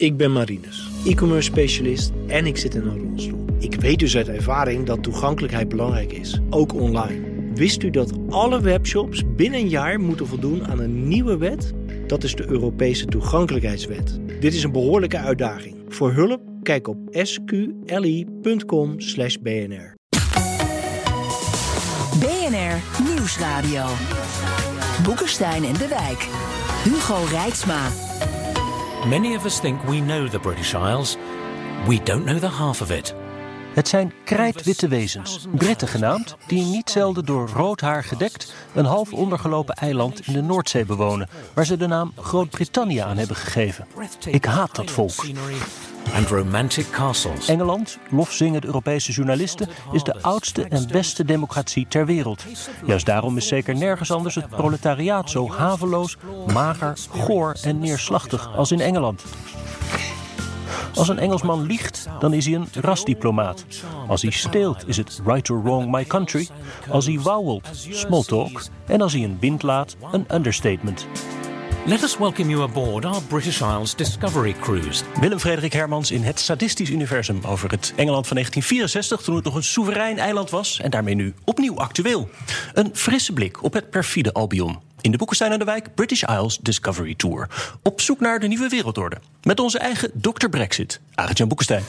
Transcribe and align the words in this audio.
Ik 0.00 0.16
ben 0.16 0.32
Marinus, 0.32 0.88
e-commerce 1.04 1.50
specialist 1.50 2.12
en 2.26 2.46
ik 2.46 2.56
zit 2.56 2.74
in 2.74 2.86
een 2.86 2.98
rolstoel. 2.98 3.44
Ik 3.58 3.74
weet 3.74 3.98
dus 3.98 4.16
uit 4.16 4.28
ervaring 4.28 4.86
dat 4.86 5.02
toegankelijkheid 5.02 5.68
belangrijk 5.68 6.12
is, 6.12 6.40
ook 6.50 6.74
online. 6.74 7.52
Wist 7.54 7.82
u 7.82 7.90
dat 7.90 8.12
alle 8.28 8.60
webshops 8.60 9.22
binnen 9.36 9.60
een 9.60 9.68
jaar 9.68 10.00
moeten 10.00 10.26
voldoen 10.26 10.66
aan 10.66 10.78
een 10.78 11.08
nieuwe 11.08 11.36
wet? 11.36 11.72
Dat 12.06 12.24
is 12.24 12.34
de 12.34 12.48
Europese 12.48 13.06
toegankelijkheidswet. 13.06 14.18
Dit 14.40 14.54
is 14.54 14.62
een 14.62 14.72
behoorlijke 14.72 15.18
uitdaging. 15.18 15.76
Voor 15.88 16.12
hulp 16.12 16.40
kijk 16.62 16.88
op 16.88 16.98
sqli.com/bnr. 17.12 19.94
BNR 22.18 22.82
Nieuwsradio. 23.14 23.84
Boekenstein 25.04 25.64
en 25.64 25.74
de 25.74 25.88
Wijk. 25.88 26.28
Hugo 26.84 27.24
Rijksma. 27.30 27.88
Many 29.08 29.36
of 29.36 29.44
us 29.44 29.60
think 29.60 29.82
we 29.82 30.00
know 30.00 30.28
the 30.28 30.38
British 30.38 30.74
Isles. 30.74 31.16
We 31.86 32.02
don't 32.02 32.24
know 32.24 32.38
the 32.38 32.46
half 32.46 32.80
of 32.80 32.90
it. 32.90 33.14
Het 33.74 33.88
zijn 33.88 34.12
krijtwitte 34.24 34.88
wezens, 34.88 35.46
Britten 35.54 35.88
genaamd, 35.88 36.36
die 36.46 36.64
niet 36.64 36.90
zelden 36.90 37.24
door 37.24 37.48
rood 37.48 37.80
haar 37.80 38.04
gedekt 38.04 38.54
een 38.74 38.84
half 38.84 39.12
ondergelopen 39.12 39.74
eiland 39.74 40.26
in 40.26 40.32
de 40.32 40.42
Noordzee 40.42 40.84
bewonen, 40.84 41.28
waar 41.54 41.66
ze 41.66 41.76
de 41.76 41.86
naam 41.86 42.12
Groot-Brittannië 42.16 42.98
aan 42.98 43.16
hebben 43.16 43.36
gegeven. 43.36 43.86
Ik 44.30 44.44
haat 44.44 44.74
dat 44.74 44.90
volk. 44.90 45.24
And 46.14 46.28
romantic 46.28 46.90
castles. 46.90 47.48
Engeland, 47.48 47.98
lofzingen 48.10 48.64
Europese 48.64 49.12
journalisten, 49.12 49.68
is 49.92 50.02
de 50.02 50.22
oudste 50.22 50.64
en 50.64 50.88
beste 50.88 51.24
democratie 51.24 51.86
ter 51.88 52.06
wereld. 52.06 52.44
Juist 52.86 53.06
daarom 53.06 53.36
is 53.36 53.48
zeker 53.48 53.74
nergens 53.74 54.12
anders 54.12 54.34
het 54.34 54.48
proletariaat 54.48 55.30
zo 55.30 55.50
haveloos, 55.50 56.16
mager, 56.52 56.96
goor 57.10 57.56
en 57.62 57.78
neerslachtig 57.78 58.56
als 58.56 58.72
in 58.72 58.80
Engeland. 58.80 59.24
Als 60.94 61.08
een 61.08 61.18
Engelsman 61.18 61.62
liegt, 61.62 62.08
dan 62.18 62.32
is 62.32 62.46
hij 62.46 62.54
een 62.54 62.68
rasdiplomaat. 62.72 63.64
Als 64.06 64.22
hij 64.22 64.30
steelt, 64.30 64.88
is 64.88 64.96
het 64.96 65.20
right 65.24 65.50
or 65.50 65.62
wrong 65.62 65.90
my 65.90 66.04
country. 66.04 66.48
Als 66.90 67.06
hij 67.06 67.20
wauwelt, 67.20 67.68
small 67.90 68.22
talk. 68.22 68.62
En 68.86 69.00
als 69.00 69.12
hij 69.12 69.24
een 69.24 69.36
wind 69.40 69.62
laat, 69.62 69.96
een 70.12 70.26
understatement. 70.34 71.06
Let 71.86 72.02
us 72.02 72.16
welcome 72.18 72.50
you 72.50 72.62
aboard 72.62 73.04
our 73.04 73.22
British 73.22 73.60
Isles 73.60 73.94
Discovery 73.94 74.52
Cruise. 74.52 75.04
Willem 75.20 75.38
Frederik 75.38 75.72
Hermans 75.72 76.10
in 76.10 76.22
het 76.22 76.40
sadistisch 76.40 76.90
universum 76.90 77.40
over 77.44 77.70
het 77.70 77.92
Engeland 77.96 78.26
van 78.26 78.36
1964, 78.36 79.20
toen 79.20 79.34
het 79.34 79.44
nog 79.44 79.54
een 79.54 79.62
soeverein 79.62 80.18
eiland 80.18 80.50
was 80.50 80.80
en 80.80 80.90
daarmee 80.90 81.14
nu 81.14 81.34
opnieuw 81.44 81.78
actueel. 81.78 82.28
Een 82.74 82.90
frisse 82.92 83.32
blik 83.32 83.62
op 83.62 83.72
het 83.72 83.90
perfide 83.90 84.32
Albion. 84.32 84.78
In 85.00 85.10
de 85.10 85.16
Boekenstein 85.16 85.52
aan 85.52 85.58
de 85.58 85.64
Wijk 85.64 85.94
British 85.94 86.22
Isles 86.22 86.58
Discovery 86.58 87.14
Tour. 87.14 87.48
Op 87.82 88.00
zoek 88.00 88.20
naar 88.20 88.40
de 88.40 88.46
nieuwe 88.46 88.68
wereldorde. 88.68 89.16
Met 89.42 89.60
onze 89.60 89.78
eigen 89.78 90.10
Dr. 90.14 90.48
Brexit, 90.48 91.00
Arend-Jan 91.14 91.48
Boekenstein. 91.48 91.84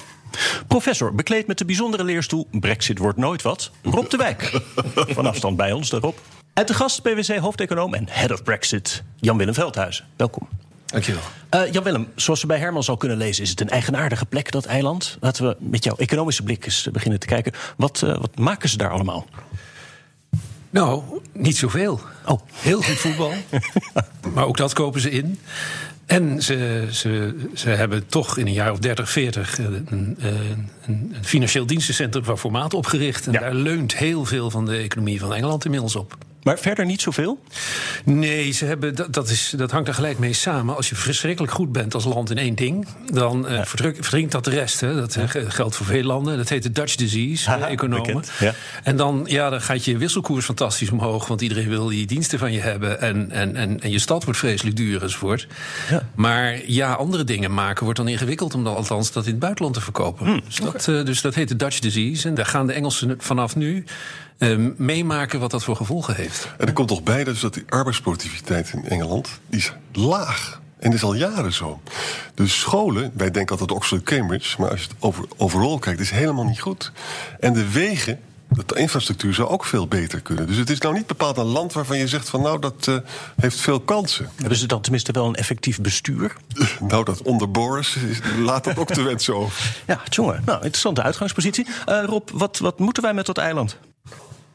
Professor, 0.68 1.16
bekleed 1.16 1.48
met 1.48 1.58
de 1.58 1.66
bijzondere 1.66 2.04
leerstoel 2.04 2.48
Brexit 2.52 2.98
wordt 2.98 3.18
nooit 3.18 3.42
wat. 3.42 3.72
Rob 3.84 4.10
de 4.10 4.18
Wijk. 4.18 4.62
Van 5.18 5.26
afstand 5.26 5.58
bij 5.58 5.72
ons, 5.72 5.90
daarop. 5.90 6.20
En 6.58 6.66
de 6.66 6.74
gast 6.74 7.02
PwC-hoofdeconoom 7.02 7.94
en 7.94 8.06
Head 8.10 8.32
of 8.32 8.44
Brexit, 8.44 9.04
Jan-Willem 9.20 9.54
Veldhuizen. 9.54 10.06
Welkom. 10.16 10.48
Dankjewel. 10.86 11.22
Uh, 11.56 11.72
Jan-Willem, 11.72 12.08
zoals 12.16 12.42
we 12.42 12.48
bij 12.48 12.58
Hermans 12.58 12.90
al 12.90 12.98
kunnen 12.98 13.18
lezen... 13.18 13.44
is 13.44 13.50
het 13.50 13.62
een 13.62 13.70
eigenaardige 13.70 14.26
plek, 14.26 14.52
dat 14.52 14.66
eiland. 14.66 15.18
Laten 15.20 15.48
we 15.48 15.56
met 15.60 15.84
jouw 15.84 15.96
economische 15.96 16.44
blik 16.44 16.66
eens 16.66 16.90
beginnen 16.92 17.20
te 17.20 17.26
kijken. 17.28 17.54
Wat, 17.78 18.02
uh, 18.06 18.18
wat 18.18 18.38
maken 18.38 18.70
ze 18.70 18.78
daar 18.78 18.90
allemaal? 18.90 19.28
Nou, 20.70 21.04
niet 21.34 21.58
zoveel. 21.58 22.00
Oh. 22.26 22.40
Heel 22.54 22.82
goed 22.82 22.98
voetbal. 22.98 23.34
maar 24.34 24.46
ook 24.46 24.58
dat 24.58 24.74
kopen 24.74 25.02
ze 25.02 25.10
in. 25.10 25.40
En 26.06 26.42
ze, 26.44 26.88
ze, 26.92 27.36
ze 27.54 27.70
hebben 27.70 28.08
toch 28.08 28.38
in 28.38 28.48
een 28.48 28.54
jaar 28.54 28.72
of 28.72 28.80
30, 28.80 29.10
40 29.10 29.58
een, 29.58 29.88
een, 29.90 30.70
een 30.86 31.16
financieel 31.22 31.66
dienstencentrum 31.66 32.24
van 32.24 32.38
formaat 32.38 32.74
opgericht. 32.74 33.28
En 33.28 33.32
Ja. 33.34 33.40
daar 33.40 33.54
leunt 33.54 33.98
heel 33.98 34.26
veel 34.26 34.50
van 34.50 34.66
de 34.66 34.78
economie 34.78 35.20
van 35.20 35.34
Engeland 35.34 35.66
inmiddels 35.66 35.96
op. 35.96 36.18
Maar 36.48 36.60
verder 36.60 36.86
niet 36.86 37.02
zoveel? 37.02 37.40
Nee, 38.04 38.52
ze 38.52 38.66
hebben, 38.66 38.96
dat, 38.96 39.14
dat, 39.14 39.30
is, 39.30 39.54
dat 39.58 39.72
hangt 39.72 39.88
er 39.88 39.94
gelijk 39.94 40.20
mee 40.20 40.34
samen. 40.34 40.76
Als 40.76 40.90
je 40.90 40.96
verschrikkelijk 40.96 41.54
goed 41.54 41.72
bent 41.72 41.94
als 41.94 42.06
land 42.06 42.30
in 42.30 42.38
één 42.38 42.56
ding, 42.56 42.88
dan 43.12 43.48
eh, 43.48 43.64
verdruk- 43.64 43.96
verdrinkt 43.96 44.32
dat 44.32 44.44
de 44.44 44.50
rest. 44.50 44.80
Hè. 44.82 44.96
Dat 44.96 45.16
eh, 45.16 45.24
geldt 45.48 45.76
voor 45.76 45.86
veel 45.86 46.04
landen. 46.04 46.38
Dat 46.38 46.50
heet 46.50 46.64
de 46.64 46.72
Dutch 46.72 46.96
disease, 46.96 47.52
economen. 47.52 48.24
ja. 48.40 48.54
En 48.84 48.96
dan, 48.96 49.24
ja, 49.28 49.50
dan 49.50 49.62
gaat 49.62 49.86
je 49.86 49.98
wisselkoers 49.98 50.46
fantastisch 50.46 50.92
omhoog, 50.92 51.28
want 51.28 51.42
iedereen 51.42 51.70
wil 51.70 51.88
die 51.88 52.06
diensten 52.06 52.40
van 52.40 52.52
je 52.52 52.60
hebben. 52.60 53.02
En, 53.02 53.32
en, 53.32 53.56
en, 53.56 53.80
en 53.82 53.92
je 53.92 54.00
stad 54.00 54.24
wordt 54.24 54.40
vreselijk 54.40 54.76
duur 54.76 55.04
enzovoort. 55.04 55.48
Ja. 55.90 56.10
Maar 56.16 56.60
ja, 56.66 56.94
andere 56.94 57.24
dingen 57.24 57.54
maken 57.54 57.84
wordt 57.84 58.00
dan 58.00 58.08
ingewikkeld 58.08 58.54
om 58.54 58.64
dan 58.64 58.76
althans 58.76 59.12
dat 59.12 59.26
in 59.26 59.32
het 59.32 59.40
buitenland 59.40 59.76
te 59.76 59.82
verkopen. 59.82 60.42
dus, 60.46 60.56
dat, 60.56 60.88
eh, 60.88 61.06
dus 61.06 61.22
dat 61.22 61.36
heet 61.36 61.48
de 61.48 61.56
Dutch 61.56 61.80
disease. 61.80 62.28
En 62.28 62.34
daar 62.36 62.46
gaan 62.46 62.68
de 62.68 62.74
Engelsen 62.74 63.16
vanaf 63.18 63.56
nu 63.56 63.84
eh, 64.38 64.58
meemaken 64.78 65.40
wat 65.40 65.52
dat 65.52 65.64
voor 65.64 65.76
gevolgen 65.76 66.16
heeft. 66.16 66.48
En 66.58 66.68
er 66.68 66.74
komt 66.74 66.88
toch 66.88 67.04
bij 67.04 67.24
dus 67.24 67.40
dat 67.40 67.54
die 67.54 67.64
arbeidsproductiviteit 67.70 68.72
in 68.74 68.86
Engeland 68.90 69.30
die 69.50 69.60
is 69.60 69.74
laag. 69.94 70.62
En 70.80 70.90
dat 70.90 70.94
is 70.94 71.04
al 71.04 71.14
jaren 71.14 71.54
zo. 71.54 71.82
Dus 72.34 72.60
scholen, 72.60 73.12
wij 73.14 73.32
denken 73.32 73.52
altijd 73.52 73.78
Oxford 73.78 74.04
Cambridge, 74.04 74.62
maar 74.62 74.70
als 74.70 74.82
je 74.82 74.88
het 74.88 74.96
over, 75.00 75.26
overal 75.38 75.80
kijkt, 75.80 76.00
is 76.00 76.10
helemaal 76.12 76.46
niet 76.46 76.60
goed. 76.62 76.92
En 77.40 77.54
de 77.54 77.72
wegen, 77.72 78.20
de 78.66 78.80
infrastructuur 78.80 79.34
zou 79.34 79.50
ook 79.50 79.66
veel 79.66 79.88
beter 79.88 80.22
kunnen. 80.22 80.48
Dus 80.48 80.58
het 80.58 80.70
is 80.70 80.80
nou 80.80 80.94
niet 80.94 81.08
bepaald 81.08 81.38
een 81.38 81.46
land 81.46 81.74
waarvan 81.74 81.98
je 81.98 82.08
zegt 82.08 82.30
van 82.30 82.42
nou 82.42 82.60
dat 82.60 82.88
eh, 82.88 82.96
heeft 83.36 83.60
veel 83.60 83.80
kansen. 83.80 84.30
Hebben 84.36 84.58
ze 84.58 84.66
dan 84.68 84.82
tenminste 84.82 85.12
wel 85.12 85.28
een 85.28 85.36
effectief 85.36 85.82
bestuur? 85.82 86.36
Nou, 86.88 87.04
dat 87.06 87.22
onder 87.22 87.52
Boris 87.52 87.96
is- 87.96 88.20
laat 88.40 88.64
dat 88.64 88.78
ook 88.78 88.92
te 88.92 89.02
wensen 89.02 89.36
over. 89.36 89.82
Ja, 89.88 90.02
jongen. 90.10 90.42
Nou, 90.46 90.58
interessante 90.58 91.02
uitgangspositie. 91.04 91.68
Eh, 91.86 92.04
Rob, 92.06 92.30
wat, 92.34 92.58
wat 92.58 92.80
moeten 92.80 93.04
wij 93.04 93.14
met 93.14 93.26
dat 93.26 93.38
eiland? 93.38 93.78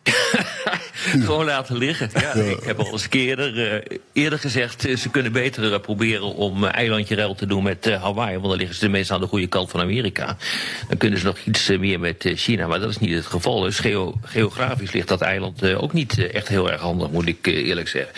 Gewoon 1.25 1.45
laten 1.45 1.77
liggen. 1.77 2.11
Ja, 2.15 2.33
Ik 2.33 2.63
heb 2.65 2.79
al 2.79 2.93
eens 2.93 3.07
eerder, 3.11 3.73
eh, 3.73 3.99
eerder 4.13 4.39
gezegd, 4.39 4.85
eh, 4.85 4.97
ze 4.97 5.09
kunnen 5.11 5.33
beter 5.33 5.73
eh, 5.73 5.81
proberen 5.81 6.35
om 6.35 6.65
eilandje 6.65 7.15
ruil 7.15 7.35
te 7.35 7.47
doen 7.47 7.63
met 7.63 7.85
Hawaii. 7.85 8.33
Want 8.33 8.49
dan 8.49 8.57
liggen 8.57 8.75
ze 8.75 8.81
tenminste 8.81 9.15
aan 9.15 9.21
de 9.21 9.27
goede 9.27 9.47
kant 9.47 9.71
van 9.71 9.81
Amerika. 9.81 10.37
Dan 10.89 10.99
kunnen 10.99 11.19
ze 11.19 11.25
nog 11.25 11.39
iets 11.45 11.69
meer 11.69 12.01
met 12.01 12.33
China. 12.35 12.67
Maar 12.67 12.81
dat 12.81 12.91
is 12.91 12.99
niet 12.99 13.15
het 13.15 13.27
geval. 13.27 13.61
Dus 13.61 13.79
geo- 13.79 14.15
geografisch 14.23 14.93
ligt 14.93 15.09
dat 15.09 15.21
eiland 15.21 15.75
ook 15.75 15.93
niet 15.93 16.27
echt 16.31 16.49
heel 16.49 16.71
erg 16.71 16.81
handig, 16.81 17.11
moet 17.11 17.27
ik 17.27 17.47
eerlijk 17.47 17.89
zeggen. 17.89 18.13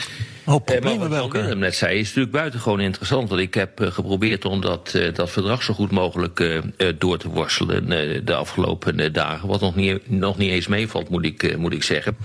Oh, 0.46 0.54
Eh, 0.54 0.60
maar 0.60 0.64
problemen 0.64 0.98
wat 0.98 1.10
Jan 1.10 1.20
elkaar. 1.20 1.42
Willem 1.42 1.58
net 1.58 1.74
zei, 1.74 1.98
is 1.98 2.06
natuurlijk 2.06 2.32
buitengewoon 2.32 2.80
interessant. 2.80 3.28
Want 3.28 3.40
ik 3.40 3.54
heb 3.54 3.80
eh, 3.80 3.90
geprobeerd 3.90 4.44
om 4.44 4.60
dat, 4.60 4.94
eh, 4.94 5.14
dat 5.14 5.30
verdrag 5.30 5.62
zo 5.62 5.74
goed 5.74 5.90
mogelijk 5.90 6.62
door 6.98 7.18
te 7.18 7.28
worstelen 7.28 7.88
de 8.24 8.34
afgelopen 8.34 9.12
dagen. 9.12 9.48
Wat 9.48 9.60
nog 9.60 9.74
niet, 9.74 10.10
nog 10.10 10.38
niet 10.38 10.50
eens 10.50 10.66
meevalt, 10.66 11.08
moet 11.08 11.24
ik, 11.24 11.56
moet 11.56 11.72
ik 11.72 11.82
zeggen. 11.82 12.16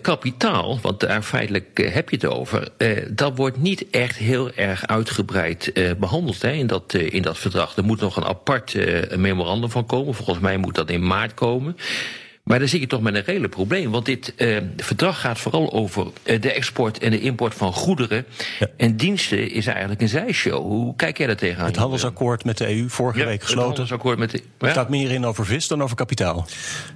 Kapitaal, 0.00 0.78
want 0.82 1.00
daar 1.00 1.22
feitelijk 1.22 1.90
heb 1.92 2.10
je 2.10 2.16
het 2.16 2.26
over, 2.26 2.68
dat 3.10 3.36
wordt 3.36 3.58
niet 3.58 3.90
echt 3.90 4.16
heel 4.16 4.50
erg 4.54 4.86
uitgebreid 4.86 5.72
eh, 5.72 5.90
behandeld 5.98 6.42
hè, 6.42 6.50
in, 6.50 6.66
dat, 6.66 6.94
in 6.94 7.22
dat 7.22 7.38
verdrag. 7.38 7.76
Er 7.76 7.84
moet 7.84 8.00
nog 8.00 8.16
een 8.16 8.24
apart 8.24 8.74
memorandum 9.16 9.70
van 9.70 9.86
komen. 9.86 10.14
Volgens 10.14 10.38
mij 10.38 10.56
moet 10.56 10.74
dat 10.74 10.90
in 10.90 11.06
maart 11.06 11.34
komen. 11.34 11.76
Maar 12.44 12.58
dan 12.58 12.68
zit 12.68 12.80
je 12.80 12.86
toch 12.86 13.00
met 13.00 13.14
een 13.14 13.22
redelijk 13.24 13.52
probleem. 13.54 13.90
Want 13.90 14.04
dit 14.06 14.34
eh, 14.34 14.56
verdrag 14.76 15.20
gaat 15.20 15.38
vooral 15.38 15.72
over 15.72 16.06
eh, 16.22 16.40
de 16.40 16.52
export 16.52 16.98
en 16.98 17.10
de 17.10 17.20
import 17.20 17.54
van 17.54 17.72
goederen. 17.72 18.24
En 18.76 18.96
diensten 18.96 19.50
is 19.50 19.66
eigenlijk 19.66 20.00
een 20.00 20.08
zijshow. 20.08 20.62
Hoe 20.62 20.96
kijk 20.96 21.18
jij 21.18 21.26
daar 21.26 21.36
tegenaan? 21.36 21.66
Het 21.66 21.76
handelsakkoord 21.76 22.44
met 22.44 22.58
de 22.58 22.68
EU 22.76 22.88
vorige 22.88 23.18
Ja, 23.18 23.24
week 23.24 23.34
het 23.34 23.42
gesloten. 23.42 23.66
handelsakkoord 23.68 24.18
met 24.18 24.30
de. 24.30 24.36
Het 24.36 24.46
Ja. 24.58 24.70
staat 24.70 24.88
meer 24.88 25.10
in 25.10 25.24
over 25.24 25.46
vis 25.46 25.68
dan 25.68 25.82
over 25.82 25.96
kapitaal. 25.96 26.46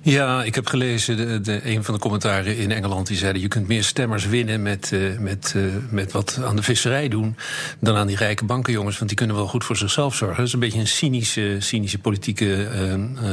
Ja, 0.02 0.42
ik 0.44 0.54
heb 0.54 0.66
gelezen 0.66 1.16
de, 1.16 1.40
de, 1.40 1.60
een 1.64 1.84
van 1.84 1.94
de 1.94 2.00
commentaren 2.00 2.56
in 2.56 2.72
Engeland 2.72 3.06
die 3.06 3.16
zeiden: 3.16 3.42
je 3.42 3.48
kunt 3.48 3.68
meer 3.68 3.84
stemmers 3.84 4.26
winnen 4.26 4.62
met, 4.62 4.92
eh, 4.92 5.00
met, 5.18 5.52
eh, 5.56 5.62
met 5.90 6.12
wat 6.12 6.40
aan 6.44 6.56
de 6.56 6.62
visserij 6.62 7.08
doen 7.08 7.36
dan 7.80 7.96
aan 7.96 8.06
die 8.06 8.16
rijke 8.16 8.44
bankenjongens, 8.44 8.96
want 8.96 9.08
die 9.08 9.18
kunnen 9.18 9.36
wel 9.36 9.46
goed 9.46 9.64
voor 9.64 9.76
zichzelf 9.76 10.14
zorgen. 10.14 10.36
Dat 10.36 10.46
is 10.46 10.52
een 10.52 10.60
beetje 10.60 10.80
een 10.80 10.86
cynische, 10.86 11.56
cynische 11.58 11.98
politieke 11.98 12.68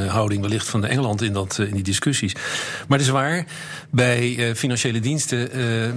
houding 0.08 0.40
wellicht 0.42 0.68
van 0.68 0.84
Engeland 0.84 1.22
in, 1.22 1.32
dat, 1.32 1.58
in 1.58 1.74
die 1.74 1.82
discussies. 2.02 2.34
Maar 2.88 2.98
het 2.98 3.06
is 3.06 3.12
waar, 3.12 3.44
bij 3.90 4.36
eh, 4.38 4.54
financiële 4.54 5.00
diensten 5.00 5.52
eh, 5.52 5.88
eh, 5.88 5.94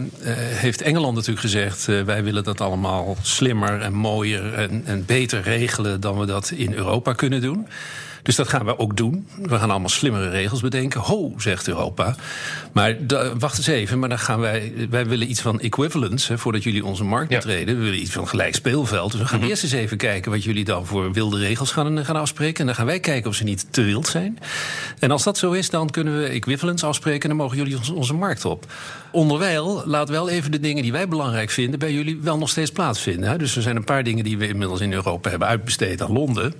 heeft 0.57 0.81
Engeland 0.81 1.15
natuurlijk 1.15 1.41
gezegd: 1.41 1.85
wij 1.85 2.23
willen 2.23 2.43
dat 2.43 2.61
allemaal 2.61 3.17
slimmer 3.21 3.81
en 3.81 3.93
mooier 3.93 4.53
en, 4.53 4.81
en 4.85 5.05
beter 5.05 5.41
regelen 5.41 6.01
dan 6.01 6.19
we 6.19 6.25
dat 6.25 6.51
in 6.51 6.73
Europa 6.73 7.13
kunnen 7.13 7.41
doen. 7.41 7.67
Dus 8.25 8.35
dat 8.35 8.47
gaan 8.47 8.65
we 8.65 8.79
ook 8.79 8.97
doen. 8.97 9.27
We 9.41 9.57
gaan 9.57 9.71
allemaal 9.71 9.89
slimmere 9.89 10.29
regels 10.29 10.61
bedenken. 10.61 11.01
Ho, 11.01 11.33
zegt 11.37 11.67
Europa. 11.67 12.15
Maar 12.71 12.95
wacht 13.39 13.57
eens 13.57 13.67
even, 13.67 13.99
maar 13.99 14.09
dan 14.09 14.19
gaan 14.19 14.39
wij. 14.39 14.73
Wij 14.89 15.05
willen 15.05 15.29
iets 15.29 15.41
van 15.41 15.59
equivalence 15.59 16.31
hè, 16.31 16.37
voordat 16.37 16.63
jullie 16.63 16.85
onze 16.85 17.03
markt 17.03 17.29
betreden. 17.29 17.77
We 17.77 17.83
willen 17.83 18.01
iets 18.01 18.11
van 18.11 18.27
gelijk 18.27 18.55
speelveld. 18.55 19.11
Dus 19.11 19.21
we 19.21 19.27
gaan 19.27 19.39
mhm. 19.39 19.49
eerst 19.49 19.63
eens 19.63 19.71
even 19.71 19.97
kijken 19.97 20.31
wat 20.31 20.43
jullie 20.43 20.63
dan 20.63 20.85
voor 20.85 21.13
wilde 21.13 21.37
regels 21.37 21.71
gaan, 21.71 22.05
gaan 22.05 22.15
afspreken. 22.15 22.59
En 22.59 22.65
dan 22.65 22.75
gaan 22.75 22.85
wij 22.85 22.99
kijken 22.99 23.29
of 23.29 23.35
ze 23.35 23.43
niet 23.43 23.65
te 23.69 23.81
wild 23.81 24.07
zijn. 24.07 24.39
En 24.99 25.11
als 25.11 25.23
dat 25.23 25.37
zo 25.37 25.51
is, 25.51 25.69
dan 25.69 25.89
kunnen 25.89 26.17
we 26.19 26.25
equivalence 26.25 26.85
afspreken 26.85 27.21
en 27.21 27.29
dan 27.29 27.37
mogen 27.37 27.57
jullie 27.57 27.77
onze, 27.77 27.93
onze 27.93 28.13
markt 28.13 28.45
op. 28.45 28.65
Onderwijl, 29.11 29.83
laat 29.85 30.09
wel 30.09 30.29
even 30.29 30.51
de 30.51 30.59
dingen 30.59 30.83
die 30.83 30.91
wij 30.91 31.07
belangrijk 31.07 31.49
vinden 31.49 31.79
bij 31.79 31.93
jullie 31.93 32.19
wel 32.21 32.37
nog 32.37 32.49
steeds 32.49 32.71
plaatsvinden. 32.71 33.29
Hè? 33.29 33.37
Dus 33.37 33.55
er 33.55 33.61
zijn 33.61 33.75
een 33.75 33.83
paar 33.83 34.03
dingen 34.03 34.23
die 34.23 34.37
we 34.37 34.47
inmiddels 34.47 34.79
in 34.79 34.93
Europa 34.93 35.29
hebben 35.29 35.47
uitbesteed 35.47 36.01
aan 36.01 36.11
Londen. 36.11 36.53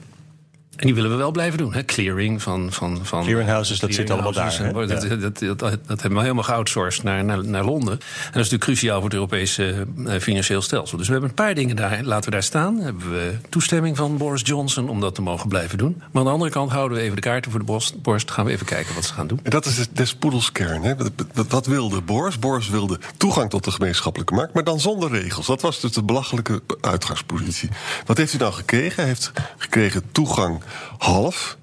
En 0.76 0.86
die 0.86 0.96
willen 0.96 1.12
we 1.12 1.16
wel 1.16 1.32
blijven 1.32 1.58
doen. 1.58 1.74
Hè? 1.74 1.84
Clearing 1.84 2.42
van, 2.42 2.72
van, 2.72 3.00
van. 3.06 3.24
Clearinghouses, 3.24 3.80
dat 3.80 3.94
zit 3.94 4.10
allemaal 4.10 4.32
daar. 4.32 4.74
Dat, 4.74 4.88
dat, 4.88 5.40
dat, 5.40 5.60
dat, 5.60 6.02
hebben 6.02 6.14
we 6.14 6.22
helemaal 6.22 6.44
geoutsourced 6.44 7.04
naar, 7.04 7.26
naar, 7.26 7.46
naar 7.46 7.64
Londen. 7.64 7.94
En 7.94 8.00
dat 8.00 8.26
is 8.26 8.32
natuurlijk 8.34 8.64
cruciaal 8.64 8.96
voor 8.96 9.04
het 9.04 9.14
Europese 9.14 9.86
uh, 9.98 10.20
financieel 10.20 10.62
stelsel. 10.62 10.98
Dus 10.98 11.06
we 11.08 11.12
hebben 11.12 11.30
een 11.30 11.36
paar 11.36 11.54
dingen 11.54 11.76
daar, 11.76 12.04
laten 12.04 12.26
we 12.26 12.32
daar 12.32 12.44
staan. 12.44 12.80
Hebben 12.80 13.12
we 13.12 13.34
toestemming 13.50 13.98
van 13.98 14.18
Boris 14.18 14.42
Johnson 14.44 14.90
om 14.90 15.00
dat 15.00 15.16
te 15.16 15.22
mogen 15.22 15.50
blijven 15.50 15.78
doen. 15.78 15.96
Maar 15.98 16.22
aan 16.22 16.24
de 16.24 16.34
andere 16.34 16.52
kant 16.52 16.72
houden 16.72 16.98
we 16.98 17.04
even 17.04 17.16
de 17.16 17.22
kaarten 17.22 17.52
voor 17.52 17.60
de 17.60 17.66
borst. 17.66 18.02
borst 18.02 18.32
gaan 18.32 18.46
we 18.46 18.52
even 18.52 18.66
kijken 18.66 18.96
wat 18.96 19.06
ze 19.06 19.14
gaan 19.14 19.28
doen. 19.28 19.40
En 19.44 19.52
dat 19.52 19.66
is 19.66 19.88
des 19.92 20.16
poedelskern. 20.16 20.84
Hè? 20.84 20.96
Wat, 20.96 21.48
wat 21.48 21.66
wilde 21.66 22.02
Boris? 22.02 22.40
Boris 22.40 22.70
wilde 22.70 23.00
toegang 23.18 23.50
tot 23.50 23.64
de 23.64 23.72
gemeenschappelijke 23.72 24.34
markt, 24.34 24.54
maar 24.54 24.64
dan 24.64 24.80
zonder 24.80 25.10
regels. 25.10 25.46
Dat 25.46 25.62
was 25.62 25.80
dus 25.80 25.92
de 25.92 26.04
belachelijke 26.04 26.62
uitgangspositie. 26.82 27.70
Wat 28.06 28.18
heeft 28.18 28.30
hij 28.30 28.40
dan 28.40 28.54
gekregen? 28.54 28.96
Hij 28.96 29.06
heeft 29.06 29.32
gekregen 29.58 30.04
toegang 30.12 30.64
half. 30.98 31.58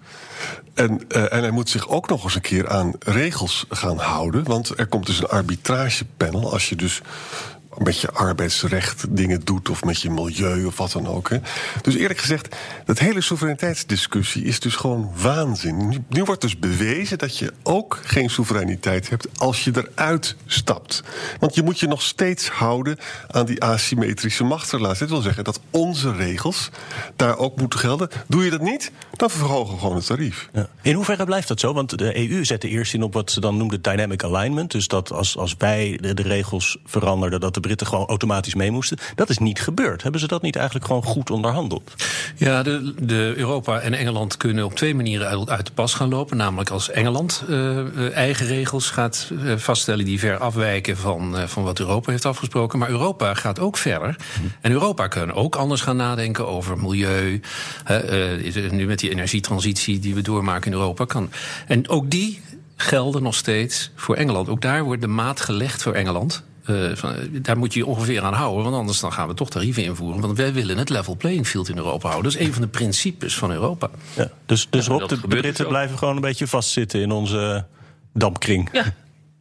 En, 0.74 1.00
uh, 1.08 1.32
en 1.32 1.40
hij 1.40 1.50
moet 1.50 1.70
zich 1.70 1.88
ook 1.88 2.08
nog 2.08 2.24
eens 2.24 2.34
een 2.34 2.40
keer 2.40 2.68
aan 2.68 2.92
regels 2.98 3.64
gaan 3.68 3.98
houden. 3.98 4.44
Want 4.44 4.78
er 4.78 4.86
komt 4.86 5.06
dus 5.06 5.18
een 5.18 5.28
arbitragepanel. 5.28 6.52
Als 6.52 6.68
je 6.68 6.76
dus 6.76 7.00
met 7.78 8.00
je 8.00 8.10
arbeidsrecht 8.10 9.16
dingen 9.16 9.40
doet 9.44 9.68
of 9.68 9.84
met 9.84 10.00
je 10.00 10.10
milieu 10.10 10.64
of 10.64 10.76
wat 10.76 10.92
dan 10.92 11.06
ook. 11.06 11.28
Hè. 11.28 11.38
Dus 11.82 11.94
eerlijk 11.94 12.18
gezegd, 12.18 12.56
dat 12.84 12.98
hele 12.98 13.20
soevereiniteitsdiscussie 13.20 14.44
is 14.44 14.60
dus 14.60 14.76
gewoon 14.76 15.12
waanzin. 15.16 16.04
Nu, 16.08 16.24
wordt 16.24 16.40
dus 16.40 16.58
bewezen 16.58 17.18
dat 17.18 17.38
je 17.38 17.52
ook 17.62 18.00
geen 18.04 18.30
soevereiniteit 18.30 19.08
hebt 19.08 19.38
als 19.38 19.64
je 19.64 19.72
eruit 19.74 20.36
stapt. 20.46 21.02
Want 21.38 21.54
je 21.54 21.62
moet 21.62 21.80
je 21.80 21.86
nog 21.86 22.02
steeds 22.02 22.48
houden 22.48 22.98
aan 23.30 23.46
die 23.46 23.62
asymmetrische 23.62 24.44
machtsrelatie. 24.44 25.00
Dat 25.00 25.08
wil 25.08 25.20
zeggen 25.20 25.44
dat 25.44 25.60
onze 25.70 26.12
regels 26.12 26.70
daar 27.16 27.38
ook 27.38 27.56
moeten 27.56 27.78
gelden. 27.78 28.08
Doe 28.28 28.44
je 28.44 28.50
dat 28.50 28.60
niet, 28.60 28.92
dan 29.16 29.30
verhogen 29.30 29.74
we 29.74 29.80
gewoon 29.80 29.96
het 29.96 30.06
tarief. 30.06 30.48
Ja. 30.52 30.68
In 30.82 30.94
hoeverre 30.94 31.24
blijft 31.24 31.48
dat 31.48 31.60
zo? 31.60 31.72
Want 31.72 31.98
de 31.98 32.30
EU 32.30 32.44
zette 32.44 32.68
eerst 32.68 32.94
in 32.94 33.02
op 33.02 33.12
wat 33.12 33.30
ze 33.30 33.40
dan 33.40 33.56
noemden 33.56 33.82
dynamic 33.82 34.24
alignment. 34.24 34.70
Dus 34.70 34.88
dat 34.88 35.12
als, 35.12 35.36
als 35.36 35.54
wij 35.58 35.98
de, 36.00 36.14
de 36.14 36.22
regels 36.22 36.78
veranderden, 36.84 37.40
dat 37.40 37.54
de 37.54 37.60
Britten 37.62 37.86
gewoon 37.86 38.06
automatisch 38.06 38.54
mee 38.54 38.70
moesten. 38.70 38.98
Dat 39.14 39.30
is 39.30 39.38
niet 39.38 39.60
gebeurd. 39.60 40.02
Hebben 40.02 40.20
ze 40.20 40.26
dat 40.26 40.42
niet 40.42 40.56
eigenlijk 40.56 40.86
gewoon 40.86 41.02
goed 41.02 41.30
onderhandeld? 41.30 41.94
Ja, 42.36 42.62
de, 42.62 42.94
de 43.00 43.32
Europa 43.36 43.80
en 43.80 43.94
Engeland 43.94 44.36
kunnen 44.36 44.64
op 44.64 44.74
twee 44.74 44.94
manieren 44.94 45.48
uit, 45.48 45.66
de 45.66 45.72
pas 45.72 45.94
gaan 45.94 46.08
lopen. 46.08 46.36
Namelijk 46.36 46.70
als 46.70 46.90
Engeland 46.90 47.44
uh, 47.48 48.16
eigen 48.16 48.46
regels 48.46 48.90
gaat 48.90 49.28
uh, 49.32 49.56
vaststellen 49.56 50.04
die 50.04 50.18
ver 50.18 50.38
afwijken 50.38 50.96
van, 50.96 51.48
van 51.48 51.62
wat 51.62 51.78
Europa 51.78 52.10
heeft 52.10 52.24
afgesproken. 52.24 52.78
Maar 52.78 52.88
Europa 52.88 53.34
gaat 53.34 53.58
ook 53.58 53.76
verder. 53.76 54.16
En 54.60 54.72
Europa 54.72 55.08
kan 55.08 55.32
ook 55.32 55.56
anders 55.56 55.80
gaan 55.80 55.96
nadenken 55.96 56.46
over 56.46 56.78
milieu. 56.78 57.40
nu 58.70 58.86
met 58.86 58.98
die 58.98 59.10
energietransitie 59.10 59.98
die 59.98 60.14
we 60.14 60.22
doormaken 60.22 60.72
in 60.72 60.78
Europa 60.78 61.04
kan. 61.04 61.30
En 61.66 61.88
ook 61.88 62.10
die 62.10 62.40
gelden 62.76 63.22
nog 63.22 63.34
steeds 63.34 63.90
voor 63.94 64.16
Engeland. 64.16 64.48
Ook 64.48 64.62
daar 64.62 64.84
wordt 64.84 65.00
de 65.00 65.06
maat 65.06 65.40
gelegd 65.40 65.82
voor 65.82 65.92
Engeland. 65.92 66.42
Uh, 66.66 66.90
van, 66.94 67.14
daar 67.32 67.58
moet 67.58 67.72
je 67.72 67.78
je 67.78 67.86
ongeveer 67.86 68.22
aan 68.22 68.34
houden, 68.34 68.64
want 68.64 68.76
anders 68.76 69.00
dan 69.00 69.12
gaan 69.12 69.28
we 69.28 69.34
toch 69.34 69.50
tarieven 69.50 69.84
invoeren. 69.84 70.20
Want 70.20 70.36
wij 70.36 70.52
willen 70.52 70.78
het 70.78 70.88
level 70.88 71.16
playing 71.16 71.46
field 71.46 71.68
in 71.68 71.76
Europa 71.76 72.08
houden. 72.08 72.32
Dat 72.32 72.40
is 72.40 72.46
een 72.46 72.52
van 72.52 72.62
de 72.62 72.68
principes 72.68 73.34
van 73.34 73.50
Europa. 73.52 73.90
Ja, 74.16 74.30
dus 74.46 74.66
dus 74.70 74.86
ja, 74.86 74.92
Rob, 74.92 75.08
de, 75.08 75.20
de 75.20 75.26
Britten 75.26 75.68
blijven 75.68 75.98
gewoon 75.98 76.14
een 76.14 76.20
beetje 76.20 76.46
vastzitten 76.46 77.00
in 77.00 77.10
onze 77.10 77.64
dampkring. 78.12 78.68
Ja, 78.72 78.94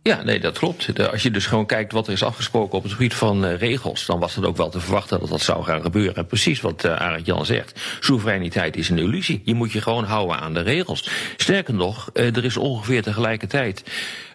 ja, 0.03 0.23
nee, 0.23 0.39
dat 0.39 0.57
klopt. 0.57 1.09
Als 1.11 1.23
je 1.23 1.31
dus 1.31 1.45
gewoon 1.45 1.65
kijkt 1.65 1.91
wat 1.91 2.07
er 2.07 2.13
is 2.13 2.23
afgesproken 2.23 2.77
op 2.77 2.83
het 2.83 2.91
gebied 2.91 3.13
van 3.13 3.45
uh, 3.45 3.57
regels, 3.57 4.05
dan 4.05 4.19
was 4.19 4.35
het 4.35 4.45
ook 4.45 4.57
wel 4.57 4.69
te 4.69 4.79
verwachten 4.79 5.19
dat 5.19 5.29
dat 5.29 5.41
zou 5.41 5.63
gaan 5.63 5.81
gebeuren. 5.81 6.15
En 6.15 6.25
precies 6.25 6.61
wat 6.61 6.85
uh, 6.85 6.95
Arend 6.95 7.25
Jan 7.25 7.45
zegt, 7.45 7.81
soevereiniteit 7.99 8.77
is 8.77 8.89
een 8.89 8.97
illusie. 8.97 9.41
Je 9.45 9.53
moet 9.53 9.71
je 9.71 9.81
gewoon 9.81 10.03
houden 10.03 10.39
aan 10.39 10.53
de 10.53 10.61
regels. 10.61 11.09
Sterker 11.37 11.73
nog, 11.73 12.09
uh, 12.13 12.35
er 12.35 12.45
is 12.45 12.57
ongeveer 12.57 13.01
tegelijkertijd 13.01 13.83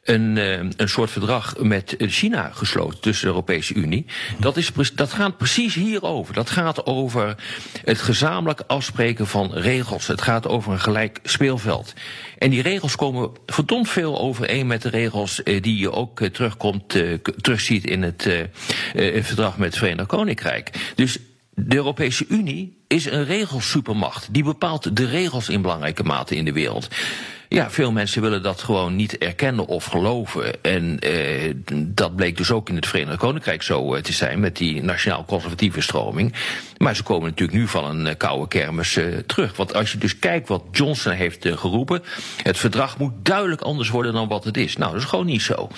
een, 0.07 0.37
een 0.77 0.89
soort 0.89 1.11
verdrag 1.11 1.55
met 1.59 1.95
China 1.99 2.51
gesloten 2.53 3.01
tussen 3.01 3.27
de 3.27 3.33
Europese 3.33 3.75
Unie. 3.75 4.07
Dat, 4.39 4.57
is, 4.57 4.73
dat 4.95 5.13
gaat 5.13 5.37
precies 5.37 5.75
hierover. 5.75 6.35
Dat 6.35 6.51
gaat 6.51 6.87
over 6.87 7.35
het 7.85 7.99
gezamenlijk 7.99 8.63
afspreken 8.67 9.27
van 9.27 9.53
regels. 9.53 10.07
Het 10.07 10.23
gaat 10.23 10.49
over 10.49 10.73
een 10.73 10.81
gelijk 10.81 11.19
speelveld. 11.23 11.95
En 12.39 12.51
die 12.51 12.63
regels 12.63 12.97
komen 12.97 13.31
verdomd 13.47 13.89
veel 13.89 14.19
overeen 14.19 14.67
met 14.67 14.83
de 14.83 14.89
regels 14.89 15.43
eh, 15.43 15.63
die 15.63 15.79
je 15.79 15.93
ook 15.93 16.21
eh, 16.21 16.29
terugkomt, 16.29 16.95
eh, 16.95 17.13
terugziet 17.41 17.85
in 17.85 18.03
het 18.03 18.29
verdrag 19.21 19.59
met 19.59 19.69
het 19.69 19.79
Verenigd 19.79 20.09
Koninkrijk. 20.09 20.93
Dus 20.95 21.19
de 21.55 21.77
Europese 21.77 22.25
Unie 22.29 22.85
is 22.87 23.05
een 23.05 23.25
regelsupermacht. 23.25 24.29
Die 24.35 24.45
bepaalt 24.45 24.97
de 24.97 25.07
regels 25.07 25.49
in 25.49 25.63
belangrijke 25.63 26.03
mate 26.03 26.37
in 26.37 26.45
de 26.45 26.53
wereld. 26.53 26.89
Ja, 27.49 27.71
veel 27.71 27.93
mensen 27.93 28.23
willen 28.23 28.43
dat 28.43 28.63
gewoon 28.63 28.97
niet 28.97 29.19
erkennen 29.19 29.67
of 29.67 29.85
geloven. 29.85 30.63
En 30.63 30.99
eh, 30.99 31.53
dat 31.77 32.17
bleek 32.17 32.37
dus 32.37 32.51
ook 32.51 32.69
in 32.69 32.75
het 32.75 32.87
Verenigd 32.87 33.19
Koninkrijk 33.19 33.63
zo 33.63 33.95
eh, 33.95 34.03
te 34.03 34.13
zijn 34.13 34.41
met 34.41 34.57
die 34.57 34.83
nationaal-conservatieve 34.83 35.81
stroming. 35.81 36.35
Maar 36.79 36.97
ze 36.97 37.03
komen 37.03 37.29
natuurlijk 37.29 37.59
nu 37.59 37.69
van 37.69 37.85
een 37.85 38.07
uh, 38.07 38.13
koude 38.17 38.49
kermis 38.49 38.97
uh, 38.97 39.17
terug. 39.19 39.57
Want 39.57 39.75
als 39.75 39.93
je 39.93 39.99
dus 39.99 40.19
kijkt 40.19 40.49
wat 40.49 40.63
Johnson 40.71 41.13
heeft 41.13 41.45
uh, 41.45 41.57
geroepen, 41.57 42.03
het 42.43 42.59
verdrag 42.59 42.99
moet 42.99 43.13
duidelijk 43.23 43.61
anders 43.61 43.89
worden 43.89 44.13
dan 44.13 44.29
wat 44.29 44.45
het 44.45 44.57
is. 44.57 44.77
Nou, 44.77 44.93
dat 44.93 45.01
is 45.01 45.07
gewoon 45.07 45.27
niet 45.27 45.43
zo. 45.43 45.69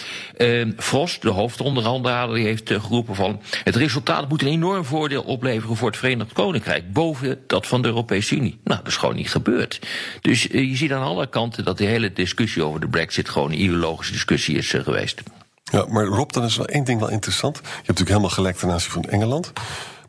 Frost, 0.76 1.23
de 1.23 1.31
hoofdonderhandelaar, 1.31 2.29
die 2.29 2.44
heeft 2.44 2.70
geroepen 2.70 3.15
van 3.15 3.41
het 3.65 3.76
resultaat 3.76 4.29
moet 4.29 4.43
een 4.43 4.49
enorm 4.49 4.85
voordeel 4.85 5.23
opleveren 5.23 5.76
voor 5.76 5.88
het 5.88 5.97
Verenigd 5.97 6.32
Koninkrijk 6.32 6.93
boven 6.93 7.38
dat 7.47 7.67
van 7.67 7.82
de 7.82 7.88
Europese 7.88 8.35
Unie. 8.35 8.59
Nou, 8.65 8.79
dat 8.79 8.88
is 8.88 8.97
gewoon 8.97 9.17
niet 9.17 9.31
gebeurd. 9.31 9.81
Dus 10.20 10.43
je 10.43 10.76
ziet 10.76 10.93
aan 10.93 11.03
alle 11.03 11.26
kanten 11.26 11.57
dat 11.64 11.78
de 11.78 11.84
hele 11.84 12.12
discussie 12.12 12.62
over 12.62 12.81
de 12.81 12.88
brexit 12.88 13.28
gewoon 13.28 13.50
een 13.50 13.60
ideologische 13.60 14.12
discussie 14.12 14.56
is 14.56 14.72
uh, 14.72 14.82
geweest. 14.82 15.22
Ja, 15.64 15.87
maar 15.88 16.05
Rob, 16.05 16.32
dan 16.32 16.44
is 16.44 16.56
wel 16.56 16.66
één 16.66 16.84
ding 16.84 17.00
wel 17.00 17.10
interessant. 17.10 17.56
Je 17.56 17.62
hebt 17.62 17.76
natuurlijk 17.76 18.08
helemaal 18.08 18.31
gelijk 18.31 18.56
ten 18.56 18.70
aanzien 18.70 18.90
van 18.90 19.05
Engeland. 19.05 19.52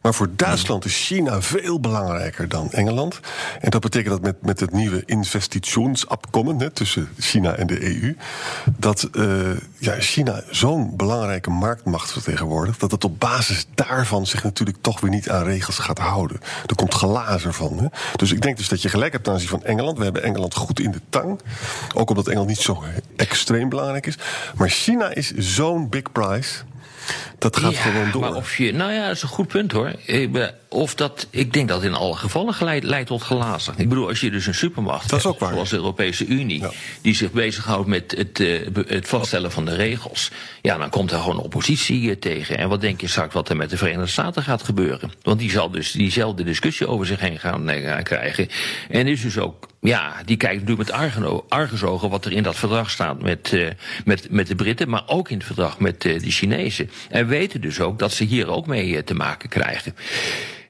Maar 0.02 0.14
voor 0.14 0.30
Duitsland 0.36 0.86
is 0.86 1.06
China 1.06 1.42
veel 1.42 1.80
belangrijker 1.80 2.48
dan 2.48 2.72
Engeland. 2.72 3.20
En 3.60 3.70
dat 3.70 3.82
betekent 3.82 4.10
dat 4.10 4.22
met, 4.22 4.46
met 4.46 4.60
het 4.60 4.72
nieuwe 4.72 5.04
investitionsabkommen 5.06 6.74
tussen 6.74 7.10
China 7.18 7.56
en 7.56 7.68
de 7.68 8.02
EU, 8.02 8.16
dat 8.78 9.10
uh, 9.12 9.50
ja, 9.78 10.00
China 10.00 10.44
zo'n 10.50 10.96
belangrijke 10.96 11.50
marktmacht 11.50 12.12
vertegenwoordigt, 12.12 12.80
dat 12.80 12.92
het 12.92 13.04
op 13.04 13.20
basis 13.20 13.68
daarvan 13.76 14.26
zich 14.26 14.44
natuurlijk 14.44 14.78
toch 14.82 15.00
weer 15.00 15.12
niet 15.12 15.30
aan 15.30 15.44
regels 15.44 15.78
gaat 15.78 16.00
houden. 16.00 16.40
Er 16.66 16.76
komt 16.76 16.94
glazer 16.94 17.54
van. 17.54 17.78
Hè? 17.80 17.86
Dus 18.16 18.32
ik 18.32 18.42
denk 18.42 18.58
dus 18.58 18.70
dat 18.70 18.82
je 18.82 18.90
gelijk 18.90 19.12
hebt 19.12 19.24
ten 19.24 19.34
aanzien 19.34 19.50
van 19.50 19.64
Engeland. 19.64 19.98
We 19.98 20.04
hebben 20.04 20.24
Engeland 20.24 20.56
goed 20.56 20.80
in 20.80 20.92
de 20.92 21.02
tang. 21.10 21.40
Ook 21.94 22.10
omdat 22.10 22.28
Engeland 22.28 22.50
niet 22.50 22.60
zo 22.60 22.84
extreem 23.16 23.70
belangrijk 23.70 24.06
is. 24.06 24.18
Maar 24.56 24.70
China 24.70 25.14
is 25.14 25.34
zo'n 25.34 25.90
big 25.90 26.12
prize. 26.12 26.64
Dat 27.38 27.58
gaat 27.58 27.76
gewoon 27.76 28.12
door. 28.12 28.22
Maar 28.22 28.36
of 28.36 28.58
je, 28.58 28.74
nou 28.74 28.92
ja, 28.92 29.08
dat 29.08 29.16
is 29.16 29.22
een 29.22 29.28
goed 29.28 29.48
punt 29.48 29.72
hoor. 29.72 29.94
Of 30.70 30.96
dat, 30.96 31.28
ik 31.30 31.54
denk 31.54 31.68
dat 31.68 31.84
in 31.84 31.94
alle 31.94 32.16
gevallen 32.16 32.54
geleid, 32.54 32.84
leidt 32.84 33.08
tot 33.08 33.22
glazen. 33.22 33.74
Ik 33.78 33.90
bedoel, 33.90 34.08
als 34.08 34.20
je 34.20 34.32
dus 34.32 34.48
een 34.48 34.56
supermacht 34.56 35.10
dat 35.10 35.24
hebt, 35.24 35.40
zoals 35.40 35.70
de 35.70 35.76
Europese 35.76 36.26
Unie, 36.26 36.64
die 37.02 37.16
zich 37.16 37.32
bezighoudt 37.32 37.88
met 37.88 38.14
het, 38.18 38.40
uh, 38.40 38.60
het 38.88 39.08
vaststellen 39.08 39.52
van 39.52 39.66
de 39.66 39.76
regels, 39.76 40.32
ja, 40.62 40.78
dan 40.78 40.90
komt 40.90 41.12
er 41.12 41.20
gewoon 41.20 41.40
oppositie 41.40 42.02
uh, 42.02 42.16
tegen. 42.16 42.58
En 42.58 42.70
wat 42.70 42.82
denk 42.82 43.02
je 43.02 43.08
straks 43.08 43.34
wat 43.34 43.50
er 43.50 43.56
met 43.56 43.70
de 43.70 43.78
Verenigde 43.78 44.08
Staten 44.08 44.44
gaat 44.44 44.64
gebeuren? 44.64 45.12
Want 45.22 45.40
die 45.40 45.52
zal 45.52 45.70
dus 45.72 45.92
diezelfde 45.92 46.44
discussie 46.44 46.88
over 46.88 47.06
zich 47.06 47.20
heen 47.20 47.40
gaan, 47.40 47.70
gaan 47.70 48.04
krijgen. 48.04 48.48
En 48.90 49.08
is 49.08 49.22
dus 49.22 49.38
ook 49.38 49.68
ja, 49.82 50.16
die 50.26 50.38
kijkt 50.38 50.62
natuurlijk 50.62 50.90
met 50.90 51.46
argusogen 51.50 52.10
wat 52.10 52.26
er 52.26 52.32
in 52.32 52.44
dat 52.44 52.56
verdrag 52.56 52.90
staat 52.90 53.22
met, 53.22 53.52
uh, 53.52 53.68
met, 54.06 54.28
met 54.32 54.48
de 54.48 54.56
Britten, 54.56 54.90
maar 54.90 55.04
ook 55.06 55.30
in 55.30 55.38
het 55.38 55.46
verdrag 55.46 55.80
met 55.80 56.06
uh, 56.06 56.20
de 56.20 56.32
Chinezen. 56.32 56.90
En 57.10 57.28
weten 57.28 57.62
dus 57.62 57.80
ook 57.80 58.00
dat 58.00 58.12
ze 58.12 58.24
hier 58.24 58.48
ook 58.48 58.68
mee 58.68 58.88
uh, 58.88 59.00
te 59.00 59.14
maken 59.14 59.50
krijgen. 59.50 59.96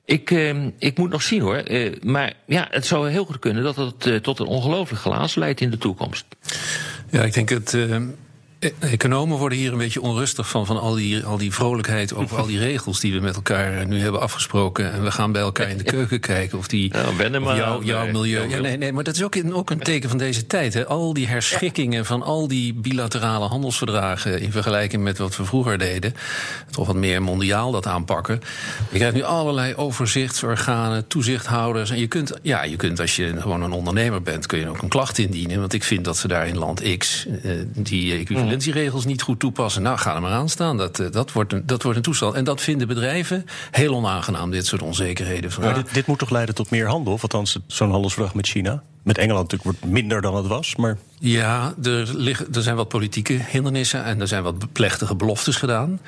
Ik, 0.10 0.32
ik 0.78 0.98
moet 0.98 1.10
nog 1.10 1.22
zien 1.22 1.42
hoor. 1.42 1.64
maar 2.02 2.34
ja, 2.46 2.68
het 2.70 2.86
zou 2.86 3.10
heel 3.10 3.26
goed 3.26 3.40
kunnen 3.40 3.64
dat 3.64 3.76
het 3.76 4.24
tot 4.24 4.40
een 4.40 4.46
ongelooflijk 4.46 5.02
glazen 5.02 5.40
leidt 5.40 5.62
in 5.62 5.70
de 5.70 5.78
toekomst. 5.78 6.26
Ja, 7.10 7.24
ik 7.24 7.34
denk 7.34 7.50
het 7.50 7.74
E- 7.74 8.00
Economen 8.80 9.38
worden 9.38 9.58
hier 9.58 9.72
een 9.72 9.78
beetje 9.78 10.02
onrustig 10.02 10.50
van, 10.50 10.66
van 10.66 10.80
al, 10.80 10.94
die, 10.96 11.24
al 11.24 11.38
die 11.38 11.54
vrolijkheid 11.54 12.14
over 12.16 12.38
al 12.38 12.46
die 12.46 12.60
regels 12.70 13.00
die 13.00 13.14
we 13.14 13.20
met 13.20 13.36
elkaar 13.36 13.88
nu 13.88 14.00
hebben 14.00 14.22
afgesproken. 14.22 14.92
En 14.92 15.04
we 15.04 15.12
gaan 15.12 15.32
bij 15.32 15.42
elkaar 15.42 15.70
in 15.70 15.78
de 15.78 15.84
keuken 15.84 16.20
kijken 16.20 16.58
of 16.58 16.68
die 16.68 16.94
Nou, 16.94 17.78
of 17.78 17.86
jouw, 17.86 18.04
nee. 18.04 18.12
milieu. 18.12 18.50
Ja, 18.50 18.60
nee, 18.60 18.78
nee, 18.78 18.94
maar 18.94 19.04
dat 19.04 19.16
is 19.16 19.24
ook, 19.24 19.36
een- 19.36 19.54
ook 19.54 19.70
een 19.70 19.80
teken 19.80 20.10
van 20.10 20.18
deze 20.18 20.48
tijd. 20.48 20.74
Hè. 20.74 20.86
Al 20.88 21.14
die 21.14 21.28
herschikkingen 21.28 22.06
van 22.06 22.24
al 22.24 22.48
die 22.48 22.74
bilaterale 22.74 23.46
handelsverdragen 23.48 24.42
in 24.42 24.52
vergelijking 24.52 25.04
met 25.04 25.18
wat 25.18 25.38
we 25.38 25.46
vroeger 25.46 25.78
deden. 25.78 26.14
Toch 26.72 26.88
wat 26.88 26.96
meer 26.96 27.22
mondiaal 27.22 27.72
dat 27.72 27.88
aanpakken. 27.88 28.40
Je 28.92 28.98
krijgt 28.98 29.16
nu 29.16 29.24
allerlei 29.24 29.76
overzichtsorganen, 29.76 31.08
toezichthouders. 31.08 31.90
En 31.90 32.00
je 32.00 32.08
kunt, 32.08 32.34
ja, 32.42 32.64
je 32.64 32.76
kunt 32.76 33.00
als 33.00 33.16
je 33.16 33.34
gewoon 33.42 33.62
een 33.62 33.72
ondernemer 33.72 34.22
bent, 34.22 34.46
kun 34.46 34.60
je 34.60 34.68
ook 34.70 34.82
een 34.82 34.90
klacht 34.90 35.18
indienen. 35.18 35.60
Want 35.60 35.74
ik 35.74 35.84
vind 35.84 36.06
dat 36.06 36.18
ze 36.18 36.28
daar 36.28 36.48
in 36.48 36.58
land 36.58 36.98
X 36.98 37.26
eh, 37.44 37.52
die 37.76 38.26
equivalentieregels 38.50 39.06
niet 39.06 39.22
goed 39.22 39.40
toepassen. 39.40 39.82
Nou, 39.82 39.98
ga 39.98 40.16
er 40.16 40.22
maar 40.22 40.32
aan 40.32 40.50
staan. 40.50 40.78
Dat, 40.78 41.00
eh, 41.00 41.12
dat, 41.12 41.32
wordt 41.32 41.54
een, 41.54 41.64
dat 41.66 41.84
wordt 41.84 41.98
een 41.98 42.04
toestand. 42.04 42.34
En 42.34 42.44
dat 42.44 42.62
vinden 42.62 42.88
bedrijven 42.88 43.46
heel 43.72 43.96
onaangenaam, 43.96 44.52
dit 44.52 44.66
soort 44.66 44.82
onzekerheden. 44.82 45.52
Maar 45.62 45.74
dit, 45.74 45.94
dit 45.94 46.08
moet 46.08 46.20
toch 46.20 46.30
leiden 46.30 46.56
tot 46.56 46.70
meer 46.70 46.88
handel? 46.88 47.14
Of 47.14 47.22
althans, 47.22 47.60
zo'n 47.68 47.92
handelsverdrag 47.92 48.34
met 48.34 48.48
China. 48.48 48.84
Met 49.04 49.18
Engeland 49.18 49.52
natuurlijk 49.52 49.78
wordt 49.80 49.94
minder 49.94 50.22
dan 50.22 50.36
het 50.36 50.48
was. 50.48 50.76
Maar 50.76 50.98
Ja, 51.22 51.74
er, 51.84 52.10
liggen, 52.16 52.48
er 52.54 52.62
zijn 52.62 52.76
wat 52.76 52.88
politieke 52.88 53.34
hindernissen 53.48 54.04
en 54.04 54.22
er 54.22 54.28
zijn 54.28 54.44
wat 54.44 54.72
plechtige 54.72 55.16
beloftes 55.16 55.56
gedaan. 55.56 56.00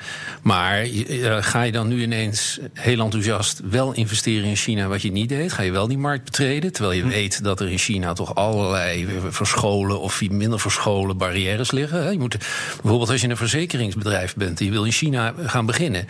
Maar 0.42 0.80
eh, 0.80 1.36
ga 1.40 1.62
je 1.62 1.72
dan 1.72 1.88
nu 1.88 2.02
ineens 2.02 2.58
heel 2.72 3.00
enthousiast 3.00 3.60
wel 3.70 3.92
investeren 3.92 4.48
in 4.48 4.56
China 4.56 4.88
wat 4.88 5.02
je 5.02 5.12
niet 5.12 5.28
deed? 5.28 5.52
Ga 5.52 5.62
je 5.62 5.72
wel 5.72 5.88
die 5.88 5.98
markt 5.98 6.24
betreden? 6.24 6.72
Terwijl 6.72 6.96
je 6.96 7.06
weet 7.06 7.44
dat 7.44 7.60
er 7.60 7.70
in 7.70 7.78
China 7.78 8.12
toch 8.12 8.34
allerlei 8.34 9.08
verscholen 9.28 10.00
of 10.00 10.30
minder 10.30 10.60
verscholen 10.60 11.16
barrières 11.16 11.70
liggen. 11.70 12.12
Je 12.12 12.18
moet, 12.18 12.38
bijvoorbeeld 12.80 13.10
als 13.10 13.20
je 13.20 13.28
een 13.28 13.36
verzekeringsbedrijf 13.36 14.34
bent 14.34 14.60
en 14.60 14.66
je 14.66 14.72
wil 14.72 14.84
in 14.84 14.92
China 14.92 15.34
gaan 15.46 15.66
beginnen. 15.66 16.06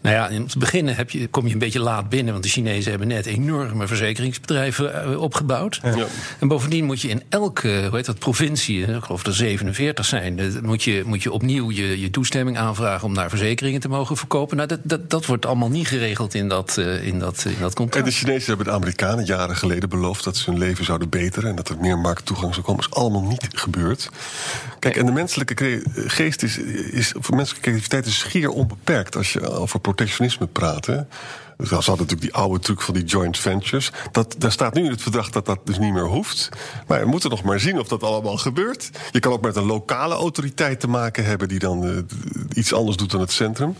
Nou 0.00 0.14
ja, 0.14 0.38
om 0.38 0.48
te 0.48 0.58
beginnen 0.58 0.96
heb 0.96 1.10
je, 1.10 1.28
kom 1.28 1.46
je 1.46 1.52
een 1.52 1.58
beetje 1.58 1.80
laat 1.80 2.08
binnen, 2.08 2.32
want 2.32 2.44
de 2.44 2.50
Chinezen 2.50 2.90
hebben 2.90 3.08
net 3.08 3.26
enorme 3.26 3.86
verzekeringsbedrijven 3.86 5.04
eh, 5.04 5.20
opgebouwd. 5.20 5.80
Ja. 5.82 6.06
En 6.38 6.48
bovendien 6.48 6.84
moet 6.84 7.00
je 7.00 7.08
in 7.08 7.22
elke 7.28 7.68
hoe 7.88 7.96
heet 7.96 8.06
dat, 8.06 8.18
provincie, 8.18 8.39
ik 8.40 9.04
geloof 9.04 9.26
er 9.26 9.34
47 9.34 10.04
zijn, 10.04 10.38
eh, 10.38 10.46
moet 10.62 10.82
je, 10.82 11.02
moet 11.06 11.22
je 11.22 11.32
opnieuw 11.32 11.70
je, 11.70 12.00
je 12.00 12.10
toestemming 12.10 12.58
aanvragen 12.58 13.06
om 13.06 13.14
daar 13.14 13.28
verzekeringen 13.28 13.80
te 13.80 13.88
mogen 13.88 14.16
verkopen. 14.16 14.56
Nou, 14.56 14.68
dat, 14.68 14.80
dat, 14.82 15.10
dat 15.10 15.26
wordt 15.26 15.46
allemaal 15.46 15.70
niet 15.70 15.86
geregeld 15.86 16.34
in 16.34 16.48
dat, 16.48 16.78
eh, 16.78 17.06
in 17.06 17.18
dat, 17.18 17.44
in 17.44 17.56
dat 17.60 17.70
En 17.70 17.74
contract. 17.74 18.06
de 18.06 18.12
Chinezen 18.12 18.48
hebben 18.48 18.66
de 18.66 18.72
Amerikanen 18.72 19.24
jaren 19.24 19.56
geleden 19.56 19.88
beloofd 19.88 20.24
dat 20.24 20.36
ze 20.36 20.50
hun 20.50 20.58
leven 20.58 20.84
zouden 20.84 21.08
beteren 21.08 21.50
en 21.50 21.56
dat 21.56 21.68
er 21.68 21.76
meer 21.80 21.98
markttoegang 21.98 22.54
zou 22.54 22.66
komen. 22.66 22.84
is 22.84 22.90
allemaal 22.90 23.22
niet 23.22 23.48
gebeurd. 23.54 24.10
Kijk, 24.78 24.96
en 24.96 25.06
de 25.06 25.12
menselijke 25.12 25.82
geest 25.94 26.42
is, 26.42 26.58
is 26.90 27.14
voor 27.18 27.36
menselijke 27.36 27.68
creativiteit 27.68 28.06
is 28.06 28.18
schier 28.18 28.48
onbeperkt 28.48 29.16
als 29.16 29.32
je 29.32 29.50
over 29.50 29.80
protectionisme 29.80 30.46
praat. 30.46 30.88
Dus 31.60 31.68
ze 31.68 31.74
hadden 31.74 31.96
natuurlijk 31.96 32.20
die 32.20 32.34
oude 32.34 32.58
truc 32.58 32.80
van 32.80 32.94
die 32.94 33.04
joint 33.04 33.38
ventures. 33.38 33.90
Dat, 34.12 34.34
daar 34.38 34.52
staat 34.52 34.74
nu 34.74 34.84
in 34.84 34.90
het 34.90 35.02
verdrag 35.02 35.30
dat 35.30 35.46
dat 35.46 35.58
dus 35.64 35.78
niet 35.78 35.92
meer 35.92 36.06
hoeft. 36.06 36.48
Maar 36.86 37.00
we 37.00 37.06
moeten 37.06 37.30
nog 37.30 37.42
maar 37.42 37.60
zien 37.60 37.78
of 37.78 37.88
dat 37.88 38.02
allemaal 38.02 38.36
gebeurt. 38.36 38.90
Je 39.10 39.20
kan 39.20 39.32
ook 39.32 39.42
met 39.42 39.56
een 39.56 39.66
lokale 39.66 40.14
autoriteit 40.14 40.80
te 40.80 40.88
maken 40.88 41.24
hebben 41.24 41.48
die 41.48 41.58
dan 41.58 41.86
eh, 41.86 41.96
iets 42.52 42.72
anders 42.72 42.96
doet 42.96 43.10
dan 43.10 43.20
het 43.20 43.32
centrum. 43.32 43.76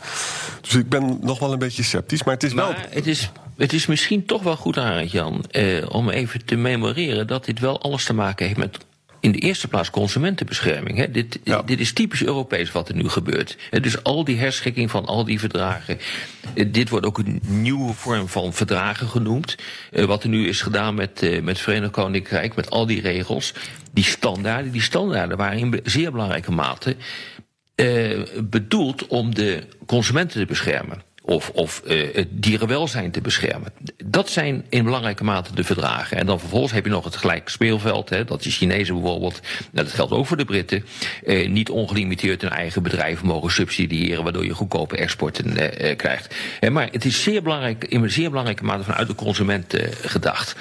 Dus 0.60 0.74
ik 0.74 0.88
ben 0.88 1.18
nog 1.20 1.38
wel 1.38 1.52
een 1.52 1.58
beetje 1.58 1.82
sceptisch. 1.82 2.24
Maar 2.24 2.34
het 2.34 2.42
is 2.42 2.52
wel. 2.52 2.72
Het 2.88 3.06
is, 3.06 3.30
het 3.56 3.72
is 3.72 3.86
misschien 3.86 4.26
toch 4.26 4.42
wel 4.42 4.56
goed, 4.56 4.78
Arend 4.78 5.10
Jan, 5.10 5.44
eh, 5.50 5.86
om 5.88 6.10
even 6.10 6.44
te 6.44 6.56
memoreren 6.56 7.26
dat 7.26 7.44
dit 7.44 7.58
wel 7.58 7.80
alles 7.82 8.04
te 8.04 8.12
maken 8.12 8.46
heeft 8.46 8.58
met. 8.58 8.78
In 9.20 9.32
de 9.32 9.38
eerste 9.38 9.68
plaats 9.68 9.90
consumentenbescherming. 9.90 10.96
Hè. 10.98 11.10
Dit, 11.10 11.38
Ja. 11.44 11.62
dit 11.62 11.80
is 11.80 11.92
typisch 11.92 12.24
Europees 12.24 12.72
wat 12.72 12.88
er 12.88 12.94
nu 12.94 13.08
gebeurt. 13.08 13.56
Dus 13.70 14.02
al 14.02 14.24
die 14.24 14.38
herschikking 14.38 14.90
van 14.90 15.06
al 15.06 15.24
die 15.24 15.38
verdragen. 15.38 15.98
eh, 16.54 16.66
Dit 16.72 16.88
wordt 16.88 17.06
ook 17.06 17.18
een 17.18 17.40
nieuwe 17.46 17.92
vorm 17.92 18.28
van 18.28 18.52
verdragen 18.52 19.08
genoemd. 19.08 19.56
Eh, 19.90 20.04
Wat 20.04 20.22
er 20.22 20.28
nu 20.28 20.48
is 20.48 20.60
gedaan 20.62 20.94
met, 20.94 21.22
eh, 21.22 21.30
met 21.42 21.48
het 21.54 21.58
Verenigd 21.60 21.92
Koninkrijk, 21.92 22.54
met 22.56 22.70
al 22.70 22.86
die 22.86 23.00
regels. 23.00 23.54
Die 23.92 24.04
standaarden, 24.04 24.72
die 24.72 24.82
standaarden 24.82 25.36
waren 25.36 25.58
in 25.58 25.80
zeer 25.84 26.10
belangrijke 26.10 26.52
mate 26.52 26.96
eh, 27.74 28.18
bedoeld 28.42 29.06
om 29.06 29.34
de 29.34 29.62
consumenten 29.86 30.40
te 30.40 30.46
beschermen. 30.46 31.02
Of, 31.30 31.50
of 31.54 31.82
eh, 31.86 32.14
het 32.14 32.28
dierenwelzijn 32.30 33.10
te 33.10 33.20
beschermen. 33.20 33.72
Dat 34.04 34.30
zijn 34.30 34.64
in 34.68 34.84
belangrijke 34.84 35.24
mate 35.24 35.54
de 35.54 35.64
verdragen. 35.64 36.16
En 36.16 36.26
dan 36.26 36.40
vervolgens 36.40 36.72
heb 36.72 36.84
je 36.84 36.90
nog 36.90 37.04
het 37.04 37.16
gelijke 37.16 37.50
speelveld. 37.50 38.08
Hè, 38.08 38.24
dat 38.24 38.42
de 38.42 38.50
Chinezen 38.50 38.94
bijvoorbeeld, 38.94 39.40
nou, 39.72 39.86
dat 39.86 39.94
geldt 39.94 40.12
ook 40.12 40.26
voor 40.26 40.36
de 40.36 40.44
Britten, 40.44 40.84
eh, 41.24 41.48
niet 41.48 41.70
ongelimiteerd 41.70 42.42
hun 42.42 42.50
eigen 42.50 42.82
bedrijven 42.82 43.26
mogen 43.26 43.50
subsidiëren, 43.50 44.22
waardoor 44.22 44.44
je 44.44 44.54
goedkope 44.54 44.96
exporten 44.96 45.78
eh, 45.78 45.96
krijgt. 45.96 46.34
Maar 46.70 46.88
het 46.92 47.04
is 47.04 47.22
zeer 47.22 47.42
belangrijk, 47.42 47.84
in 47.84 48.10
zeer 48.10 48.28
belangrijke 48.28 48.64
mate 48.64 48.84
vanuit 48.84 49.08
de 49.08 49.14
consument 49.14 49.76
gedacht. 50.02 50.56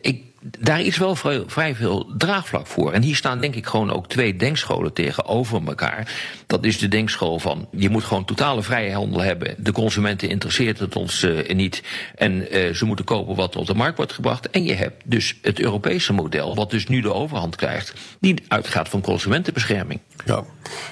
Ik, 0.00 0.22
daar 0.58 0.80
is 0.80 0.96
wel 0.96 1.14
vrij, 1.14 1.42
vrij 1.46 1.74
veel 1.74 2.12
draagvlak 2.16 2.66
voor. 2.66 2.92
En 2.92 3.02
hier 3.02 3.16
staan 3.16 3.40
denk 3.40 3.54
ik 3.54 3.66
gewoon 3.66 3.92
ook 3.92 4.08
twee 4.08 4.36
denkscholen 4.36 4.92
tegenover 4.92 5.66
elkaar. 5.66 6.12
Dat 6.46 6.64
is 6.64 6.78
de 6.78 6.88
denkschool 6.88 7.38
van 7.38 7.68
je 7.70 7.88
moet 7.88 8.04
gewoon 8.04 8.24
totale 8.24 8.62
vrije 8.62 8.94
handel 8.94 9.20
hebben. 9.20 9.54
De 9.58 9.72
consumenten 9.72 10.28
interesseert 10.28 10.78
het 10.78 10.96
ons 10.96 11.22
eh, 11.22 11.54
niet. 11.54 11.82
En 12.14 12.50
eh, 12.50 12.74
ze 12.74 12.84
moeten 12.84 13.04
kopen 13.04 13.34
wat 13.34 13.56
op 13.56 13.66
de 13.66 13.74
markt 13.74 13.96
wordt 13.96 14.12
gebracht. 14.12 14.50
En 14.50 14.64
je 14.64 14.74
hebt 14.74 15.02
dus 15.04 15.38
het 15.42 15.60
Europese 15.60 16.12
model, 16.12 16.54
wat 16.54 16.70
dus 16.70 16.86
nu 16.86 17.00
de 17.00 17.12
overhand 17.12 17.56
krijgt, 17.56 17.92
die 18.20 18.42
uitgaat 18.48 18.88
van 18.88 19.00
consumentenbescherming. 19.00 20.00
Ja, 20.24 20.44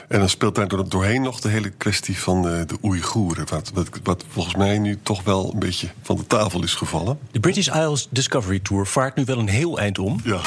en 0.09 0.19
dan 0.19 0.29
speelt 0.29 0.55
daar 0.55 0.69
door- 0.69 0.89
doorheen 0.89 1.23
nog 1.23 1.41
de 1.41 1.49
hele 1.49 1.71
kwestie 1.71 2.19
van 2.19 2.43
de, 2.43 2.65
de 2.67 2.77
Oeigoeren. 2.83 3.47
Wat, 3.49 3.71
wat, 3.75 3.89
wat 4.03 4.25
volgens 4.29 4.55
mij 4.55 4.79
nu 4.79 4.99
toch 5.03 5.23
wel 5.23 5.51
een 5.53 5.59
beetje 5.59 5.89
van 6.03 6.17
de 6.17 6.27
tafel 6.27 6.63
is 6.63 6.75
gevallen. 6.75 7.19
de 7.31 7.41
British 7.41 7.67
Isles 7.67 8.09
Discovery 8.11 8.59
Tour 8.59 8.87
vaart 8.87 9.17
nu 9.17 9.25
wel 9.25 9.39
een 9.43 9.49
heel 9.49 9.79
eind 9.79 9.99
om. 9.99 10.21
Ja, 10.25 10.41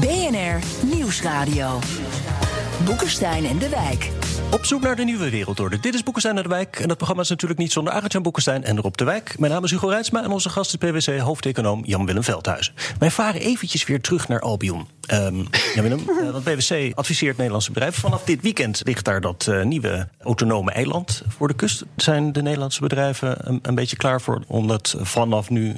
BNR 0.00 0.58
Nieuwsradio. 0.94 1.78
Boekenstein 2.84 3.44
en 3.44 3.58
de 3.58 3.68
Wijk. 3.68 4.10
Op 4.50 4.64
zoek 4.64 4.82
naar 4.82 4.96
de 4.96 5.04
nieuwe 5.04 5.30
wereldorde. 5.30 5.80
Dit 5.80 5.94
is 5.94 6.02
Boekenstein 6.02 6.34
naar 6.34 6.44
de 6.44 6.50
Wijk. 6.50 6.78
En 6.80 6.88
dat 6.88 6.96
programma 6.96 7.22
is 7.22 7.28
natuurlijk 7.28 7.60
niet 7.60 7.72
zonder 7.72 7.92
Arend-Jan 7.92 8.22
Boekenstein 8.22 8.64
en 8.64 8.80
Rob 8.80 8.94
de 8.94 9.04
Wijk. 9.04 9.38
Mijn 9.38 9.52
naam 9.52 9.64
is 9.64 9.70
Hugo 9.70 9.88
Reitsma 9.88 10.22
en 10.22 10.30
onze 10.30 10.48
gast 10.48 10.74
is 10.82 10.90
PwC-hoofdeconoom 10.90 11.82
Jan-Willem 11.84 12.22
Veldhuizen. 12.22 12.74
Wij 12.98 13.10
varen 13.10 13.40
eventjes 13.40 13.84
weer 13.84 14.00
terug 14.00 14.28
naar 14.28 14.40
Albion. 14.40 14.88
Ehm 15.06 15.34
Jan-Willem, 15.74 16.00
eh, 16.08 16.30
want 16.30 16.44
PwC 16.44 16.92
adviseert 16.94 17.36
Nederlandse 17.36 17.72
bedrijven. 17.72 18.00
Vanaf 18.00 18.22
dit 18.22 18.42
weekend 18.42 18.80
ligt 18.84 19.04
daar 19.04 19.20
dat 19.20 19.46
eh, 19.46 19.62
nieuwe 19.62 20.08
autonome 20.20 20.70
eiland 20.70 21.22
voor 21.28 21.48
de 21.48 21.54
kust. 21.54 21.84
Zijn 21.96 22.32
de 22.32 22.42
Nederlandse 22.42 22.80
bedrijven 22.80 23.48
een, 23.48 23.58
een 23.62 23.74
beetje 23.74 23.96
klaar 23.96 24.20
voor 24.20 24.42
om 24.46 24.68
dat 24.68 24.96
vanaf 24.98 25.50
nu 25.50 25.76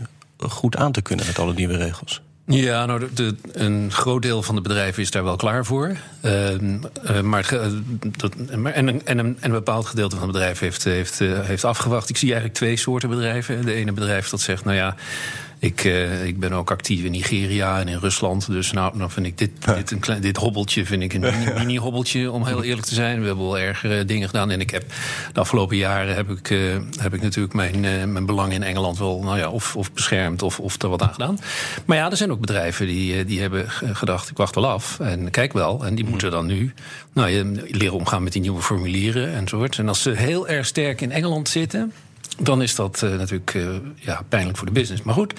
goed 0.51 0.77
aan 0.77 0.93
te 0.93 1.03
kunnen 1.03 1.27
met 1.27 1.39
alle 1.39 1.55
nieuwe 1.55 1.77
regels? 1.77 2.21
Ja, 2.47 2.87
nou, 2.87 3.09
de, 3.15 3.35
een 3.53 3.93
groot 3.93 4.23
deel 4.23 4.43
van 4.43 4.55
de 4.55 4.61
bedrijven 4.61 5.03
is 5.03 5.11
daar 5.11 5.25
wel 5.25 5.37
klaar 5.37 5.65
voor. 5.65 5.97
Ehm, 6.21 6.77
eh, 7.05 7.21
maar, 7.21 7.45
ge- 7.45 7.81
dat, 8.17 8.33
en, 8.49 8.75
en, 8.75 9.07
en 9.07 9.37
een 9.41 9.51
bepaald 9.51 9.87
gedeelte 9.87 10.17
van 10.17 10.25
het 10.25 10.33
bedrijf 10.33 10.59
heeft, 10.59 10.85
heeft, 10.85 11.21
eh, 11.21 11.41
heeft 11.41 11.65
afgewacht. 11.65 12.09
Ik 12.09 12.17
zie 12.17 12.29
eigenlijk 12.29 12.59
twee 12.59 12.77
soorten 12.77 13.09
bedrijven. 13.09 13.65
De 13.65 13.73
ene 13.73 13.93
bedrijf 13.93 14.29
dat 14.29 14.41
zegt, 14.41 14.65
nou 14.65 14.77
ja. 14.77 14.95
Ik, 15.63 15.85
eh, 15.85 16.25
ik 16.25 16.39
ben 16.41 16.53
ook 16.53 16.71
actief 16.71 17.05
in 17.05 17.11
Nigeria 17.11 17.81
en 17.81 17.89
in 17.89 17.99
Rusland. 17.99 18.47
Dus 18.47 18.73
nou, 18.73 18.99
dan 18.99 19.11
vind 19.11 19.27
ik 19.27 19.39
dit, 19.39 19.51
dit, 19.65 19.91
een 19.91 20.01
klein, 20.01 20.21
dit 20.21 20.37
hobbeltje 20.37 20.87
vind 20.87 21.03
ik 21.03 21.13
een 21.15 21.21
mini- 21.21 21.53
mini-hobbeltje, 21.59 22.31
om 22.31 22.47
heel 22.47 22.63
eerlijk 22.63 22.87
te 22.87 22.95
zijn. 22.95 23.21
We 23.21 23.27
hebben 23.27 23.45
wel 23.45 23.59
ergere 23.59 24.05
dingen 24.05 24.29
gedaan. 24.29 24.51
En 24.51 24.61
ik 24.61 24.71
heb 24.71 24.85
de 25.33 25.41
afgelopen 25.41 25.77
jaren 25.77 26.15
heb 26.15 26.31
ik, 26.31 26.51
eh, 26.51 26.59
heb 27.01 27.15
ik 27.15 27.23
natuurlijk 27.23 27.55
mijn, 27.55 27.85
eh, 27.85 28.05
mijn 28.05 28.27
belang 28.27 28.53
in 28.53 28.63
Engeland 28.63 28.99
wel 28.99 29.23
nou 29.23 29.39
ja, 29.39 29.51
of, 29.51 29.77
of 29.77 29.93
beschermd 29.93 30.43
of, 30.43 30.61
of 30.61 30.83
er 30.83 30.89
wat 30.89 31.03
aan 31.03 31.13
gedaan. 31.13 31.39
Maar 31.85 31.97
ja, 31.97 32.11
er 32.11 32.17
zijn 32.17 32.31
ook 32.31 32.41
bedrijven 32.41 32.87
die, 32.87 33.25
die 33.25 33.41
hebben 33.41 33.71
gedacht, 33.71 34.31
ik 34.31 34.37
wacht 34.37 34.55
wel 34.55 34.69
af 34.69 35.01
en 35.01 35.31
kijk 35.31 35.53
wel. 35.53 35.85
En 35.85 35.95
die 35.95 36.05
moeten 36.05 36.31
dan 36.31 36.47
nu 36.47 36.73
nou, 37.13 37.61
leren 37.71 37.97
omgaan 37.99 38.23
met 38.23 38.33
die 38.33 38.43
nieuwe 38.43 38.63
formulieren 38.63 39.35
enzovoort. 39.35 39.79
En 39.79 39.89
als 39.89 40.03
ze 40.03 40.11
heel 40.11 40.49
erg 40.49 40.67
sterk 40.67 41.01
in 41.01 41.13
Engeland 41.13 41.49
zitten, 41.49 41.93
dan 42.39 42.63
is 42.63 42.75
dat 42.75 43.03
eh, 43.03 43.11
natuurlijk 43.11 43.55
eh, 43.55 43.65
ja, 43.95 44.23
pijnlijk 44.29 44.57
voor 44.59 44.67
de 44.67 44.73
business. 44.73 45.03
Maar 45.03 45.15
goed, 45.15 45.35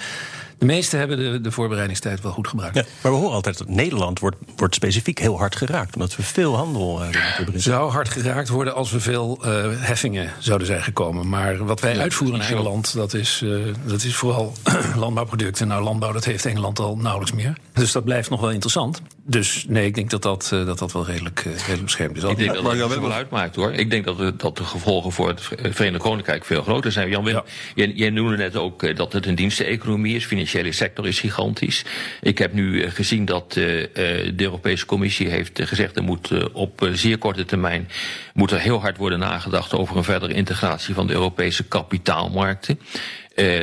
de 0.66 0.72
meesten 0.72 0.98
hebben 0.98 1.16
de, 1.18 1.40
de 1.40 1.50
voorbereidingstijd 1.50 2.20
wel 2.20 2.32
goed 2.32 2.48
gebruikt. 2.48 2.74
Ja, 2.76 2.84
maar 3.02 3.12
we 3.12 3.18
horen 3.18 3.34
altijd 3.34 3.58
dat 3.58 3.68
Nederland 3.68 4.18
wordt, 4.18 4.36
wordt 4.56 4.74
specifiek 4.74 5.18
heel 5.18 5.38
hard 5.38 5.56
geraakt. 5.56 5.94
Omdat 5.94 6.16
we 6.16 6.22
veel 6.22 6.56
handel 6.56 7.00
hebben 7.00 7.20
Britten. 7.36 7.60
Zou 7.60 7.90
hard 7.90 8.08
geraakt 8.08 8.48
worden 8.48 8.74
als 8.74 8.90
we 8.90 9.00
veel 9.00 9.38
eh, 9.42 9.64
heffingen 9.72 10.32
zouden 10.38 10.66
zijn 10.66 10.82
gekomen. 10.82 11.28
Maar 11.28 11.64
wat 11.64 11.80
wij 11.80 11.98
uitvoeren 11.98 12.40
in 12.40 12.46
Engeland, 12.46 12.94
dat 12.94 13.14
is, 13.14 13.40
eh, 13.44 13.50
dat 13.86 14.02
is 14.02 14.16
vooral 14.16 14.52
landbouwproducten. 14.96 15.68
Nou, 15.68 15.82
landbouw, 15.82 16.12
dat 16.12 16.24
heeft 16.24 16.44
Engeland 16.46 16.78
al 16.78 16.96
nauwelijks 16.96 17.32
meer. 17.36 17.56
Dus 17.72 17.92
dat 17.92 18.04
blijft 18.04 18.30
nog 18.30 18.40
wel 18.40 18.50
interessant. 18.50 19.02
Dus 19.26 19.64
nee, 19.68 19.86
ik 19.86 19.94
denk 19.94 20.10
dat 20.10 20.22
dat, 20.22 20.50
eh, 20.52 20.66
dat, 20.66 20.78
dat 20.78 20.92
wel 20.92 21.06
redelijk, 21.06 21.38
eh, 21.46 21.52
redelijk 21.58 21.82
beschermd 21.82 22.16
is. 22.16 22.22
Ik 22.22 22.36
denk 22.36 22.54
dat 22.54 22.62
maar 22.62 22.76
dat 22.76 22.90
het 22.90 23.00
wel 23.00 23.12
uitmaakt 23.12 23.56
hoor. 23.56 23.72
Ik 23.72 23.90
denk 23.90 24.04
dat, 24.04 24.16
de- 24.18 24.36
dat 24.36 24.56
de 24.56 24.64
gevolgen 24.64 25.12
voor 25.12 25.28
het 25.28 25.40
Verenigd 25.76 26.02
Koninkrijk 26.02 26.44
veel 26.44 26.62
groter 26.62 26.92
zijn. 26.92 27.08
Jan 27.08 27.24
Willem, 27.24 27.42
jij, 27.74 27.92
jij 27.94 28.10
noemde 28.10 28.36
net 28.36 28.56
ook 28.56 28.82
eh, 28.82 28.96
dat 28.96 29.12
het 29.12 29.26
een 29.26 29.34
diensteneconomie 29.34 30.16
is, 30.16 30.24
financiële 30.24 30.52
financiële 30.54 30.72
sector 30.72 31.06
is 31.06 31.20
gigantisch. 31.20 31.84
Ik 32.20 32.38
heb 32.38 32.52
nu 32.52 32.90
gezien 32.90 33.24
dat 33.24 33.52
de 33.52 34.34
Europese 34.36 34.86
Commissie 34.86 35.28
heeft 35.28 35.60
gezegd... 35.62 35.96
er 35.96 36.02
moet 36.02 36.52
op 36.52 36.88
zeer 36.92 37.18
korte 37.18 37.44
termijn 37.44 37.88
moet 38.34 38.50
er 38.50 38.60
heel 38.60 38.80
hard 38.80 38.96
worden 38.96 39.18
nagedacht... 39.18 39.72
over 39.72 39.96
een 39.96 40.04
verdere 40.04 40.32
integratie 40.32 40.94
van 40.94 41.06
de 41.06 41.12
Europese 41.12 41.64
kapitaalmarkten. 41.64 42.78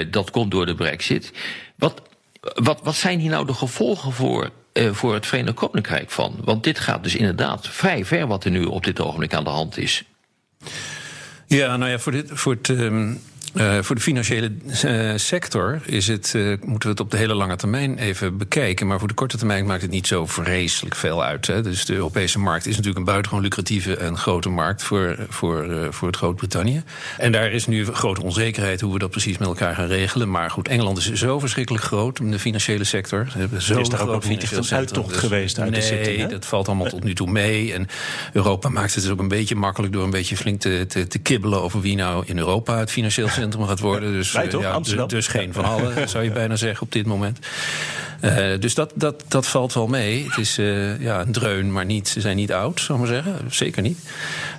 dat 0.10 0.32
komt 0.32 0.52
door 0.52 0.66
de 0.66 0.76
brexit. 0.76 1.32
Wat, 1.76 2.02
wat, 2.42 2.80
wat 2.84 2.96
zijn 2.96 3.20
hier 3.20 3.32
nou 3.32 3.46
de 3.46 3.54
gevolgen 3.54 4.12
voor 4.12 4.52
voor 4.92 5.14
het 5.14 5.26
Verenigd 5.26 5.56
Koninkrijk 5.56 6.10
van? 6.10 6.36
Want 6.44 6.64
dit 6.64 6.80
gaat 6.80 7.04
dus 7.04 7.16
inderdaad 7.16 7.68
vrij 7.68 8.06
ver 8.06 8.28
wat 8.28 8.44
er 8.44 8.52
nu 8.52 8.64
op 8.64 8.84
dit 8.84 9.00
ogenblik 9.00 9.34
aan 9.34 9.44
de 9.44 9.50
hand 9.50 9.78
is. 9.78 10.04
Ja, 11.48 11.78
nou 11.78 11.92
ja, 11.92 12.00
voor, 12.00 12.12
dit, 12.12 12.30
voor 12.34 12.54
het. 12.54 12.68
Um 12.70 13.22
uh, 13.54 13.78
voor 13.82 13.96
de 13.96 14.02
financiële 14.02 14.52
uh, 14.86 15.12
sector 15.16 15.82
is 15.86 16.08
het, 16.08 16.34
uh, 16.36 16.58
moeten 16.66 16.90
we 16.90 16.90
het 16.90 17.00
op 17.00 17.12
de 17.12 17.18
hele 17.18 17.34
lange 17.34 17.56
termijn 17.56 17.98
even 17.98 18.38
bekijken. 18.38 18.88
Maar 18.88 19.00
voor 19.00 19.08
de 19.08 19.14
korte 19.14 19.38
termijn 19.38 19.66
maakt 19.66 19.82
het 19.82 19.92
niet 19.92 20.08
zo 20.08 20.26
vreselijk 20.26 20.96
veel 20.96 21.24
uit. 21.24 21.48
Hè. 21.48 21.62
Dus 21.62 21.86
de 21.86 21.94
Europese 21.94 22.40
markt 22.40 22.66
is 22.66 22.72
natuurlijk 22.72 23.00
een 23.00 23.06
buitengewoon 23.06 23.44
lucratieve 23.44 23.96
en 23.96 24.18
grote 24.18 24.50
markt 24.50 24.84
voor, 24.84 25.16
voor, 25.30 25.88
voor 25.90 26.08
het 26.08 26.18
Groot-Brittannië. 26.18 26.84
En 27.18 27.32
daar 27.32 27.52
is 27.52 27.68
nu 27.68 27.86
grote 27.86 28.24
onzekerheid 28.24 28.82
hoe 28.82 28.94
we 28.94 29.00
dat 29.00 29.10
precies 29.10 29.38
met 29.38 29.48
elkaar 29.48 29.76
gaan 29.76 29.88
regelen. 29.88 30.30
Maar 30.30 30.52
goed, 30.52 30.68
Engeland 30.68 30.98
is 30.98 31.12
zo 31.12 31.40
verschrikkelijk 31.40 31.84
groot 31.84 32.20
in 32.20 32.32
de 32.32 32.40
financiële 32.40 32.84
sector. 32.84 33.28
Zo 33.58 33.80
is 33.80 33.90
daar 33.90 34.08
ook 34.08 34.28
niet 34.28 34.44
echt 34.44 34.72
een 34.72 34.78
uittocht 34.78 35.10
dus, 35.10 35.18
geweest 35.18 35.60
uit 35.60 35.72
nee, 35.72 35.90
de? 35.90 35.96
Nee, 35.96 36.28
dat 36.28 36.46
valt 36.46 36.68
allemaal 36.68 36.88
tot 36.88 37.04
nu 37.04 37.14
toe 37.14 37.32
mee. 37.32 37.74
En 37.74 37.88
Europa 38.34 38.70
maakt 38.70 38.94
het 38.94 39.04
dus 39.04 39.12
ook 39.12 39.20
een 39.20 39.28
beetje 39.28 39.56
makkelijk 39.56 39.94
door 39.94 40.04
een 40.04 40.10
beetje 40.10 40.38
flink 40.38 40.60
te, 40.60 40.86
te, 40.88 41.08
te 41.08 41.20
kibbelen 41.20 41.62
over 41.62 41.82
wie 41.82 41.96
nou 41.96 42.24
in 42.26 42.38
Europa 42.38 42.78
het 42.78 42.92
financieel 42.92 43.28
centrum 43.42 43.68
gaat 43.68 43.80
worden. 43.80 44.12
Dus, 44.12 44.38
toch? 44.50 44.86
Ja? 44.86 45.06
Dus 45.06 45.28
geen 45.28 45.54
van 45.54 45.66
allen, 45.66 46.10
zou 46.10 46.24
je 46.24 46.32
bijna 46.32 46.56
zeggen 46.56 46.82
op 46.82 46.92
dit 46.92 47.06
moment. 47.06 47.40
Uh, 48.22 48.60
dus 48.60 48.74
dat, 48.74 48.92
dat, 48.96 49.24
dat 49.28 49.48
valt 49.48 49.74
wel 49.74 49.88
mee. 49.88 50.26
Het 50.28 50.38
is 50.38 50.60
uh, 50.60 51.02
ja, 51.02 51.22
een 51.22 51.32
dreun, 51.32 51.72
maar 51.72 51.86
niet, 51.86 52.08
ze 52.08 52.22
zijn 52.22 52.36
niet 52.36 52.52
oud, 52.52 52.80
zou 52.80 53.00
ik 53.00 53.06
maar 53.06 53.14
zeggen. 53.14 53.52
Zeker 53.52 53.82
niet. 53.82 54.00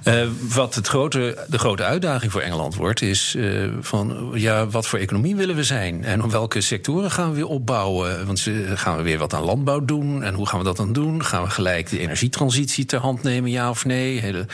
Uh, 0.04 0.26
wat 0.49 0.75
het 0.75 0.87
grote, 0.87 1.47
de 1.49 1.59
grote 1.59 1.83
uitdaging 1.83 2.33
voor 2.33 2.40
Engeland 2.40 2.75
wordt, 2.75 3.02
is 3.02 3.37
van 3.81 4.31
ja, 4.35 4.66
wat 4.66 4.87
voor 4.87 4.99
economie 4.99 5.37
willen 5.37 5.57
we 5.57 5.64
zijn? 5.64 6.04
En 6.04 6.23
op 6.23 6.31
welke 6.31 6.61
sectoren 6.61 7.11
gaan 7.11 7.28
we 7.28 7.35
weer 7.35 7.47
opbouwen? 7.47 8.26
Want 8.26 8.49
gaan 8.75 8.97
we 8.97 9.02
weer 9.02 9.19
wat 9.19 9.35
aan 9.35 9.45
landbouw 9.45 9.85
doen? 9.85 10.23
En 10.23 10.35
hoe 10.35 10.47
gaan 10.47 10.59
we 10.59 10.64
dat 10.64 10.76
dan 10.76 10.92
doen? 10.92 11.25
Gaan 11.25 11.42
we 11.42 11.50
gelijk 11.50 11.90
de 11.90 11.99
energietransitie 11.99 12.85
ter 12.85 13.00
hand 13.00 13.23
nemen, 13.23 13.50
ja 13.50 13.71
of 13.71 13.85
nee? 13.85 14.21
Hele, 14.21 14.47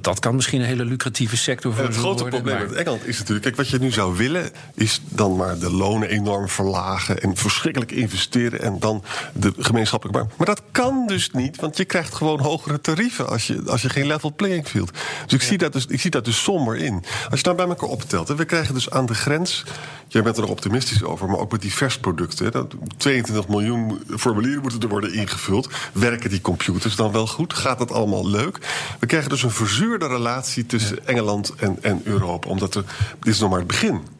dat 0.00 0.18
kan 0.18 0.34
misschien 0.34 0.60
een 0.60 0.66
hele 0.66 0.84
lucratieve 0.84 1.36
sector 1.36 1.72
worden. 1.72 1.90
Het 1.90 2.00
grote 2.00 2.22
worden, 2.22 2.42
probleem 2.42 2.68
met 2.68 2.76
Engeland 2.76 3.06
is 3.06 3.18
natuurlijk, 3.18 3.44
kijk, 3.44 3.56
wat 3.56 3.68
je 3.68 3.78
nu 3.78 3.90
zou 3.90 4.16
willen, 4.16 4.50
is 4.74 5.00
dan 5.08 5.36
maar 5.36 5.58
de 5.58 5.70
lonen 5.70 6.08
enorm 6.08 6.48
verlagen 6.48 7.20
en 7.20 7.36
verschrikkelijk 7.36 7.92
investeren 7.94 8.60
en 8.60 8.78
dan 8.78 9.04
de 9.32 9.52
gemeenschappelijke 9.58 10.20
markt. 10.20 10.38
Maar 10.38 10.46
dat 10.46 10.62
kan 10.72 11.06
dus 11.06 11.30
niet, 11.30 11.60
want 11.60 11.76
je 11.76 11.84
krijgt 11.84 12.14
gewoon 12.14 12.40
hogere 12.40 12.80
tarieven 12.80 13.28
als 13.28 13.46
je, 13.46 13.62
als 13.66 13.82
je 13.82 13.88
geen 13.88 14.06
level 14.06 14.32
playing 14.34 14.66
field. 14.66 14.90
Dus 15.24 15.32
ik, 15.32 15.42
zie 15.42 15.58
dat 15.58 15.72
dus 15.72 15.86
ik 15.86 16.00
zie 16.00 16.10
dat 16.10 16.24
dus 16.24 16.42
somber 16.42 16.76
in. 16.76 17.04
Als 17.30 17.40
je 17.40 17.46
nou 17.46 17.56
bij 17.56 17.66
elkaar 17.66 17.88
optelt, 17.88 18.28
we 18.28 18.44
krijgen 18.44 18.74
dus 18.74 18.90
aan 18.90 19.06
de 19.06 19.14
grens, 19.14 19.64
jij 20.08 20.22
bent 20.22 20.36
er 20.36 20.42
nog 20.42 20.50
optimistisch 20.50 21.02
over, 21.02 21.28
maar 21.28 21.38
ook 21.38 21.52
met 21.52 21.62
divers 21.62 21.98
producten, 21.98 22.68
22 22.96 23.48
miljoen 23.48 24.02
formulieren 24.16 24.62
moeten 24.62 24.80
er 24.80 24.88
worden 24.88 25.12
ingevuld. 25.12 25.68
Werken 25.92 26.30
die 26.30 26.40
computers 26.40 26.96
dan 26.96 27.12
wel 27.12 27.26
goed? 27.26 27.54
Gaat 27.54 27.78
dat 27.78 27.92
allemaal 27.92 28.28
leuk? 28.28 28.58
We 29.00 29.06
krijgen 29.06 29.30
dus 29.30 29.42
een 29.42 29.50
verzuurde 29.50 30.06
relatie 30.06 30.66
tussen 30.66 31.06
Engeland 31.06 31.54
en, 31.56 31.78
en 31.82 32.00
Europa, 32.04 32.48
omdat 32.48 32.74
er, 32.74 32.84
dit 33.20 33.34
is 33.34 33.40
nog 33.40 33.50
maar 33.50 33.58
het 33.58 33.68
begin. 33.68 34.13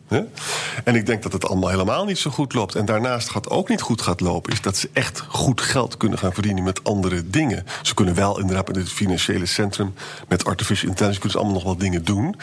En 0.84 0.94
ik 0.94 1.06
denk 1.06 1.22
dat 1.22 1.32
het 1.32 1.48
allemaal 1.48 1.70
helemaal 1.70 2.04
niet 2.04 2.18
zo 2.18 2.30
goed 2.30 2.54
loopt. 2.54 2.74
En 2.74 2.84
daarnaast 2.84 3.28
gaat 3.28 3.50
ook 3.50 3.68
niet 3.68 3.80
goed 3.80 4.02
gaat 4.02 4.20
lopen, 4.20 4.52
is 4.52 4.60
dat 4.60 4.76
ze 4.76 4.90
echt 4.92 5.24
goed 5.28 5.60
geld 5.60 5.96
kunnen 5.96 6.18
gaan 6.18 6.32
verdienen 6.32 6.64
met 6.64 6.84
andere 6.84 7.30
dingen. 7.30 7.66
Ze 7.82 7.94
kunnen 7.94 8.14
wel 8.14 8.40
inderdaad 8.40 8.68
in 8.68 8.78
het 8.78 8.92
financiële 8.92 9.46
centrum 9.46 9.94
met 10.28 10.44
artificial 10.44 10.90
intelligence 10.90 11.20
kunnen 11.20 11.30
ze 11.30 11.38
allemaal 11.38 11.62
nog 11.62 11.64
wel 11.64 11.88
dingen 11.88 12.04
doen. 12.04 12.36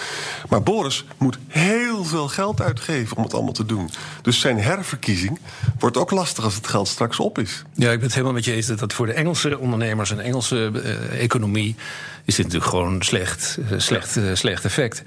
Maar 0.50 0.64
Boris 0.64 1.06
moet 1.18 1.38
heel 1.48 2.06
veel 2.06 2.28
geld 2.28 2.62
uitgeven 2.62 3.18
om 3.18 3.24
het 3.24 3.34
allemaal 3.34 3.54
te 3.54 3.66
doen. 3.66 3.90
Dus 4.22 4.40
zijn 4.40 4.60
herverkiezing 4.60 5.40
wordt 5.80 5.98
ook 5.98 6.12
lastig 6.12 6.44
als 6.44 6.56
het 6.56 6.68
geld 6.68 6.88
straks 6.88 7.20
op 7.20 7.40
is. 7.40 7.64
Ja, 7.74 7.92
ik 7.92 7.96
ben 7.96 8.06
het 8.06 8.14
helemaal 8.14 8.34
met 8.34 8.46
je 8.46 8.54
eens 8.54 8.68
dat 8.68 8.94
voor 8.94 9.06
de 9.06 9.14
Engelse 9.14 9.60
ondernemers 9.60 10.12
en 10.12 10.20
Engelse 10.20 10.72
uh, 10.74 11.22
economie 11.22 11.76
is 12.26 12.36
dit 12.36 12.46
natuurlijk 12.46 12.72
gewoon 12.72 13.02
slecht, 13.02 13.58
uh, 13.72 13.80
slecht, 13.80 14.18
uh, 14.18 14.24
slecht 14.34 14.66
effect. 14.66 15.04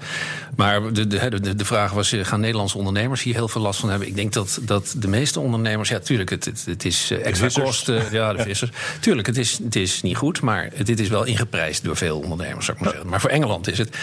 Maar 0.55 0.93
de, 0.93 1.07
de, 1.07 1.55
de 1.55 1.65
vraag 1.65 1.91
was: 1.91 2.15
gaan 2.21 2.39
Nederlandse 2.39 2.77
ondernemers 2.77 3.23
hier 3.23 3.33
heel 3.33 3.47
veel 3.47 3.61
last 3.61 3.79
van 3.79 3.89
hebben? 3.89 4.07
Ik 4.07 4.15
denk 4.15 4.33
dat, 4.33 4.59
dat 4.61 4.95
de 4.97 5.07
meeste 5.07 5.39
ondernemers, 5.39 5.89
ja, 5.89 5.99
tuurlijk, 5.99 6.29
het, 6.29 6.45
het, 6.45 6.63
het 6.65 6.85
is 6.85 7.11
extra 7.11 7.47
kosten. 7.61 8.03
Ja, 8.11 8.33
de 8.33 8.43
vissers. 8.43 8.71
Tuurlijk, 8.99 9.27
het 9.27 9.37
is, 9.37 9.59
het 9.63 9.75
is 9.75 10.01
niet 10.01 10.17
goed, 10.17 10.41
maar 10.41 10.69
dit 10.83 10.99
is 10.99 11.07
wel 11.07 11.23
ingeprijsd 11.23 11.83
door 11.83 11.95
veel 11.95 12.19
ondernemers, 12.19 12.65
zou 12.65 12.77
ik 12.77 12.83
maar 12.83 12.93
zeggen. 12.93 13.09
Maar 13.09 13.21
voor 13.21 13.29
Engeland 13.29 13.67
is 13.67 13.77
het. 13.77 13.97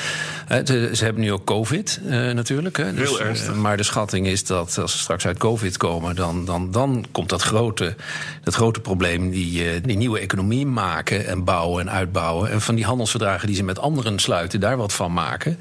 Het 0.57 0.69
ze 0.69 1.05
hebben 1.05 1.23
nu 1.23 1.33
ook 1.33 1.45
COVID 1.45 2.01
natuurlijk. 2.33 2.77
Hè, 2.77 2.95
dus, 2.95 3.09
heel 3.09 3.21
ernstig. 3.21 3.55
maar 3.55 3.77
de 3.77 3.83
schatting 3.83 4.27
is 4.27 4.45
dat 4.45 4.79
als 4.79 4.93
ze 4.93 4.99
straks 4.99 5.27
uit 5.27 5.39
COVID 5.39 5.77
komen, 5.77 6.17
dan, 6.17 6.45
dan, 6.45 6.71
dan 6.71 7.05
komt 7.13 7.29
dat 7.29 7.43
grote, 7.43 7.95
dat 8.43 8.55
grote 8.55 8.81
probleem, 8.81 9.31
die, 9.31 9.81
die 9.81 9.97
nieuwe 9.97 10.19
economie 10.19 10.67
maken 10.67 11.27
en 11.27 11.45
bouwen 11.45 11.81
en 11.81 11.91
uitbouwen. 11.91 12.51
En 12.51 12.61
van 12.61 12.75
die 12.75 12.85
handelsverdragen 12.85 13.47
die 13.47 13.57
ze 13.57 13.65
met 13.65 13.79
anderen 13.79 14.19
sluiten, 14.19 14.61
daar 14.61 14.77
wat 14.77 14.93
van 14.93 15.13
maken. 15.13 15.59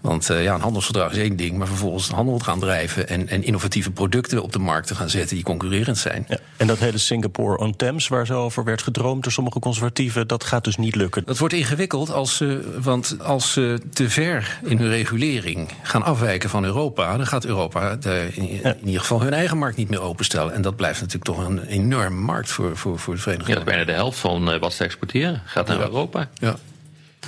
Want 0.00 0.30
uh, 0.30 0.42
ja, 0.42 0.54
een 0.54 0.60
handelsverdrag 0.60 1.12
is 1.12 1.18
één 1.18 1.36
ding, 1.36 1.58
maar 1.58 1.66
vervolgens 1.66 2.08
de 2.08 2.14
handel 2.14 2.38
gaan 2.38 2.60
drijven 2.60 3.08
en, 3.08 3.28
en 3.28 3.44
innovatieve 3.44 3.90
producten 3.90 4.42
op 4.42 4.52
de 4.52 4.58
markt 4.58 4.86
te 4.86 4.94
gaan 4.94 5.10
zetten 5.10 5.36
die 5.36 5.44
concurrerend 5.44 5.98
zijn. 5.98 6.24
Ja, 6.28 6.38
en 6.56 6.66
dat 6.66 6.78
hele 6.78 6.98
Singapore 6.98 7.58
on 7.58 7.76
Thames, 7.76 8.08
waar 8.08 8.26
zo 8.26 8.42
over 8.42 8.64
werd 8.64 8.82
gedroomd 8.82 9.22
door 9.22 9.32
sommige 9.32 9.58
conservatieven, 9.58 10.26
dat 10.26 10.44
gaat 10.44 10.64
dus 10.64 10.76
niet 10.76 10.94
lukken. 10.94 11.22
Dat 11.26 11.38
wordt 11.38 11.54
ingewikkeld 11.54 12.10
als 12.10 12.36
ze, 12.36 12.78
want 12.82 13.16
als 13.22 13.52
ze 13.52 13.80
te 13.92 14.10
ver 14.30 14.58
in 14.62 14.78
hun 14.78 14.88
regulering 14.88 15.68
gaan 15.82 16.02
afwijken 16.02 16.50
van 16.50 16.64
Europa, 16.64 17.16
dan 17.16 17.26
gaat 17.26 17.44
Europa 17.44 17.96
de, 17.96 18.28
in, 18.34 18.48
in, 18.48 18.76
ieder 18.84 19.00
geval 19.00 19.22
hun 19.22 19.32
eigen 19.32 19.58
markt 19.58 19.76
niet 19.76 19.90
meer 19.90 20.00
openstellen. 20.00 20.54
En 20.54 20.62
dat 20.62 20.76
blijft 20.76 21.00
natuurlijk 21.00 21.24
toch 21.24 21.46
een 21.46 21.64
enorme 21.64 22.20
markt 22.20 22.50
voor, 22.50 22.76
voor, 22.76 22.98
voor 22.98 23.14
de 23.14 23.20
Verenigde 23.20 23.52
Staten. 23.52 23.68
Ja, 23.68 23.76
bijna 23.76 23.92
de 23.92 23.98
helft 23.98 24.18
van 24.18 24.58
wat 24.58 24.72
ze 24.72 24.84
exporteren 24.84 25.42
gaat 25.44 25.66
naar 25.66 25.76
ja. 25.76 25.82
Europa. 25.82 26.28
Ja. 26.34 26.56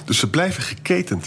Dus 0.05 0.19
ze 0.19 0.31
blijven 0.31 0.63
geketend. 0.63 1.25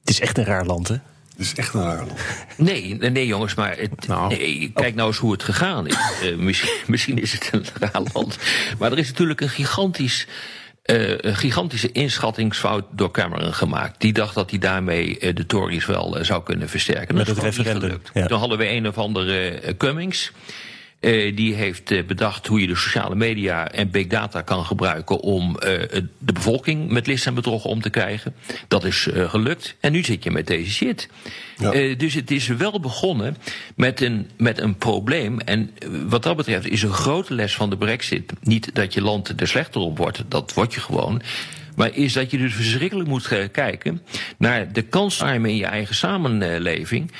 Het 0.00 0.10
is 0.10 0.20
echt 0.20 0.38
een 0.38 0.44
raar 0.44 0.64
land, 0.64 0.88
hè? 0.88 0.96
Het 1.36 1.46
is 1.46 1.54
echt 1.54 1.74
een 1.74 1.82
raar 1.82 2.06
land. 2.06 2.20
Nee, 2.56 2.94
nee 2.94 3.26
jongens, 3.26 3.54
maar 3.54 3.76
het, 3.76 4.06
Nou. 4.06 4.28
nee, 4.28 4.70
kijk 4.74 4.94
nou 4.94 5.08
eens 5.08 5.18
hoe 5.18 5.32
het 5.32 5.42
gegaan 5.42 5.86
is. 5.86 5.98
Uh, 6.22 6.36
misschien, 6.36 6.78
misschien 6.86 7.18
is 7.18 7.32
het 7.32 7.48
een 7.52 7.64
raar 7.80 8.02
land. 8.12 8.38
Maar 8.78 8.92
er 8.92 8.98
is 8.98 9.08
natuurlijk 9.08 9.40
een 9.40 9.48
gigantisch. 9.48 10.26
Uh, 10.86 11.18
een 11.18 11.36
gigantische 11.36 11.92
inschattingsfout 11.92 12.84
door 12.90 13.10
Cameron 13.10 13.54
gemaakt. 13.54 14.00
Die 14.00 14.12
dacht 14.12 14.34
dat 14.34 14.50
hij 14.50 14.58
daarmee 14.58 15.20
uh, 15.20 15.34
de 15.34 15.46
Tories 15.46 15.86
wel 15.86 16.16
zou 16.20 16.42
kunnen 16.42 16.68
versterken. 16.68 17.14
Met 17.14 17.26
Dat 17.26 17.36
het 17.36 17.44
is 17.44 17.56
niet 17.56 17.66
referendum, 17.66 17.88
gelukt. 17.90 18.10
ja. 18.14 18.26
Toen 18.26 18.38
hadden 18.38 18.58
we 18.58 18.68
een 18.68 18.88
of 18.88 18.98
andere 18.98 19.60
Cummings. 19.76 20.32
Uh, 21.06 21.36
die 21.36 21.54
heeft 21.54 21.90
uh, 21.90 22.06
bedacht 22.06 22.46
hoe 22.46 22.60
je 22.60 22.66
de 22.66 22.76
sociale 22.76 23.14
media 23.14 23.70
en 23.70 23.90
big 23.90 24.06
data 24.06 24.42
kan 24.42 24.64
gebruiken 24.64 25.20
om 25.20 25.48
uh, 25.48 25.58
de 26.18 26.32
bevolking 26.32 26.90
met 26.90 27.06
list 27.06 27.26
en 27.26 27.34
bedrog 27.34 27.64
om 27.64 27.80
te 27.80 27.90
krijgen. 27.90 28.34
Dat 28.68 28.84
is 28.84 29.08
gelukt. 29.12 29.76
En 29.80 29.92
nu 29.92 30.02
zit 30.02 30.24
je 30.24 30.30
met 30.30 30.46
deze 30.46 30.70
shit. 30.70 31.08
Ja. 31.56 31.94
dus 31.94 32.14
het 32.14 32.30
is 32.30 32.46
wel 32.46 32.80
begonnen 32.80 33.36
met 33.76 34.00
een, 34.00 34.30
met 34.36 34.60
een 34.60 34.76
probleem. 34.76 35.40
En 35.40 35.70
wat 36.08 36.22
dat 36.22 36.36
betreft 36.36 36.68
is 36.68 36.82
een 36.82 36.92
grote 36.92 37.34
les 37.34 37.54
van 37.54 37.70
de 37.70 37.76
brexit 37.76 38.32
niet 38.40 38.74
dat 38.74 38.94
je 38.94 39.02
land 39.02 39.40
er 39.40 39.48
slechter 39.48 39.80
op 39.80 39.98
wordt. 39.98 40.24
Dat 40.28 40.54
word 40.54 40.74
je 40.74 40.80
gewoon. 40.80 41.22
Maar 41.76 41.94
is 41.94 42.12
dat 42.12 42.30
je 42.30 42.38
dus 42.38 42.54
verschrikkelijk 42.54 43.08
moet 43.08 43.28
kijken 43.52 44.02
naar 44.38 44.72
de 44.72 44.82
kansarmen 44.82 45.50
in 45.50 45.56
je 45.56 45.66
eigen 45.66 45.94
samenleving, 45.94 47.12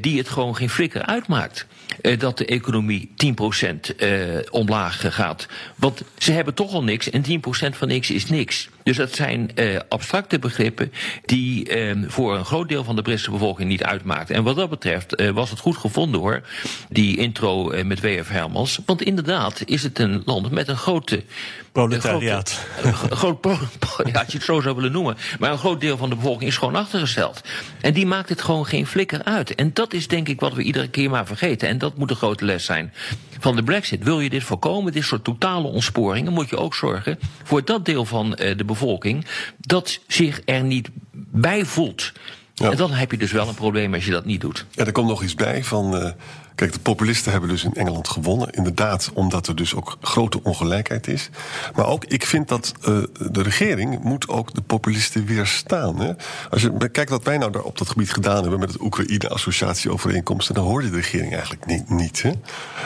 die 0.00 0.18
het 0.18 0.28
gewoon 0.28 0.56
geen 0.56 0.70
flikker 0.70 1.02
uitmaakt. 1.02 1.66
Uh, 2.02 2.18
dat 2.18 2.38
de 2.38 2.44
economie 2.46 3.10
10% 3.10 3.96
uh, 3.96 4.38
omlaag 4.50 5.14
gaat. 5.14 5.46
Want 5.76 6.02
ze 6.18 6.32
hebben 6.32 6.54
toch 6.54 6.72
al 6.72 6.84
niks 6.84 7.10
en 7.10 7.24
10% 7.24 7.76
van 7.76 7.88
niks 7.88 8.10
is 8.10 8.26
niks. 8.26 8.68
Dus 8.88 8.96
dat 8.96 9.14
zijn 9.14 9.50
uh, 9.54 9.78
abstracte 9.88 10.38
begrippen 10.38 10.92
die 11.24 11.68
voor 12.06 12.36
een 12.36 12.44
groot 12.44 12.68
deel 12.68 12.84
van 12.84 12.96
de 12.96 13.02
Britse 13.02 13.30
bevolking 13.30 13.68
niet 13.68 13.82
uitmaakt. 13.82 14.30
En 14.30 14.42
wat 14.42 14.56
dat 14.56 14.70
betreft 14.70 15.22
was 15.32 15.50
het 15.50 15.58
goed 15.58 15.76
gevonden 15.76 16.20
hoor, 16.20 16.42
die 16.88 17.16
intro 17.16 17.72
met 17.84 18.00
W.F. 18.00 18.28
Hermans. 18.28 18.80
Want 18.86 19.02
inderdaad 19.02 19.62
is 19.64 19.82
het 19.82 19.98
een 19.98 20.22
land 20.24 20.50
met 20.50 20.68
een 20.68 20.76
grote 20.76 21.24
proletariaat. 21.72 22.66
Een 22.82 22.94
groot, 22.94 23.40
pro, 23.40 23.58
ja, 24.04 24.20
als 24.20 24.26
je 24.26 24.36
het 24.36 24.46
zo 24.46 24.60
zou 24.60 24.74
willen 24.74 24.92
noemen. 24.92 25.16
Maar 25.38 25.52
een 25.52 25.58
groot 25.58 25.80
deel 25.80 25.96
van 25.96 26.08
de 26.08 26.14
bevolking 26.14 26.50
is 26.50 26.56
gewoon 26.56 26.76
achtergesteld. 26.76 27.40
En 27.80 27.92
die 27.92 28.06
maakt 28.06 28.28
het 28.28 28.42
gewoon 28.42 28.66
geen 28.66 28.86
flikker 28.86 29.24
uit. 29.24 29.54
En 29.54 29.70
dat 29.72 29.92
is 29.92 30.08
denk 30.08 30.28
ik 30.28 30.40
wat 30.40 30.54
we 30.54 30.62
iedere 30.62 30.88
keer 30.88 31.10
maar 31.10 31.26
vergeten. 31.26 31.68
En 31.68 31.78
dat 31.78 31.96
moet 31.96 32.10
een 32.10 32.16
grote 32.16 32.44
les 32.44 32.64
zijn 32.64 32.92
van 33.38 33.56
de 33.56 33.62
brexit. 33.62 34.04
Wil 34.04 34.20
je 34.20 34.30
dit 34.30 34.42
voorkomen, 34.42 34.92
dit 34.92 35.04
soort 35.04 35.24
totale 35.24 35.68
ontsporingen... 35.68 36.32
moet 36.32 36.48
je 36.48 36.56
ook 36.56 36.74
zorgen 36.74 37.18
voor 37.42 37.64
dat 37.64 37.84
deel 37.84 38.04
van 38.04 38.26
uh, 38.26 38.56
de 38.56 38.64
bevolking... 38.64 39.26
dat 39.58 40.00
zich 40.06 40.42
er 40.44 40.62
niet 40.62 40.88
bij 41.12 41.64
voelt. 41.64 42.12
Ja. 42.54 42.70
En 42.70 42.76
dan 42.76 42.90
heb 42.90 43.10
je 43.10 43.18
dus 43.18 43.32
wel 43.32 43.48
een 43.48 43.54
probleem 43.54 43.94
als 43.94 44.04
je 44.04 44.10
dat 44.10 44.24
niet 44.24 44.40
doet. 44.40 44.66
Ja, 44.70 44.84
er 44.84 44.92
komt 44.92 45.08
nog 45.08 45.22
iets 45.22 45.34
bij 45.34 45.64
van... 45.64 45.96
Uh 45.96 46.10
Kijk, 46.58 46.72
de 46.72 46.78
populisten 46.78 47.32
hebben 47.32 47.50
dus 47.50 47.64
in 47.64 47.74
Engeland 47.74 48.08
gewonnen. 48.08 48.50
Inderdaad, 48.50 49.10
omdat 49.14 49.46
er 49.46 49.56
dus 49.56 49.74
ook 49.74 49.96
grote 50.00 50.42
ongelijkheid 50.42 51.06
is. 51.06 51.30
Maar 51.74 51.86
ook, 51.86 52.04
ik 52.04 52.26
vind 52.26 52.48
dat 52.48 52.72
uh, 52.80 53.02
de 53.30 53.42
regering 53.42 54.02
moet 54.02 54.28
ook 54.28 54.54
de 54.54 54.60
populisten 54.60 55.26
weerstaan. 55.26 56.00
Hè? 56.00 56.12
Als 56.50 56.62
je 56.62 56.90
kijkt 56.92 57.10
wat 57.10 57.22
wij 57.22 57.38
nou 57.38 57.52
daar 57.52 57.62
op 57.62 57.78
dat 57.78 57.88
gebied 57.88 58.12
gedaan 58.12 58.40
hebben... 58.40 58.60
met 58.60 58.72
het 58.72 58.80
Oekraïne-associatieovereenkomst... 58.80 60.54
dan 60.54 60.64
hoor 60.64 60.82
je 60.82 60.90
de 60.90 60.96
regering 60.96 61.32
eigenlijk 61.32 61.66
niet. 61.66 61.90
niet 61.90 62.22
hè? 62.22 62.30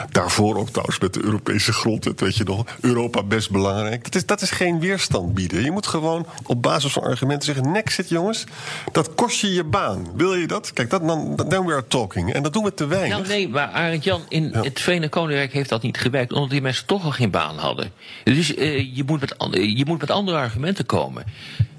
Daarvoor 0.09 0.57
ook 0.57 0.69
trouwens 0.69 0.99
met 0.99 1.13
de 1.13 1.23
Europese 1.23 1.73
grondwet, 1.73 2.19
weet 2.19 2.35
je 2.35 2.43
nog. 2.43 2.65
Europa 2.81 3.23
best 3.23 3.51
belangrijk. 3.51 4.03
Dat 4.03 4.15
is, 4.15 4.25
dat 4.25 4.41
is 4.41 4.51
geen 4.51 4.79
weerstand 4.79 5.33
bieden. 5.33 5.63
Je 5.63 5.71
moet 5.71 5.87
gewoon 5.87 6.25
op 6.45 6.61
basis 6.61 6.93
van 6.93 7.03
argumenten 7.03 7.53
zeggen... 7.53 7.83
zit 7.85 8.09
jongens, 8.09 8.43
dat 8.91 9.15
kost 9.15 9.41
je 9.41 9.53
je 9.53 9.63
baan. 9.63 10.07
Wil 10.15 10.35
je 10.35 10.47
dat? 10.47 10.73
Kijk, 10.73 10.89
dat, 10.89 11.07
dan, 11.07 11.35
dan 11.47 11.65
we 11.65 11.83
talking. 11.87 12.33
En 12.33 12.43
dat 12.43 12.53
doen 12.53 12.63
we 12.63 12.73
te 12.73 12.85
weinig. 12.85 13.17
Nou, 13.17 13.27
nee, 13.27 13.49
Arend 13.71 14.03
Jan, 14.03 14.21
in 14.29 14.53
het 14.53 14.79
Verenigd 14.81 15.11
Koninkrijk 15.11 15.53
heeft 15.53 15.69
dat 15.69 15.81
niet 15.81 15.97
gewerkt... 15.97 16.33
omdat 16.33 16.49
die 16.49 16.61
mensen 16.61 16.85
toch 16.85 17.03
al 17.03 17.11
geen 17.11 17.31
baan 17.31 17.57
hadden. 17.57 17.91
Dus 18.23 18.55
uh, 18.55 18.95
je, 18.95 19.03
moet 19.05 19.19
met, 19.19 19.35
je 19.77 19.83
moet 19.85 19.99
met 19.99 20.11
andere 20.11 20.37
argumenten 20.37 20.85
komen. 20.85 21.23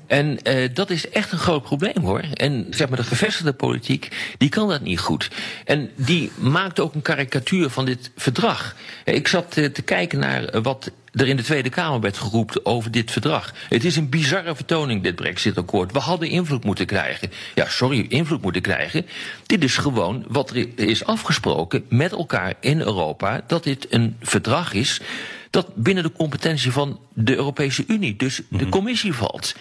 En 0.06 0.38
uh, 0.48 0.68
dat 0.74 0.90
is 0.90 1.08
echt 1.08 1.32
een 1.32 1.38
groot 1.38 1.62
probleem 1.62 2.02
hoor. 2.02 2.20
En 2.34 2.66
zeg 2.70 2.88
maar, 2.88 2.98
de 2.98 3.04
gevestigde 3.04 3.52
politiek, 3.52 4.34
die 4.38 4.48
kan 4.48 4.68
dat 4.68 4.80
niet 4.80 5.00
goed. 5.00 5.30
En 5.64 5.90
die 5.96 6.30
maakt 6.38 6.80
ook 6.80 6.94
een 6.94 7.02
karikatuur 7.02 7.70
van 7.70 7.84
dit 7.84 8.10
verdrag. 8.16 8.74
Ik 9.04 9.28
zat 9.28 9.56
uh, 9.56 9.66
te 9.66 9.82
kijken 9.82 10.18
naar 10.18 10.60
wat 10.62 10.90
er 11.14 11.28
in 11.28 11.36
de 11.36 11.42
Tweede 11.42 11.68
Kamer 11.68 12.00
werd 12.00 12.18
geroepen 12.18 12.66
over 12.66 12.90
dit 12.90 13.10
verdrag. 13.10 13.52
Het 13.68 13.84
is 13.84 13.96
een 13.96 14.08
bizarre 14.08 14.54
vertoning, 14.54 15.02
dit 15.02 15.14
Brexit-akkoord. 15.14 15.92
We 15.92 15.98
hadden 15.98 16.28
invloed 16.28 16.64
moeten 16.64 16.86
krijgen. 16.86 17.30
Ja, 17.54 17.68
sorry, 17.68 18.06
invloed 18.08 18.42
moeten 18.42 18.62
krijgen. 18.62 19.06
Dit 19.46 19.64
is 19.64 19.76
gewoon 19.76 20.24
wat 20.28 20.50
er 20.50 20.78
is 20.78 21.04
afgesproken 21.04 21.84
met 21.88 22.12
elkaar 22.12 22.54
in 22.60 22.80
Europa... 22.80 23.44
dat 23.46 23.64
dit 23.64 23.86
een 23.90 24.16
verdrag 24.20 24.72
is 24.72 25.00
dat 25.50 25.74
binnen 25.74 26.02
de 26.02 26.12
competentie 26.12 26.72
van 26.72 27.00
de 27.12 27.36
Europese 27.36 27.84
Unie, 27.86 28.16
dus 28.16 28.36
de 28.36 28.56
mhm. 28.56 28.68
commissie 28.68 29.12
valt. 29.12 29.54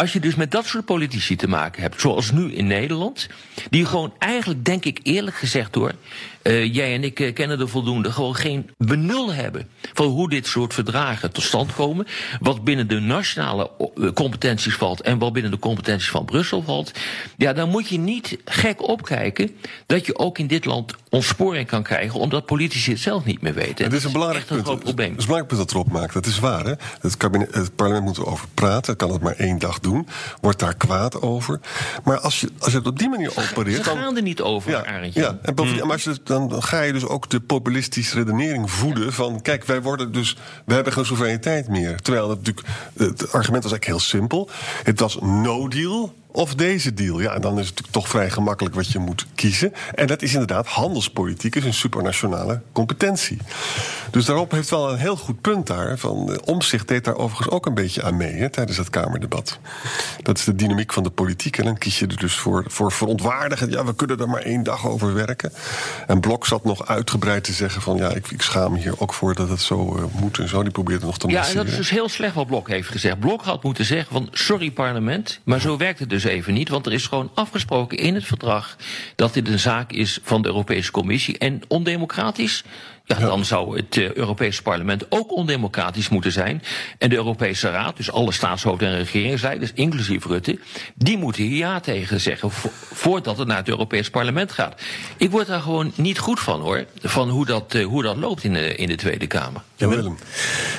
Als 0.00 0.12
je 0.12 0.20
dus 0.20 0.34
met 0.34 0.50
dat 0.50 0.66
soort 0.66 0.84
politici 0.84 1.36
te 1.36 1.48
maken 1.48 1.82
hebt, 1.82 2.00
zoals 2.00 2.30
nu 2.30 2.52
in 2.52 2.66
Nederland, 2.66 3.28
die 3.70 3.84
gewoon 3.84 4.12
eigenlijk, 4.18 4.64
denk 4.64 4.84
ik 4.84 5.00
eerlijk 5.02 5.36
gezegd 5.36 5.74
hoor, 5.74 5.92
uh, 6.42 6.74
jij 6.74 6.94
en 6.94 7.04
ik 7.04 7.20
uh, 7.20 7.34
kennen 7.34 7.60
er 7.60 7.68
voldoende, 7.68 8.12
gewoon 8.12 8.34
geen 8.34 8.70
benul 8.78 9.32
hebben 9.32 9.68
van 9.92 10.06
hoe 10.06 10.28
dit 10.28 10.46
soort 10.46 10.74
verdragen 10.74 11.32
tot 11.32 11.44
stand 11.44 11.74
komen. 11.74 12.06
Wat 12.38 12.64
binnen 12.64 12.88
de 12.88 13.00
nationale 13.00 13.70
uh, 13.96 14.10
competenties 14.12 14.74
valt 14.74 15.00
en 15.00 15.18
wat 15.18 15.32
binnen 15.32 15.50
de 15.50 15.58
competenties 15.58 16.10
van 16.10 16.24
Brussel 16.24 16.62
valt. 16.62 16.92
Ja, 17.36 17.52
dan 17.52 17.68
moet 17.68 17.88
je 17.88 17.98
niet 17.98 18.38
gek 18.44 18.88
opkijken 18.88 19.50
dat 19.86 20.06
je 20.06 20.18
ook 20.18 20.38
in 20.38 20.46
dit 20.46 20.64
land 20.64 20.94
ontsporing 21.10 21.66
kan 21.66 21.82
krijgen, 21.82 22.20
omdat 22.20 22.46
politici 22.46 22.90
het 22.90 23.00
zelf 23.00 23.24
niet 23.24 23.40
meer 23.40 23.54
weten. 23.54 23.84
Het 23.84 23.94
is 23.94 24.04
een 24.04 24.12
belangrijk 24.12 24.46
punt. 24.46 24.68
Een 24.68 24.78
probleem. 24.78 25.10
Het 25.10 25.18
is 25.18 25.24
een 25.24 25.30
belangrijk 25.30 25.46
punt 25.46 25.60
dat 25.60 25.70
erop 25.70 25.90
maakt. 25.92 26.12
Dat 26.12 26.26
is 26.26 26.38
waar. 26.38 26.64
Hè? 26.64 26.72
Het, 27.00 27.16
kabinet, 27.16 27.54
het 27.54 27.76
parlement 27.76 28.04
moet 28.04 28.18
erover 28.18 28.48
praten. 28.54 28.96
Kan 28.96 29.10
het 29.12 29.22
maar 29.22 29.34
één 29.36 29.58
dag 29.58 29.78
doen. 29.78 30.06
Wordt 30.40 30.58
daar 30.58 30.74
kwaad 30.74 31.22
over. 31.22 31.60
Maar 32.04 32.18
als 32.18 32.40
je, 32.40 32.50
als 32.58 32.72
je 32.72 32.78
het 32.78 32.86
op 32.86 32.98
die 32.98 33.08
manier 33.08 33.30
opereert. 33.30 33.84
Ze 33.84 33.90
gaan 33.90 34.16
er 34.16 34.22
niet 34.22 34.40
over, 34.40 34.70
ja, 34.70 34.84
Arendtje. 34.84 35.20
Ja, 35.20 35.38
en 35.42 35.54
bovendien, 35.54 35.82
maar 35.86 35.92
als 35.92 36.04
je 36.04 36.18
dan 36.24 36.62
ga 36.62 36.80
je 36.82 36.92
dus 36.92 37.06
ook 37.06 37.30
de 37.30 37.40
populistische 37.40 38.14
redenering 38.14 38.70
voeden 38.70 39.12
van 39.12 39.42
kijk, 39.42 39.64
wij 39.64 39.82
worden 39.82 40.12
dus, 40.12 40.36
we 40.64 40.74
hebben 40.74 40.92
geen 40.92 41.04
soevereiniteit 41.04 41.68
meer. 41.68 42.00
Terwijl 42.00 42.28
het 42.30 42.38
natuurlijk, 42.38 42.66
het 42.96 43.32
argument 43.32 43.62
was 43.62 43.72
eigenlijk 43.72 43.84
heel 43.84 43.98
simpel. 43.98 44.50
Het 44.82 45.00
was 45.00 45.18
no 45.20 45.68
deal 45.68 46.14
of 46.32 46.54
deze 46.54 46.94
deal. 46.94 47.20
Ja, 47.20 47.38
dan 47.38 47.58
is 47.58 47.66
het 47.66 47.82
toch 47.90 48.08
vrij 48.08 48.30
gemakkelijk 48.30 48.74
wat 48.74 48.90
je 48.90 48.98
moet 48.98 49.26
kiezen. 49.34 49.72
En 49.94 50.06
dat 50.06 50.22
is 50.22 50.32
inderdaad, 50.32 50.66
handelspolitiek 50.66 51.54
is 51.54 51.64
een 51.64 51.74
supranationale 51.74 52.60
competentie. 52.72 53.38
Dus 54.10 54.24
daarop 54.24 54.50
heeft 54.50 54.70
wel 54.70 54.92
een 54.92 54.98
heel 54.98 55.16
goed 55.16 55.40
punt 55.40 55.66
daar. 55.66 55.98
Van, 55.98 56.32
eh, 56.32 56.38
Omzicht 56.44 56.88
deed 56.88 57.04
daar 57.04 57.16
overigens 57.16 57.48
ook 57.48 57.66
een 57.66 57.74
beetje 57.74 58.02
aan 58.02 58.16
mee 58.16 58.32
hè, 58.32 58.50
tijdens 58.50 58.76
het 58.76 58.90
Kamerdebat. 58.90 59.58
Dat 60.22 60.38
is 60.38 60.44
de 60.44 60.54
dynamiek 60.54 60.92
van 60.92 61.02
de 61.02 61.10
politiek. 61.10 61.58
En 61.58 61.64
dan 61.64 61.78
kies 61.78 61.98
je 61.98 62.06
er 62.06 62.16
dus 62.16 62.34
voor, 62.34 62.64
voor 62.66 62.92
verontwaardigen. 62.92 63.70
Ja, 63.70 63.84
we 63.84 63.94
kunnen 63.94 64.18
er 64.18 64.28
maar 64.28 64.42
één 64.42 64.62
dag 64.62 64.86
over 64.86 65.14
werken. 65.14 65.52
En 66.06 66.20
Blok 66.20 66.46
zat 66.46 66.64
nog 66.64 66.86
uitgebreid 66.86 67.44
te 67.44 67.52
zeggen 67.52 67.82
van... 67.82 67.96
ja, 67.96 68.08
ik, 68.08 68.30
ik 68.30 68.42
schaam 68.42 68.72
me 68.72 68.78
hier 68.78 69.00
ook 69.00 69.14
voor 69.14 69.34
dat 69.34 69.48
het 69.48 69.60
zo 69.60 69.96
uh, 69.96 70.20
moet 70.20 70.38
en 70.38 70.48
zo. 70.48 70.62
Die 70.62 70.72
probeerde 70.72 71.06
nog 71.06 71.18
te 71.18 71.28
Ja, 71.28 71.48
en 71.48 71.54
dat 71.54 71.66
is 71.66 71.76
dus 71.76 71.90
heel 71.90 72.08
slecht 72.08 72.34
wat 72.34 72.46
Blok 72.46 72.68
heeft 72.68 72.88
gezegd. 72.88 73.18
Blok 73.18 73.42
had 73.42 73.62
moeten 73.62 73.84
zeggen 73.84 74.12
van 74.12 74.28
sorry 74.30 74.70
parlement, 74.70 75.40
maar 75.44 75.60
zo 75.60 75.76
werkt 75.76 75.98
het 75.98 76.10
dus 76.10 76.19
dus 76.22 76.32
even 76.32 76.54
niet. 76.54 76.68
Want 76.68 76.86
er 76.86 76.92
is 76.92 77.06
gewoon 77.06 77.30
afgesproken 77.34 77.98
in 77.98 78.14
het 78.14 78.24
verdrag 78.24 78.76
dat 79.16 79.34
dit 79.34 79.48
een 79.48 79.58
zaak 79.58 79.92
is 79.92 80.18
van 80.22 80.42
de 80.42 80.48
Europese 80.48 80.90
Commissie. 80.90 81.38
En 81.38 81.60
ondemocratisch 81.68 82.64
ja, 83.18 83.26
dan 83.26 83.44
zou 83.44 83.76
het 83.76 83.96
uh, 83.96 84.12
Europese 84.12 84.62
parlement 84.62 85.06
ook 85.08 85.32
ondemocratisch 85.32 86.08
moeten 86.08 86.32
zijn. 86.32 86.62
En 86.98 87.08
de 87.08 87.16
Europese 87.16 87.70
Raad, 87.70 87.96
dus 87.96 88.12
alle 88.12 88.32
staatshoofden 88.32 88.88
en 88.88 88.96
regeringsleiders, 88.96 89.70
inclusief 89.74 90.26
Rutte, 90.26 90.58
die 90.94 91.18
moeten 91.18 91.42
hier 91.42 91.56
ja 91.56 91.80
tegen 91.80 92.20
zeggen 92.20 92.50
voordat 92.92 93.38
het 93.38 93.48
naar 93.48 93.56
het 93.56 93.68
Europese 93.68 94.10
parlement 94.10 94.52
gaat. 94.52 94.80
Ik 95.16 95.30
word 95.30 95.46
daar 95.46 95.60
gewoon 95.60 95.92
niet 95.94 96.18
goed 96.18 96.40
van 96.40 96.60
hoor, 96.60 96.84
van 97.02 97.28
hoe 97.28 97.46
dat, 97.46 97.74
uh, 97.74 97.86
hoe 97.86 98.02
dat 98.02 98.16
loopt 98.16 98.44
in 98.44 98.52
de, 98.52 98.74
in 98.74 98.88
de 98.88 98.94
Tweede 98.94 99.26
Kamer. 99.26 99.62
Ja, 99.76 99.88
Willem. 99.88 100.18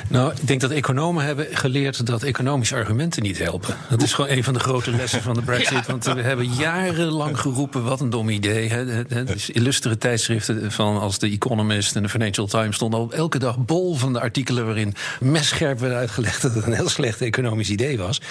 Nou, 0.08 0.32
ik 0.32 0.48
denk 0.48 0.62
dat 0.62 0.72
economen 0.72 1.26
hebben 1.26 1.48
geleerd 1.52 2.06
dat 2.06 2.24
economische 2.24 2.76
argumenten 2.76 3.24
niet 3.24 3.38
helpen. 3.38 3.76
Dat 3.89 4.02
is 4.02 4.13
gewoon 4.13 4.32
een 4.32 4.44
van 4.44 4.54
de 4.54 4.60
grote 4.60 4.91
lessen 4.91 5.22
van 5.22 5.34
de 5.34 5.41
Brexit. 5.41 5.72
ja. 5.72 5.84
Want 5.88 6.06
we 6.06 6.22
hebben 6.22 6.54
jarenlang 6.54 7.39
geroepen: 7.39 7.84
wat 7.84 8.02
een 8.02 8.10
dom 8.10 8.30
idee. 8.30 8.70
Hè. 8.70 9.06
Dus 9.24 9.50
illustere 9.50 9.98
tijdschriften 9.98 10.72
van 10.72 11.00
als 11.00 11.17
The 11.17 11.28
Economist 11.28 11.96
en 11.96 12.04
de 12.04 12.10
Financial 12.22 12.48
Times 12.48 12.76
stonden 12.76 13.00
al 13.00 13.12
elke 13.12 13.40
dag 13.40 13.58
bol 13.58 13.96
van 13.96 14.14
de 14.14 14.20
artikelen 14.20 14.66
waarin 14.66 14.94
messcherp 15.20 15.80
werd 15.80 15.94
uitgelegd 15.94 16.42
dat 16.42 16.56
het 16.56 16.66
een 16.66 16.74
heel 16.74 16.90
slecht 16.90 17.22
economisch 17.22 17.70
idee 17.70 17.98
was. 17.98 18.22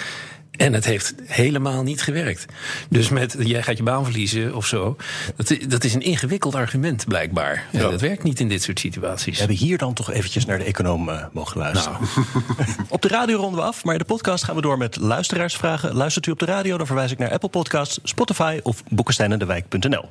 En 0.51 0.73
het 0.73 0.85
heeft 0.85 1.13
helemaal 1.25 1.83
niet 1.83 2.01
gewerkt. 2.01 2.45
Dus 2.89 3.09
met 3.09 3.35
jij 3.39 3.63
gaat 3.63 3.77
je 3.77 3.83
baan 3.83 4.03
verliezen 4.03 4.55
of 4.55 4.65
zo. 4.65 4.95
Dat, 5.35 5.57
dat 5.67 5.83
is 5.83 5.93
een 5.93 6.01
ingewikkeld 6.01 6.55
argument 6.55 7.05
blijkbaar. 7.05 7.65
Ja. 7.71 7.79
Dat 7.79 8.01
werkt 8.01 8.23
niet 8.23 8.39
in 8.39 8.47
dit 8.47 8.63
soort 8.63 8.79
situaties. 8.79 9.33
We 9.33 9.39
hebben 9.39 9.57
hier 9.57 9.77
dan 9.77 9.93
toch 9.93 10.11
eventjes 10.11 10.45
naar 10.45 10.57
de 10.57 10.63
econoom 10.63 11.09
uh, 11.09 11.25
mogen 11.31 11.57
luisteren. 11.57 11.99
Nou. 11.99 12.65
op 12.89 13.01
de 13.01 13.07
radio 13.07 13.37
ronden 13.37 13.59
we 13.59 13.65
af, 13.65 13.83
maar 13.83 13.97
de 13.97 14.03
podcast 14.03 14.43
gaan 14.43 14.55
we 14.55 14.61
door 14.61 14.77
met 14.77 14.97
luisteraarsvragen. 14.97 15.95
Luistert 15.95 16.25
u 16.25 16.31
op 16.31 16.39
de 16.39 16.45
radio, 16.45 16.77
dan 16.77 16.85
verwijs 16.85 17.11
ik 17.11 17.17
naar 17.17 17.31
Apple 17.31 17.49
Podcasts, 17.49 17.99
Spotify 18.03 18.59
of 18.63 18.83
boekensteinendewijk.nl. 18.89 20.09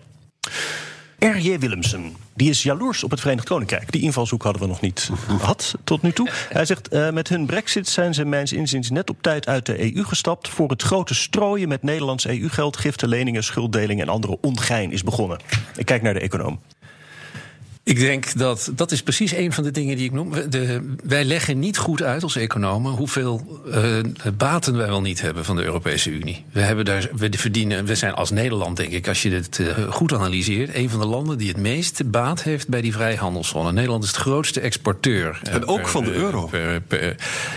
R.J. 1.20 1.59
Willemsen. 1.59 2.16
Die 2.35 2.50
is 2.50 2.62
jaloers 2.62 3.04
op 3.04 3.11
het 3.11 3.20
Verenigd 3.20 3.48
Koninkrijk. 3.48 3.92
Die 3.92 4.02
invalshoek 4.02 4.42
hadden 4.42 4.62
we 4.62 4.68
nog 4.68 4.80
niet 4.80 5.11
gehad 5.40 5.74
tot 5.85 6.02
nu 6.02 6.12
toe. 6.12 6.28
Hij 6.48 6.64
zegt: 6.64 6.92
uh, 6.92 7.11
met 7.11 7.28
hun 7.28 7.46
brexit 7.46 7.88
zijn 7.88 8.14
ze 8.14 8.24
mijns 8.24 8.52
inziens 8.52 8.90
net 8.90 9.11
op 9.11 9.22
tijd 9.22 9.46
uit 9.46 9.66
de 9.66 9.94
EU 9.94 10.04
gestapt. 10.04 10.48
voor 10.48 10.70
het 10.70 10.83
grote 10.83 11.14
strooien 11.14 11.68
met 11.68 11.83
Nederlands 11.83 12.26
EU-geld, 12.26 12.76
giften, 12.76 13.09
leningen, 13.09 13.44
schulddeling 13.44 14.00
en 14.00 14.09
andere 14.09 14.38
ongein 14.40 14.92
is 14.92 15.02
begonnen. 15.02 15.38
Ik 15.76 15.87
kijk 15.87 16.02
naar 16.02 16.14
de 16.14 16.20
econoom. 16.20 16.61
Ik 17.85 17.99
denk 17.99 18.38
dat 18.38 18.71
dat 18.75 18.90
is 18.90 19.03
precies 19.03 19.33
een 19.33 19.53
van 19.53 19.64
de 19.64 19.71
dingen 19.71 19.97
die 19.97 20.05
ik 20.05 20.12
noem. 20.12 20.33
De, 20.51 20.95
wij 21.05 21.25
leggen 21.25 21.59
niet 21.59 21.79
goed 21.79 22.03
uit 22.03 22.23
als 22.23 22.37
economen 22.37 22.93
hoeveel 22.93 23.62
uh, 23.66 23.99
baten 24.37 24.77
wij 24.77 24.87
wel 24.87 25.01
niet 25.01 25.21
hebben 25.21 25.45
van 25.45 25.57
de 25.57 25.64
Europese 25.64 26.11
Unie. 26.11 26.45
We, 26.53 26.61
hebben 26.61 26.85
daar, 26.85 27.09
we 27.16 27.29
verdienen, 27.31 27.85
we 27.85 27.95
zijn 27.95 28.14
als 28.14 28.31
Nederland, 28.31 28.77
denk 28.77 28.93
ik, 28.93 29.09
als 29.09 29.23
je 29.23 29.31
het 29.31 29.59
uh, 29.59 29.88
goed 29.88 30.12
analyseert, 30.12 30.75
een 30.75 30.90
van 30.90 31.01
de 31.01 31.07
landen 31.07 31.38
die 31.38 31.49
het 31.49 31.57
meest 31.57 32.11
baat 32.11 32.43
heeft 32.43 32.69
bij 32.69 32.81
die 32.81 32.93
vrijhandelszone. 32.93 33.73
Nederland 33.73 34.05
is 34.05 34.12
de 34.12 34.21
grootste 34.21 34.61
exporteur. 34.61 35.40
En 35.43 35.66
ook 35.66 35.81
per, 35.81 35.88
van 35.88 36.05
de 36.05 36.12
euro. 36.12 36.47
Per, 36.47 36.81
per, 36.81 37.16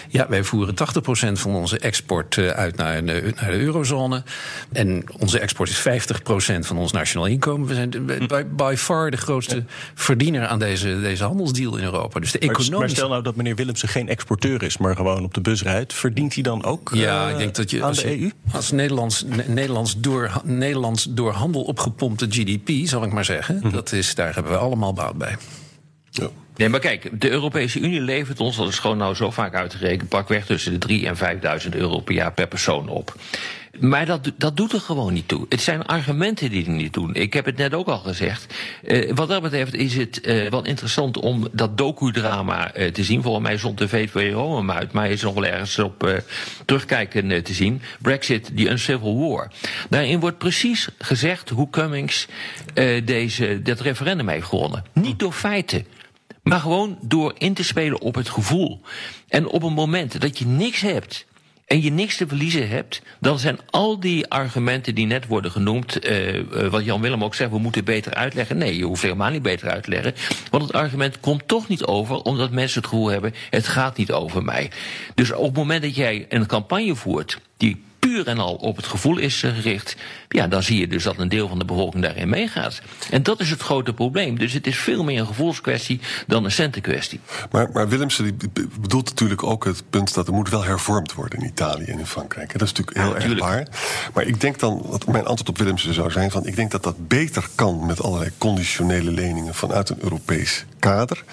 ja, 0.09 0.25
wij 0.29 0.43
voeren 0.43 0.75
80% 0.75 1.31
van 1.31 1.55
onze 1.55 1.79
export 1.79 2.37
uit 2.37 2.75
naar 2.75 3.05
de, 3.05 3.33
naar 3.35 3.51
de 3.51 3.59
eurozone. 3.59 4.23
En 4.71 5.03
onze 5.19 5.39
export 5.39 5.69
is 5.69 5.79
50% 5.79 6.59
van 6.59 6.77
ons 6.77 6.91
nationaal 6.91 7.27
inkomen. 7.27 7.67
We 7.67 7.73
zijn 7.73 7.89
by, 8.27 8.43
by 8.55 8.73
far 8.77 9.11
de 9.11 9.17
grootste 9.17 9.63
verdiener 10.17 10.47
aan 10.47 10.59
deze, 10.59 11.01
deze 11.01 11.23
handelsdeal 11.23 11.77
in 11.77 11.83
Europa. 11.83 12.19
Dus 12.19 12.31
de 12.31 12.39
economische... 12.39 12.77
maar, 12.77 12.89
stel 12.89 13.09
nou 13.09 13.23
dat 13.23 13.35
meneer 13.35 13.55
Willemsen 13.55 13.87
geen 13.87 14.09
exporteur 14.09 14.63
is, 14.63 14.77
maar 14.77 14.95
gewoon 14.95 15.23
op 15.23 15.33
de 15.33 15.41
bus 15.41 15.63
rijdt. 15.63 15.93
Verdient 15.93 16.33
hij 16.33 16.43
dan 16.43 16.63
ook 16.63 16.91
ja, 16.93 17.29
ik 17.29 17.37
denk 17.37 17.55
dat 17.55 17.69
je, 17.71 17.81
aan 17.81 17.87
als, 17.87 18.01
de 18.01 18.19
EU? 18.19 18.29
Als 18.51 18.71
Nederlands, 18.71 19.25
Nederlands, 19.47 19.99
door, 19.99 20.41
Nederlands 20.43 21.07
door 21.09 21.31
handel 21.31 21.61
opgepompte 21.61 22.25
GDP, 22.29 22.87
zal 22.87 23.03
ik 23.03 23.11
maar 23.11 23.25
zeggen. 23.25 23.59
Hm. 23.61 23.69
Dat 23.69 23.91
is, 23.91 24.15
daar 24.15 24.33
hebben 24.33 24.51
we 24.51 24.57
allemaal 24.57 24.93
baat 24.93 25.17
bij. 25.17 25.35
Ja. 26.09 26.29
Nee, 26.55 26.69
maar 26.69 26.79
kijk, 26.79 27.09
de 27.21 27.29
Europese 27.29 27.79
Unie 27.79 28.01
levert 28.01 28.39
ons, 28.39 28.55
dat 28.55 28.67
is 28.67 28.79
gewoon 28.79 28.97
nou 28.97 29.15
zo 29.15 29.31
vaak 29.31 29.53
uitgerekend, 29.55 30.09
pakweg 30.09 30.45
tussen 30.45 30.79
de 30.79 30.99
3.000 30.99 31.03
en 31.03 31.61
5.000 31.63 31.69
euro 31.69 31.99
per 31.99 32.15
jaar 32.15 32.33
per 32.33 32.47
persoon 32.47 32.89
op. 32.89 33.15
Maar 33.79 34.05
dat, 34.05 34.31
dat 34.37 34.57
doet 34.57 34.73
er 34.73 34.79
gewoon 34.79 35.13
niet 35.13 35.27
toe. 35.27 35.45
Het 35.49 35.61
zijn 35.61 35.85
argumenten 35.85 36.49
die 36.49 36.65
er 36.65 36.71
niet 36.71 36.93
doen. 36.93 37.13
Ik 37.13 37.33
heb 37.33 37.45
het 37.45 37.57
net 37.57 37.73
ook 37.73 37.87
al 37.87 37.97
gezegd. 37.97 38.53
Uh, 38.83 39.11
wat 39.13 39.27
dat 39.27 39.41
betreft 39.41 39.73
is 39.73 39.95
het 39.95 40.27
uh, 40.27 40.49
wel 40.49 40.65
interessant 40.65 41.17
om 41.17 41.47
dat 41.51 41.77
docudrama 41.77 42.77
uh, 42.77 42.91
te 42.91 43.03
zien. 43.03 43.21
Volgens 43.21 43.43
mij 43.43 43.57
zond 43.57 43.77
de 43.77 43.87
VPRO 43.87 44.55
hem 44.55 44.71
uit, 44.71 44.91
maar 44.91 45.09
is 45.09 45.21
nog 45.21 45.33
wel 45.33 45.45
ergens 45.45 45.79
op 45.79 46.21
terugkijken 46.65 47.43
te 47.43 47.53
zien. 47.53 47.81
Brexit, 48.01 48.57
the 48.57 48.69
Uncivil 48.69 49.19
War. 49.19 49.51
Daarin 49.89 50.19
wordt 50.19 50.37
precies 50.37 50.87
gezegd 50.97 51.49
hoe 51.49 51.69
Cummings 51.69 52.27
deze, 53.03 53.61
dat 53.61 53.79
referendum 53.79 54.27
heeft 54.27 54.47
gewonnen. 54.47 54.83
Niet 54.93 55.19
door 55.19 55.33
feiten. 55.33 55.85
Maar 56.43 56.59
gewoon 56.59 56.97
door 57.01 57.33
in 57.37 57.53
te 57.53 57.63
spelen 57.63 58.01
op 58.01 58.15
het 58.15 58.29
gevoel. 58.29 58.81
En 59.27 59.47
op 59.47 59.63
een 59.63 59.73
moment 59.73 60.21
dat 60.21 60.39
je 60.39 60.45
niks 60.45 60.81
hebt 60.81 61.25
en 61.65 61.81
je 61.81 61.91
niks 61.91 62.17
te 62.17 62.27
verliezen 62.27 62.69
hebt, 62.69 63.01
dan 63.19 63.39
zijn 63.39 63.59
al 63.69 63.99
die 63.99 64.27
argumenten 64.27 64.95
die 64.95 65.05
net 65.05 65.27
worden 65.27 65.51
genoemd, 65.51 66.07
uh, 66.07 66.69
wat 66.69 66.85
Jan 66.85 67.01
Willem 67.01 67.23
ook 67.23 67.35
zegt, 67.35 67.51
we 67.51 67.57
moeten 67.57 67.83
beter 67.83 68.13
uitleggen. 68.13 68.57
Nee, 68.57 68.77
je 68.77 68.85
hoeft 68.85 69.01
helemaal 69.01 69.31
niet 69.31 69.41
beter 69.41 69.69
uit 69.69 69.83
te 69.83 69.89
leggen. 69.89 70.13
Want 70.49 70.63
het 70.63 70.73
argument 70.73 71.19
komt 71.19 71.47
toch 71.47 71.67
niet 71.67 71.83
over, 71.83 72.15
omdat 72.15 72.51
mensen 72.51 72.81
het 72.81 72.89
gevoel 72.89 73.07
hebben, 73.07 73.33
het 73.49 73.67
gaat 73.67 73.97
niet 73.97 74.11
over 74.11 74.43
mij. 74.43 74.71
Dus 75.15 75.31
op 75.31 75.45
het 75.45 75.55
moment 75.55 75.81
dat 75.81 75.95
jij 75.95 76.25
een 76.29 76.45
campagne 76.45 76.95
voert 76.95 77.39
die 77.57 77.83
puur 77.99 78.27
en 78.27 78.37
al 78.37 78.55
op 78.55 78.75
het 78.75 78.85
gevoel 78.85 79.17
is 79.17 79.39
gericht, 79.39 79.95
ja, 80.33 80.47
dan 80.47 80.63
zie 80.63 80.79
je 80.79 80.87
dus 80.87 81.03
dat 81.03 81.17
een 81.17 81.29
deel 81.29 81.47
van 81.47 81.59
de 81.59 81.65
bevolking 81.65 82.03
daarin 82.03 82.29
meegaat. 82.29 82.81
En 83.09 83.23
dat 83.23 83.39
is 83.39 83.49
het 83.49 83.61
grote 83.61 83.93
probleem. 83.93 84.37
Dus 84.37 84.53
het 84.53 84.67
is 84.67 84.77
veel 84.77 85.03
meer 85.03 85.19
een 85.19 85.27
gevoelskwestie 85.27 85.99
dan 86.27 86.43
een 86.43 86.51
centenkwestie. 86.51 87.19
Maar, 87.51 87.69
maar 87.73 87.89
Willemsen 87.89 88.37
bedoelt 88.81 89.09
natuurlijk 89.09 89.43
ook 89.43 89.65
het 89.65 89.83
punt 89.89 90.13
dat 90.13 90.27
er 90.27 90.33
moet 90.33 90.49
wel 90.49 90.63
hervormd 90.63 91.13
worden 91.13 91.39
in 91.39 91.45
Italië 91.45 91.85
en 91.85 91.99
in 91.99 92.07
Frankrijk. 92.07 92.51
Dat 92.51 92.61
is 92.61 92.73
natuurlijk 92.73 92.97
heel 92.97 93.29
ja, 93.29 93.31
erg 93.31 93.39
waar. 93.39 93.67
Maar 94.13 94.25
ik 94.25 94.41
denk 94.41 94.59
dan, 94.59 94.81
wat 94.85 95.07
mijn 95.07 95.25
antwoord 95.25 95.49
op 95.49 95.57
Willemsen 95.57 95.93
zou 95.93 96.11
zijn, 96.11 96.31
van 96.31 96.45
ik 96.45 96.55
denk 96.55 96.71
dat 96.71 96.83
dat 96.83 97.07
beter 97.07 97.47
kan 97.55 97.85
met 97.85 98.01
allerlei 98.01 98.31
conditionele 98.37 99.11
leningen 99.11 99.55
vanuit 99.55 99.89
een 99.89 100.01
Europees 100.01 100.65
kader. 100.79 101.23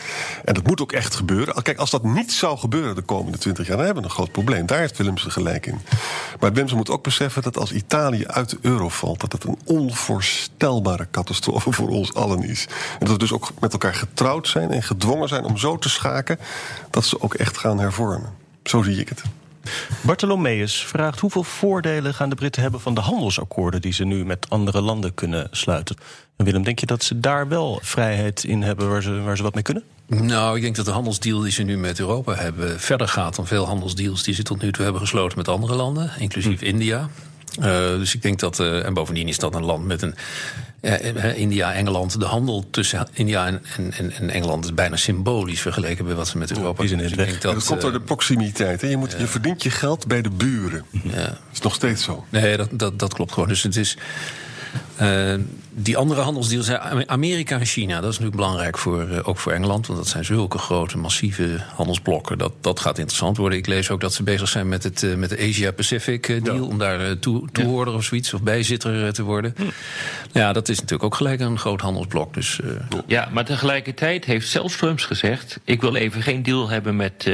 En 0.44 0.54
dat 0.54 0.66
moet 0.66 0.80
ook 0.80 0.92
echt 0.92 1.14
gebeuren. 1.14 1.62
Kijk, 1.62 1.78
als 1.78 1.90
dat 1.90 2.04
niet 2.04 2.32
zou 2.32 2.58
gebeuren 2.58 2.94
de 2.94 3.02
komende 3.02 3.38
twintig 3.38 3.66
jaar, 3.66 3.76
dan 3.76 3.84
hebben 3.84 4.02
we 4.02 4.08
een 4.08 4.14
groot 4.14 4.32
probleem. 4.32 4.66
Daar 4.66 4.78
heeft 4.78 4.96
Willemsen 4.96 5.32
gelijk 5.32 5.66
in. 5.66 5.80
Maar 6.40 6.52
Willemsen 6.52 6.76
moet 6.76 6.90
ook 6.90 7.02
beseffen 7.02 7.42
dat 7.42 7.58
als 7.58 7.72
Italië 7.72 8.26
uit 8.26 8.50
de 8.50 8.58
euro 8.60 8.88
valt, 8.90 9.20
dat 9.20 9.32
het 9.32 9.44
een 9.44 9.58
onvoorstelbare 9.64 11.08
catastrofe 11.10 11.72
voor 11.72 11.88
ons 11.88 12.14
allen 12.14 12.42
is. 12.42 12.66
En 12.68 12.98
dat 12.98 13.10
we 13.10 13.18
dus 13.18 13.32
ook 13.32 13.50
met 13.60 13.72
elkaar 13.72 13.94
getrouwd 13.94 14.48
zijn 14.48 14.70
en 14.70 14.82
gedwongen 14.82 15.28
zijn 15.28 15.44
om 15.44 15.56
zo 15.56 15.78
te 15.78 15.88
schaken 15.88 16.38
dat 16.90 17.04
ze 17.04 17.20
ook 17.20 17.34
echt 17.34 17.58
gaan 17.58 17.78
hervormen. 17.78 18.32
Zo 18.62 18.82
zie 18.82 19.00
ik 19.00 19.08
het. 19.08 19.22
Bartholomeus 20.02 20.84
vraagt 20.84 21.20
hoeveel 21.20 21.42
voordelen 21.42 22.14
gaan 22.14 22.28
de 22.28 22.34
Britten 22.34 22.62
hebben 22.62 22.80
van 22.80 22.94
de 22.94 23.00
handelsakkoorden 23.00 23.80
die 23.80 23.92
ze 23.92 24.04
nu 24.04 24.24
met 24.24 24.50
andere 24.50 24.80
landen 24.80 25.14
kunnen 25.14 25.48
sluiten. 25.50 25.96
En 26.36 26.44
Willem, 26.44 26.62
denk 26.62 26.78
je 26.78 26.86
dat 26.86 27.04
ze 27.04 27.20
daar 27.20 27.48
wel 27.48 27.78
vrijheid 27.82 28.44
in 28.44 28.62
hebben 28.62 28.90
waar 28.90 29.02
ze, 29.02 29.20
waar 29.20 29.36
ze 29.36 29.42
wat 29.42 29.54
mee 29.54 29.62
kunnen? 29.62 29.84
Nou, 30.06 30.56
ik 30.56 30.62
denk 30.62 30.76
dat 30.76 30.84
de 30.84 30.90
handelsdeal 30.90 31.40
die 31.40 31.52
ze 31.52 31.62
nu 31.62 31.78
met 31.78 32.00
Europa 32.00 32.34
hebben 32.34 32.80
verder 32.80 33.08
gaat 33.08 33.36
dan 33.36 33.46
veel 33.46 33.66
handelsdeals 33.66 34.22
die 34.22 34.34
ze 34.34 34.42
tot 34.42 34.62
nu 34.62 34.72
toe 34.72 34.82
hebben 34.82 35.00
gesloten 35.00 35.38
met 35.38 35.48
andere 35.48 35.74
landen, 35.74 36.10
inclusief 36.18 36.60
hm. 36.60 36.66
India. 36.66 37.08
Uh, 37.58 37.64
dus 37.98 38.14
ik 38.14 38.22
denk 38.22 38.38
dat, 38.38 38.58
uh, 38.58 38.86
en 38.86 38.94
bovendien 38.94 39.28
is 39.28 39.38
dat 39.38 39.54
een 39.54 39.64
land 39.64 39.84
met 39.86 40.02
een. 40.02 40.14
Uh, 40.80 41.38
India, 41.38 41.72
Engeland, 41.72 42.20
de 42.20 42.24
handel 42.24 42.66
tussen 42.70 43.08
India 43.12 43.46
en, 43.46 43.62
en, 43.76 44.12
en, 44.12 44.30
Engeland 44.30 44.64
is 44.64 44.74
bijna 44.74 44.96
symbolisch 44.96 45.60
vergeleken 45.60 46.04
bij 46.04 46.14
wat 46.14 46.28
ze 46.28 46.38
met 46.38 46.50
Europa 46.56 46.84
doen. 46.84 46.98
Dus 46.98 47.12
dat, 47.14 47.40
dat 47.40 47.64
komt 47.64 47.80
door 47.80 47.92
de 47.92 48.00
proximiteit. 48.00 48.80
Hè? 48.80 48.88
Je, 48.88 48.96
moet, 48.96 49.14
je 49.18 49.26
verdient 49.26 49.62
je 49.62 49.70
geld 49.70 50.06
bij 50.06 50.22
de 50.22 50.30
buren. 50.30 50.84
Ja. 50.90 51.10
Dat 51.16 51.36
is 51.52 51.60
nog 51.60 51.74
steeds 51.74 52.04
zo. 52.04 52.24
Nee, 52.28 52.56
dat, 52.56 52.68
dat, 52.72 52.98
dat 52.98 53.14
klopt 53.14 53.32
gewoon. 53.32 53.48
Dus 53.48 53.62
het 53.62 53.76
is. 53.76 53.96
Uh, 55.02 55.34
die 55.70 55.96
andere 55.96 56.20
handelsdeals 56.20 56.66
zijn 56.66 57.08
Amerika 57.08 57.58
en 57.58 57.66
China. 57.66 57.94
Dat 58.00 58.12
is 58.12 58.18
natuurlijk 58.18 58.36
belangrijk 58.36 58.78
voor, 58.78 59.08
uh, 59.08 59.28
ook 59.28 59.38
voor 59.38 59.52
Engeland. 59.52 59.86
Want 59.86 59.98
dat 59.98 60.08
zijn 60.08 60.24
zulke 60.24 60.58
grote, 60.58 60.98
massieve 60.98 61.58
handelsblokken. 61.74 62.38
Dat, 62.38 62.52
dat 62.60 62.80
gaat 62.80 62.98
interessant 62.98 63.36
worden. 63.36 63.58
Ik 63.58 63.66
lees 63.66 63.90
ook 63.90 64.00
dat 64.00 64.14
ze 64.14 64.22
bezig 64.22 64.48
zijn 64.48 64.68
met, 64.68 64.82
het, 64.82 65.02
uh, 65.02 65.14
met 65.14 65.30
de 65.30 65.38
Asia-Pacific 65.38 66.44
deal. 66.44 66.56
Ja. 66.56 66.62
Om 66.62 66.78
daar 66.78 67.18
toe, 67.18 67.48
toehoorder 67.52 67.92
ja. 67.92 67.98
of 67.98 68.04
zoiets, 68.04 68.34
of 68.34 68.42
bijzitter 68.42 69.12
te 69.12 69.22
worden. 69.22 69.54
Hm. 69.56 69.62
Ja, 70.32 70.52
dat 70.52 70.68
is 70.68 70.76
natuurlijk 70.76 71.04
ook 71.04 71.14
gelijk 71.14 71.40
een 71.40 71.58
groot 71.58 71.80
handelsblok. 71.80 72.34
Dus, 72.34 72.60
ja, 73.06 73.28
maar 73.32 73.44
tegelijkertijd 73.44 74.24
heeft 74.24 74.48
zelfs 74.48 74.76
Trump 74.76 75.00
gezegd... 75.00 75.58
ik 75.64 75.80
wil 75.80 75.94
even 75.94 76.22
geen 76.22 76.42
deal 76.42 76.68
hebben 76.68 76.96
met 76.96 77.30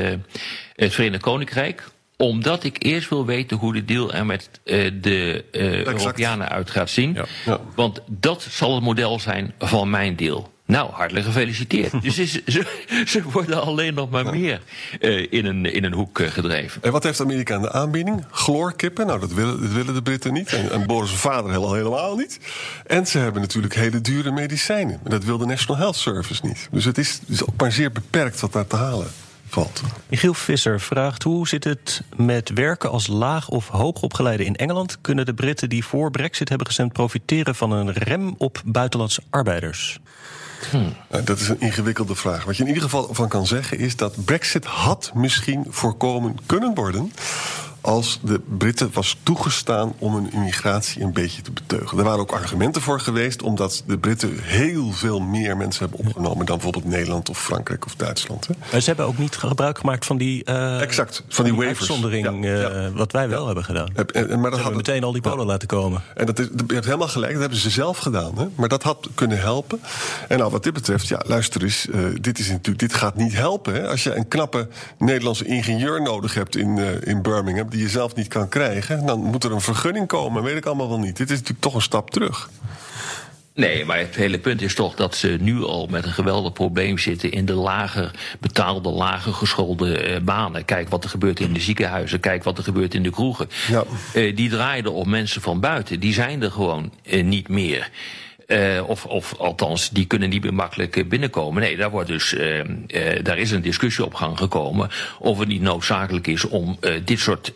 het 0.75 0.95
Verenigd 0.95 1.23
Koninkrijk 1.23 1.85
omdat 2.17 2.65
ik 2.65 2.77
eerst 2.83 3.09
wil 3.09 3.27
weten 3.27 3.57
hoe 3.57 3.73
de 3.73 3.85
deal 3.85 4.13
er 4.13 4.27
met 4.27 4.51
uh, 4.65 4.91
de 5.01 5.45
uh, 5.53 5.85
Europeanen 5.85 6.49
uit 6.49 6.71
gaat 6.71 6.91
zien. 6.91 7.15
Ja. 7.15 7.25
Ja. 7.45 7.61
Want 7.75 8.01
dat 8.07 8.47
zal 8.51 8.75
het 8.75 8.85
model 8.85 9.21
zijn 9.21 9.55
van 9.59 9.91
mijn 9.91 10.17
deal. 10.17 10.55
Nou, 10.67 10.91
hartelijk 10.93 11.27
gefeliciteerd. 11.27 11.93
dus 12.03 12.19
is, 12.19 12.45
ze, 12.47 12.67
ze, 13.07 13.23
worden 13.23 13.63
alleen 13.63 13.95
nog 13.95 14.11
maar 14.11 14.25
ja. 14.25 14.31
meer 14.31 14.61
uh, 15.01 15.27
in, 15.31 15.47
een, 15.47 15.73
in 15.73 15.85
een 15.85 15.93
hoek 15.93 16.19
uh, 16.19 16.29
gedreven. 16.29 16.83
En 16.83 16.93
wat 16.93 17.03
heeft 17.03 17.21
Amerika 17.21 17.55
aan 17.55 17.63
de 17.63 17.73
aanbieding? 17.73 18.25
Chloorkippen? 18.31 19.07
Nou, 19.07 19.21
dat 19.21 19.33
willen, 19.33 19.61
dat 19.61 19.73
willen 19.73 19.95
de 19.95 20.03
Britten 20.03 20.33
niet. 20.33 20.53
En, 20.53 20.71
en 20.71 20.87
Boris' 20.87 21.11
vader 21.11 21.51
helemaal 21.51 22.17
niet. 22.17 22.39
En 22.87 23.07
ze 23.07 23.19
hebben 23.19 23.41
natuurlijk 23.41 23.75
hele 23.75 24.01
dure 24.01 24.31
medicijnen. 24.31 25.01
En 25.05 25.11
dat 25.11 25.25
wil 25.25 25.39
de 25.39 25.47
National 25.47 25.81
Health 25.81 25.97
Service 25.97 26.47
niet. 26.47 26.69
Dus 26.71 26.85
het 26.85 26.99
is, 26.99 27.13
het 27.13 27.29
is 27.29 27.47
ook 27.47 27.61
maar 27.61 27.73
zeer 27.73 27.93
beperkt 27.93 28.41
wat 28.41 28.53
daar 28.53 28.67
te 28.67 28.77
halen 28.77 29.07
valt. 29.49 29.83
Michiel 30.09 30.35
Visser 30.35 30.81
vraagt 30.81 31.23
hoe 31.23 31.49
zit 31.49 31.65
het 31.65 32.03
met 32.17 32.51
werken 32.55 32.91
als 32.91 33.07
laag 33.07 33.49
of 33.49 33.69
hoogopgeleide 33.69 34.45
in 34.45 34.57
Engeland? 34.57 34.99
Kunnen 35.01 35.27
de 35.27 35.35
Britten 35.35 35.69
die 35.69 35.85
voor 35.85 36.11
Brexit 36.11 36.49
hebben 36.49 36.67
gestemd 36.67 36.93
profiteren 36.93 37.55
van 37.55 37.71
een 37.71 37.93
rem 37.93 38.35
op 38.39 38.63
buitenlandse 38.65 39.23
arbeiders? 39.31 40.01
Hmm. 40.71 40.95
Dat 41.25 41.41
is 41.41 41.49
een 41.49 41.61
ingewikkelde 41.61 42.15
vraag. 42.15 42.45
Wat 42.45 42.57
je 42.57 42.63
in 42.63 42.69
ieder 42.69 42.83
geval 42.83 43.09
van 43.15 43.29
kan 43.29 43.47
zeggen 43.47 43.79
is 43.79 43.97
dat 43.97 44.25
Brexit 44.25 44.65
had 44.65 45.11
misschien 45.15 45.67
voorkomen 45.69 46.37
kunnen 46.47 46.75
worden 46.75 47.13
als 47.87 48.19
de 48.23 48.41
Britten 48.59 48.91
was 48.93 49.17
toegestaan 49.23 49.95
om 49.99 50.15
hun 50.15 50.33
immigratie 50.33 51.03
een 51.03 51.13
beetje 51.13 51.43
te 51.43 51.51
beteugelen. 51.51 51.99
Er 51.99 52.05
waren 52.05 52.21
ook 52.21 52.33
argumenten 52.33 52.83
voor 52.83 53.01
geweest, 53.01 53.43
omdat 53.43 53.83
de 53.87 53.99
Britten 53.99 54.39
heel 54.43 54.93
veel 54.93 55.21
meer 55.21 55.57
mensen 55.57 55.89
hebben 55.89 56.07
opgenomen 56.07 56.47
dan 56.47 56.55
bijvoorbeeld 56.57 56.85
Nederland 56.85 57.31
of 57.31 57.43
Frankrijk 57.43 57.87
of 57.87 57.95
Duitsland. 57.95 58.47
Hè. 58.47 58.55
Maar 58.73 58.81
ze 58.81 58.87
hebben 58.87 59.07
ook 59.07 59.19
niet 59.19 59.37
gebruik 59.37 59.79
gemaakt 59.79 60.07
van 60.07 60.17
die, 60.17 60.43
uh, 60.45 60.81
exact, 60.81 61.23
van 61.29 61.45
die, 61.45 61.55
waivers. 61.55 61.79
Uitzondering, 61.79 62.45
ja, 62.45 62.53
ja. 62.53 62.87
Uh, 62.87 62.97
wat 62.97 63.13
wij 63.13 63.29
wel 63.29 63.41
ja. 63.41 63.47
hebben 63.47 63.65
gedaan. 63.65 63.89
En, 63.95 64.31
en, 64.31 64.41
maar 64.41 64.51
dat 64.51 64.59
hebben 64.59 64.77
meteen 64.77 65.05
al 65.05 65.13
die 65.13 65.23
Polen 65.23 65.47
laten 65.47 65.69
komen. 65.69 66.03
En 66.15 66.27
dat 66.27 66.39
is, 66.39 66.47
je 66.67 66.75
hebt 66.75 66.85
helemaal 66.85 67.09
gelijk, 67.09 67.33
dat 67.33 67.41
hebben 67.41 67.59
ze 67.59 67.71
zelf 67.71 67.99
gedaan. 67.99 68.39
Hè. 68.39 68.47
Maar 68.55 68.69
dat 68.69 68.83
had 68.83 69.09
kunnen 69.15 69.39
helpen. 69.39 69.81
En 70.29 70.39
nou, 70.39 70.51
wat 70.51 70.63
dit 70.63 70.73
betreft, 70.73 71.07
ja, 71.09 71.23
luister 71.27 71.63
eens, 71.63 71.87
uh, 71.87 72.07
dit, 72.21 72.39
is 72.39 72.49
natuurlijk, 72.49 72.79
dit 72.79 72.95
gaat 72.95 73.17
niet 73.17 73.33
helpen. 73.33 73.75
Hè. 73.75 73.89
Als 73.89 74.03
je 74.03 74.15
een 74.15 74.29
knappe 74.29 74.69
Nederlandse 74.99 75.45
ingenieur 75.45 76.03
nodig 76.03 76.35
hebt 76.35 76.57
in, 76.57 76.79
in 77.05 77.23
Birmingham 77.23 77.69
die 77.77 77.85
je 77.85 77.91
zelf 77.91 78.15
niet 78.15 78.29
kan 78.29 78.49
krijgen, 78.49 79.07
dan 79.07 79.21
moet 79.21 79.45
er 79.45 79.53
een 79.53 79.61
vergunning 79.61 80.07
komen. 80.07 80.43
Weet 80.43 80.57
ik 80.57 80.67
allemaal 80.67 80.89
wel 80.89 80.99
niet. 80.99 81.17
Dit 81.17 81.31
is 81.31 81.37
natuurlijk 81.37 81.61
toch 81.61 81.75
een 81.75 81.83
stap 81.83 82.11
terug. 82.11 82.51
Nee, 83.55 83.85
maar 83.85 83.99
het 83.99 84.15
hele 84.15 84.39
punt 84.39 84.63
is 84.63 84.75
toch 84.75 84.95
dat 84.95 85.15
ze 85.15 85.37
nu 85.41 85.63
al 85.63 85.87
met 85.87 86.05
een 86.05 86.13
geweldig 86.13 86.53
probleem 86.53 86.99
zitten 86.99 87.31
in 87.31 87.45
de 87.45 87.53
lager 87.53 88.11
betaalde, 88.41 88.89
lager 88.89 89.33
geschoolde 89.33 90.11
uh, 90.11 90.21
banen. 90.21 90.65
Kijk 90.65 90.89
wat 90.89 91.05
er 91.05 91.11
gebeurt 91.11 91.41
in 91.41 91.53
de 91.53 91.61
ziekenhuizen, 91.61 92.21
kijk 92.21 92.45
wat 92.45 92.59
er 92.59 92.65
gebeurt 92.65 92.95
in 92.95 93.03
de 93.03 93.11
kroegen. 93.11 93.49
Ja. 93.69 93.85
Uh, 94.15 94.37
die 94.37 94.51
draaien 94.51 94.93
op 94.93 95.07
mensen 95.07 95.43
van 95.43 95.61
buiten, 95.61 96.01
die 96.01 96.13
zijn 96.13 96.43
er 96.43 96.51
gewoon 96.51 96.93
uh, 97.03 97.25
niet 97.25 97.49
meer. 97.49 97.91
Uh, 98.47 98.89
of, 98.89 99.05
of 99.05 99.35
althans, 99.39 99.91
die 99.91 100.07
kunnen 100.07 100.29
niet 100.29 100.43
meer 100.43 100.55
makkelijk 100.55 101.09
binnenkomen. 101.09 101.63
Nee, 101.63 101.77
daar, 101.77 101.91
wordt 101.91 102.09
dus, 102.09 102.33
uh, 102.33 102.59
uh, 102.59 102.65
daar 103.23 103.39
is 103.39 103.51
een 103.51 103.63
discussie 103.63 104.05
op 104.05 104.15
gang 104.15 104.39
gekomen 104.39 104.91
of 105.19 105.39
het 105.39 105.49
niet 105.49 105.61
noodzakelijk 105.61 106.27
is 106.27 106.45
om 106.45 106.79
dit 107.05 107.19
soort 107.19 107.53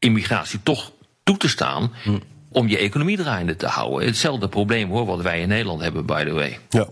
immigratie 0.00 0.60
toch 0.62 0.92
toe 1.22 1.36
te 1.36 1.48
staan. 1.48 1.92
Hm. 2.02 2.18
om 2.52 2.68
je 2.68 2.78
economie 2.78 3.16
draaiende 3.16 3.56
te 3.56 3.66
houden. 3.66 4.06
Hetzelfde 4.06 4.48
probleem 4.48 4.90
hoor, 4.90 5.06
wat 5.06 5.20
wij 5.20 5.40
in 5.40 5.48
Nederland 5.48 5.80
hebben, 5.80 6.06
by 6.06 6.24
the 6.24 6.32
way. 6.32 6.58
Ja. 6.68 6.88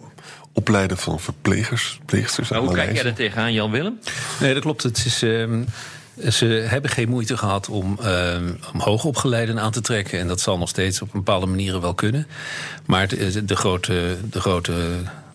Opleiden 0.53 0.97
van 0.97 1.21
verplegers, 1.21 1.83
verpleegsters. 1.83 2.49
Maar 2.49 2.59
hoe 2.59 2.73
kijk 2.73 2.95
jij 2.95 3.05
er 3.05 3.15
tegenaan, 3.15 3.53
Jan 3.53 3.71
Willem? 3.71 3.99
Nee, 4.41 4.55
dat 4.55 4.63
klopt. 4.63 4.83
Het 4.83 5.05
is. 5.05 5.23
Uh, 5.23 5.61
ze 6.31 6.45
hebben 6.47 6.91
geen 6.91 7.09
moeite 7.09 7.37
gehad 7.37 7.69
om, 7.69 7.99
uh, 8.03 8.37
om 8.73 8.81
hoogopgeleiden 8.81 9.61
aan 9.61 9.71
te 9.71 9.81
trekken. 9.81 10.19
En 10.19 10.29
dat 10.29 10.41
zal 10.41 10.59
nog 10.59 10.69
steeds 10.69 11.03
op 11.03 11.09
bepaalde 11.13 11.47
manieren 11.47 11.81
wel 11.81 11.95
kunnen. 11.95 12.27
Maar 12.87 13.09
de, 13.09 13.45
de 13.45 13.57
grote, 13.57 14.17
de 14.31 14.41
grote 14.41 14.73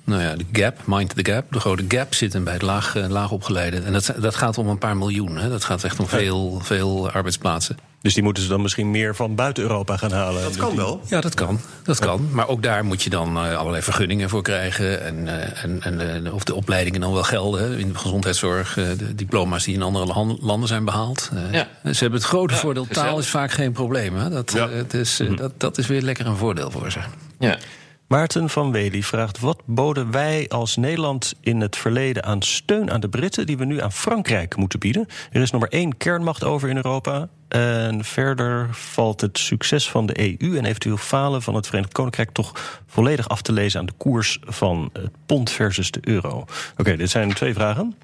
Nou 0.05 0.21
ja, 0.21 0.35
de 0.35 0.45
gap, 0.51 0.77
mind 0.85 1.15
the 1.15 1.31
gap, 1.31 1.45
de 1.51 1.59
grote 1.59 1.85
gap 1.87 2.13
zit 2.13 2.33
hem 2.33 2.43
bij 2.43 2.53
het 2.53 2.61
laag, 2.61 2.95
uh, 2.95 3.07
laag 3.07 3.31
opgeleide. 3.31 3.79
En 3.79 3.93
dat, 3.93 4.13
dat 4.19 4.35
gaat 4.35 4.57
om 4.57 4.67
een 4.67 4.77
paar 4.77 4.97
miljoen. 4.97 5.37
Hè. 5.37 5.49
Dat 5.49 5.63
gaat 5.63 5.83
echt 5.83 5.99
om 5.99 6.07
veel, 6.07 6.59
veel 6.63 7.11
arbeidsplaatsen. 7.11 7.77
Dus 8.01 8.13
die 8.13 8.23
moeten 8.23 8.43
ze 8.43 8.49
dan 8.49 8.61
misschien 8.61 8.91
meer 8.91 9.15
van 9.15 9.35
buiten 9.35 9.63
Europa 9.63 9.97
gaan 9.97 10.11
halen. 10.11 10.43
Dat 10.43 10.55
kan 10.55 10.75
wel. 10.75 11.01
Ja, 11.09 11.21
dat 11.21 11.33
kan. 11.33 11.59
Dat 11.83 11.99
kan. 11.99 12.29
Maar 12.31 12.47
ook 12.47 12.63
daar 12.63 12.85
moet 12.85 13.03
je 13.03 13.09
dan 13.09 13.37
uh, 13.37 13.57
allerlei 13.57 13.83
vergunningen 13.83 14.29
voor 14.29 14.41
krijgen. 14.41 15.03
En, 15.03 15.25
uh, 15.25 15.63
en, 15.63 15.81
en 15.99 16.31
of 16.31 16.43
de 16.43 16.53
opleidingen 16.53 17.01
dan 17.01 17.13
wel 17.13 17.23
gelden. 17.23 17.79
In 17.79 17.87
de 17.87 17.97
gezondheidszorg, 17.97 18.73
de 18.73 19.15
diploma's 19.15 19.63
die 19.63 19.73
in 19.73 19.81
andere 19.81 20.35
landen 20.41 20.67
zijn 20.67 20.85
behaald. 20.85 21.31
Ja. 21.51 21.67
Ze 21.83 21.99
hebben 21.99 22.19
het 22.19 22.29
grote 22.29 22.53
ja, 22.53 22.59
voordeel, 22.59 22.85
taal 22.85 23.03
gezellig. 23.03 23.23
is 23.23 23.29
vaak 23.29 23.51
geen 23.51 23.71
probleem. 23.71 24.15
Hè? 24.15 24.29
Dat, 24.29 24.51
ja. 24.51 24.69
is, 24.91 25.19
mm. 25.19 25.35
dat, 25.35 25.51
dat 25.57 25.77
is 25.77 25.87
weer 25.87 26.01
lekker 26.01 26.25
een 26.25 26.37
voordeel 26.37 26.71
voor 26.71 26.91
ze. 26.91 26.99
Ja. 27.39 27.57
Maarten 28.13 28.49
van 28.49 28.71
Wely 28.71 29.03
vraagt: 29.03 29.39
wat 29.39 29.61
boden 29.65 30.11
wij 30.11 30.45
als 30.49 30.75
Nederland 30.75 31.33
in 31.41 31.61
het 31.61 31.75
verleden 31.75 32.23
aan 32.23 32.41
steun 32.41 32.91
aan 32.91 32.99
de 32.99 33.09
Britten 33.09 33.45
die 33.45 33.57
we 33.57 33.65
nu 33.65 33.81
aan 33.81 33.91
Frankrijk 33.91 34.55
moeten 34.55 34.79
bieden? 34.79 35.07
Er 35.31 35.41
is 35.41 35.51
nog 35.51 35.61
maar 35.61 35.69
één 35.69 35.97
kernmacht 35.97 36.43
over 36.43 36.69
in 36.69 36.75
Europa. 36.75 37.27
En 37.47 38.03
verder 38.03 38.67
valt 38.71 39.21
het 39.21 39.37
succes 39.37 39.89
van 39.89 40.05
de 40.05 40.39
EU 40.39 40.57
en 40.57 40.65
eventueel 40.65 40.97
falen 40.97 41.41
van 41.41 41.55
het 41.55 41.65
Verenigd 41.65 41.93
Koninkrijk 41.93 42.31
toch 42.31 42.81
volledig 42.87 43.29
af 43.29 43.41
te 43.41 43.51
lezen 43.51 43.79
aan 43.79 43.85
de 43.85 43.93
koers 43.97 44.39
van 44.45 44.89
het 44.93 45.11
pond 45.25 45.51
versus 45.51 45.91
de 45.91 45.99
euro. 46.01 46.45
Oké, 46.77 46.95
dit 46.95 47.09
zijn 47.09 47.33
twee 47.33 47.53
vragen 47.53 47.95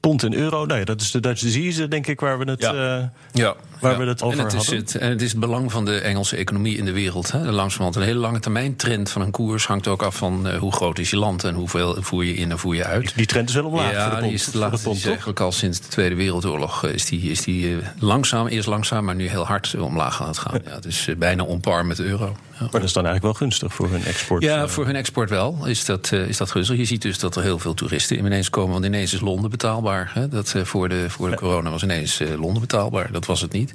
pond 0.00 0.22
en 0.22 0.34
euro. 0.34 0.66
Nou 0.66 0.78
ja, 0.78 0.84
dat 0.84 1.00
is 1.00 1.10
de 1.10 1.20
Dutch 1.20 1.40
disease, 1.40 1.88
denk 1.88 2.06
ik, 2.06 2.20
waar 2.20 2.38
we 2.38 2.50
het, 2.50 2.60
ja. 2.60 2.98
Uh, 2.98 3.04
ja. 3.32 3.54
Waar 3.80 3.98
we 3.98 4.04
het 4.04 4.22
over 4.22 4.38
en 4.38 4.44
het 4.44 4.54
hadden. 4.54 4.74
Is 4.74 4.80
het, 4.80 4.94
en 5.02 5.10
het 5.10 5.22
is 5.22 5.30
het 5.30 5.40
belang 5.40 5.72
van 5.72 5.84
de 5.84 5.98
Engelse 5.98 6.36
economie 6.36 6.76
in 6.76 6.84
de 6.84 6.92
wereld. 6.92 7.32
Hè. 7.32 7.38
Langzamerhand 7.38 7.96
een 7.96 8.02
hele 8.02 8.18
lange 8.18 8.40
termijn 8.40 8.76
trend 8.76 9.10
van 9.10 9.22
een 9.22 9.30
koers 9.30 9.66
hangt 9.66 9.88
ook 9.88 10.02
af 10.02 10.16
van 10.16 10.46
uh, 10.46 10.56
hoe 10.56 10.72
groot 10.72 10.98
is 10.98 11.10
je 11.10 11.16
land 11.16 11.44
en 11.44 11.54
hoeveel 11.54 11.96
voer 12.00 12.24
je 12.24 12.34
in 12.34 12.50
en 12.50 12.58
voer 12.58 12.74
je 12.74 12.84
uit. 12.84 13.16
Die 13.16 13.26
trend 13.26 13.48
is 13.48 13.54
wel 13.54 13.64
omlaag. 13.64 13.92
Ja, 13.92 14.02
voor 14.02 14.10
de 14.10 14.16
pond, 14.16 14.24
die 14.24 14.34
is, 14.34 14.44
de 14.44 14.78
pond, 14.82 14.96
is 14.96 15.06
eigenlijk 15.06 15.40
al 15.40 15.52
sinds 15.52 15.80
de 15.80 15.88
Tweede 15.88 16.14
Wereldoorlog 16.14 16.86
is 16.86 17.04
die, 17.04 17.30
is 17.30 17.40
die 17.40 17.68
uh, 17.68 17.76
langzaam, 17.98 18.46
eerst 18.46 18.68
langzaam, 18.68 19.04
maar 19.04 19.14
nu 19.14 19.28
heel 19.28 19.46
hard 19.46 19.74
omlaag 19.78 20.22
aan 20.22 20.28
het 20.28 20.38
gaan. 20.38 20.60
Ja, 20.64 20.74
het 20.74 20.84
is 20.84 21.08
bijna 21.18 21.42
on 21.42 21.60
par 21.60 21.86
met 21.86 21.96
de 21.96 22.04
euro. 22.04 22.36
Maar 22.60 22.70
dat 22.70 22.82
is 22.82 22.92
dan 22.92 23.06
eigenlijk 23.06 23.38
wel 23.38 23.48
gunstig 23.48 23.74
voor 23.74 23.90
hun 23.90 24.04
export? 24.04 24.42
Ja, 24.42 24.68
voor 24.68 24.86
hun 24.86 24.96
export 24.96 25.30
wel 25.30 25.58
is 25.64 25.84
dat, 25.84 26.12
is 26.12 26.36
dat 26.36 26.50
gunstig. 26.50 26.76
Je 26.76 26.84
ziet 26.84 27.02
dus 27.02 27.18
dat 27.18 27.36
er 27.36 27.42
heel 27.42 27.58
veel 27.58 27.74
toeristen 27.74 28.18
ineens 28.18 28.50
komen, 28.50 28.72
want 28.72 28.84
ineens 28.84 29.14
is 29.14 29.20
Londen 29.20 29.50
betaalbaar. 29.50 30.10
Hè. 30.14 30.28
Dat, 30.28 30.54
voor 30.62 30.88
de, 30.88 31.10
voor 31.10 31.30
de 31.30 31.36
corona 31.36 31.70
was 31.70 31.82
ineens 31.82 32.20
Londen 32.38 32.60
betaalbaar. 32.60 33.12
Dat 33.12 33.26
was 33.26 33.40
het 33.40 33.52
niet. 33.52 33.72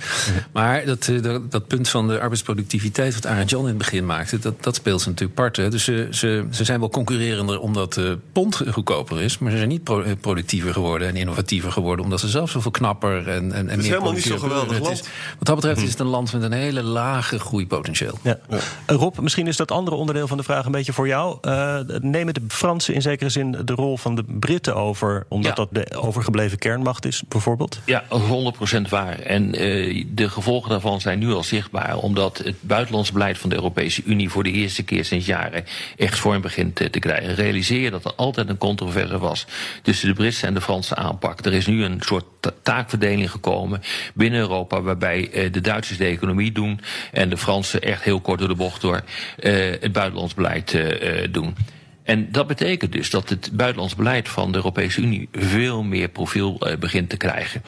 Maar 0.52 0.86
dat, 0.86 1.12
dat, 1.22 1.52
dat, 1.52 1.68
punt 1.68 1.90
van 1.90 2.08
de 2.08 2.20
arbeidsproductiviteit, 2.20 3.14
wat 3.14 3.26
Arend 3.26 3.50
Jan 3.50 3.62
in 3.62 3.68
het 3.68 3.78
begin 3.78 4.06
maakte, 4.06 4.40
dat, 4.40 4.64
dat 4.64 4.76
speelt 4.76 5.02
ze 5.02 5.10
natuurlijk 5.10 5.40
part. 5.40 5.56
Dus 5.56 5.84
ze, 5.84 6.08
ze, 6.12 6.48
ze 6.52 6.64
zijn 6.64 6.80
wel 6.80 6.90
concurrerender 6.90 7.60
omdat 7.60 7.94
de 7.94 8.18
pond 8.32 8.62
goedkoper 8.72 9.22
is, 9.22 9.38
maar 9.38 9.52
ze 9.52 9.58
zijn 9.58 9.70
niet 9.70 9.84
pro, 9.84 10.04
productiever 10.22 10.74
geworden 10.74 11.08
en 11.08 11.16
innovatiever 11.16 11.72
geworden, 11.72 12.06
omdat 12.06 12.20
ze 12.20 12.28
zelf 12.28 12.50
zoveel 12.50 12.72
knapper 12.72 13.28
en, 13.28 13.52
en, 13.52 13.70
en 13.70 13.78
meer. 13.78 13.88
helemaal 13.88 14.12
niet 14.12 14.24
zo 14.24 14.38
geweldig 14.38 14.80
land. 14.80 14.92
Is, 14.92 15.02
wat 15.38 15.48
dat 15.48 15.56
betreft 15.56 15.82
is 15.82 15.90
het 15.90 16.00
een 16.00 16.06
land 16.06 16.34
met 16.34 16.42
een 16.42 16.52
hele 16.52 16.84
lage 16.84 17.40
groeipotentieel. 17.40 18.20
Ja. 18.22 18.40
Rob, 18.86 19.20
misschien 19.20 19.48
is 19.48 19.58
dat 19.58 19.72
andere 19.72 19.96
onderdeel 19.96 20.28
van 20.28 20.38
de 20.38 20.44
vraag 20.44 20.66
een 20.66 20.72
beetje 20.72 20.94
voor 20.94 21.08
jou. 21.08 21.38
Uh, 21.42 21.80
nemen 22.00 22.34
de 22.34 22.42
Fransen 22.48 22.94
in 22.94 23.02
zekere 23.02 23.30
zin 23.30 23.52
de 23.66 23.74
rol 23.74 23.98
van 23.98 24.16
de 24.16 24.24
Britten 24.28 24.76
over, 24.76 25.26
omdat 25.30 25.58
ja. 25.58 25.66
dat 25.66 25.70
de 25.72 25.98
overgebleven 25.98 26.58
kernmacht 26.58 27.06
is, 27.06 27.24
bijvoorbeeld? 27.28 27.80
Ja, 27.86 28.04
100% 28.04 28.90
waar. 28.90 29.20
En 29.20 29.62
uh, 29.62 30.06
de 30.08 30.30
gevolgen 30.30 30.70
daarvan 30.70 31.02
zijn 31.02 31.20
nu 31.20 31.34
al 31.34 31.44
zichtbaar, 31.44 31.98
omdat 31.98 32.38
het 32.38 32.56
buitenlands 32.62 33.12
beleid 33.12 33.38
van 33.38 33.50
de 33.50 33.56
Europese 33.56 34.02
Unie 34.06 34.30
voor 34.30 34.44
de 34.44 34.52
eerste 34.52 34.84
keer 34.84 35.06
sinds 35.06 35.26
jaren 35.26 35.66
echt 35.98 36.20
vorm 36.20 36.42
begint 36.42 36.76
te 36.76 37.00
krijgen. 37.00 37.36
Realiseer 37.36 37.82
je 37.82 37.92
dat 37.92 38.06
er 38.06 38.14
altijd 38.16 38.50
een 38.50 38.58
controverse 38.58 39.18
was 39.18 39.46
tussen 39.82 40.08
de 40.08 40.14
Britse 40.14 40.48
en 40.48 40.54
de 40.54 40.62
Franse 40.62 40.96
aanpak. 40.96 41.46
Er 41.46 41.54
is 41.54 41.66
nu 41.66 41.84
een 41.84 41.98
soort 42.00 42.26
taakverdeling 42.62 43.32
gekomen 43.32 43.82
binnen 44.14 44.40
Europa, 44.40 44.82
waarbij 44.82 45.30
uh, 45.34 45.52
de 45.52 45.62
Duitsers 45.62 45.98
de 45.98 46.06
economie 46.06 46.52
doen 46.52 46.80
en 47.12 47.30
de 47.30 47.38
Fransen 47.38 47.82
echt 47.82 48.04
heel 48.04 48.22
kort 48.22 48.40
door 48.40 48.48
de 48.48 48.56
bocht 48.56 48.82
door 48.82 49.02
uh, 49.40 49.54
het 49.80 49.92
buitenlands 49.92 50.34
beleid 50.34 50.74
uh, 50.74 51.28
doen. 51.32 51.56
En 52.04 52.32
dat 52.32 52.48
betekent 52.48 52.92
dus 52.92 53.10
dat 53.10 53.30
het 53.30 53.50
buitenlands 53.54 53.96
beleid 53.96 54.30
van 54.30 54.52
de 54.52 54.58
Europese 54.58 55.02
Unie 55.02 55.30
veel 55.32 55.84
meer 55.84 56.10
profiel 56.10 56.62
begint 56.80 57.10
te 57.10 57.18
krijgen. 57.18 57.64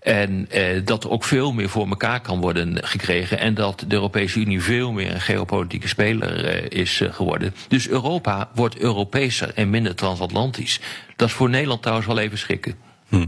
En 0.00 0.48
uh, 0.54 0.80
dat 0.84 1.04
er 1.04 1.10
ook 1.10 1.24
veel 1.24 1.52
meer 1.52 1.68
voor 1.68 1.88
elkaar 1.88 2.20
kan 2.20 2.40
worden 2.40 2.84
gekregen. 2.84 3.38
En 3.38 3.54
dat 3.54 3.84
de 3.88 3.94
Europese 3.94 4.40
Unie 4.40 4.62
veel 4.62 4.92
meer 4.92 5.14
een 5.14 5.20
geopolitieke 5.20 5.88
speler 5.88 6.72
is 6.72 7.02
geworden. 7.10 7.54
Dus 7.68 7.88
Europa 7.88 8.50
wordt 8.54 8.78
Europeeser 8.78 9.54
en 9.54 9.70
minder 9.70 9.94
transatlantisch. 9.94 10.80
Dat 11.16 11.28
is 11.28 11.34
voor 11.34 11.50
Nederland 11.50 11.80
trouwens 11.82 12.06
wel 12.06 12.18
even 12.18 12.38
schrikken. 12.38 12.74
Hm. 13.08 13.26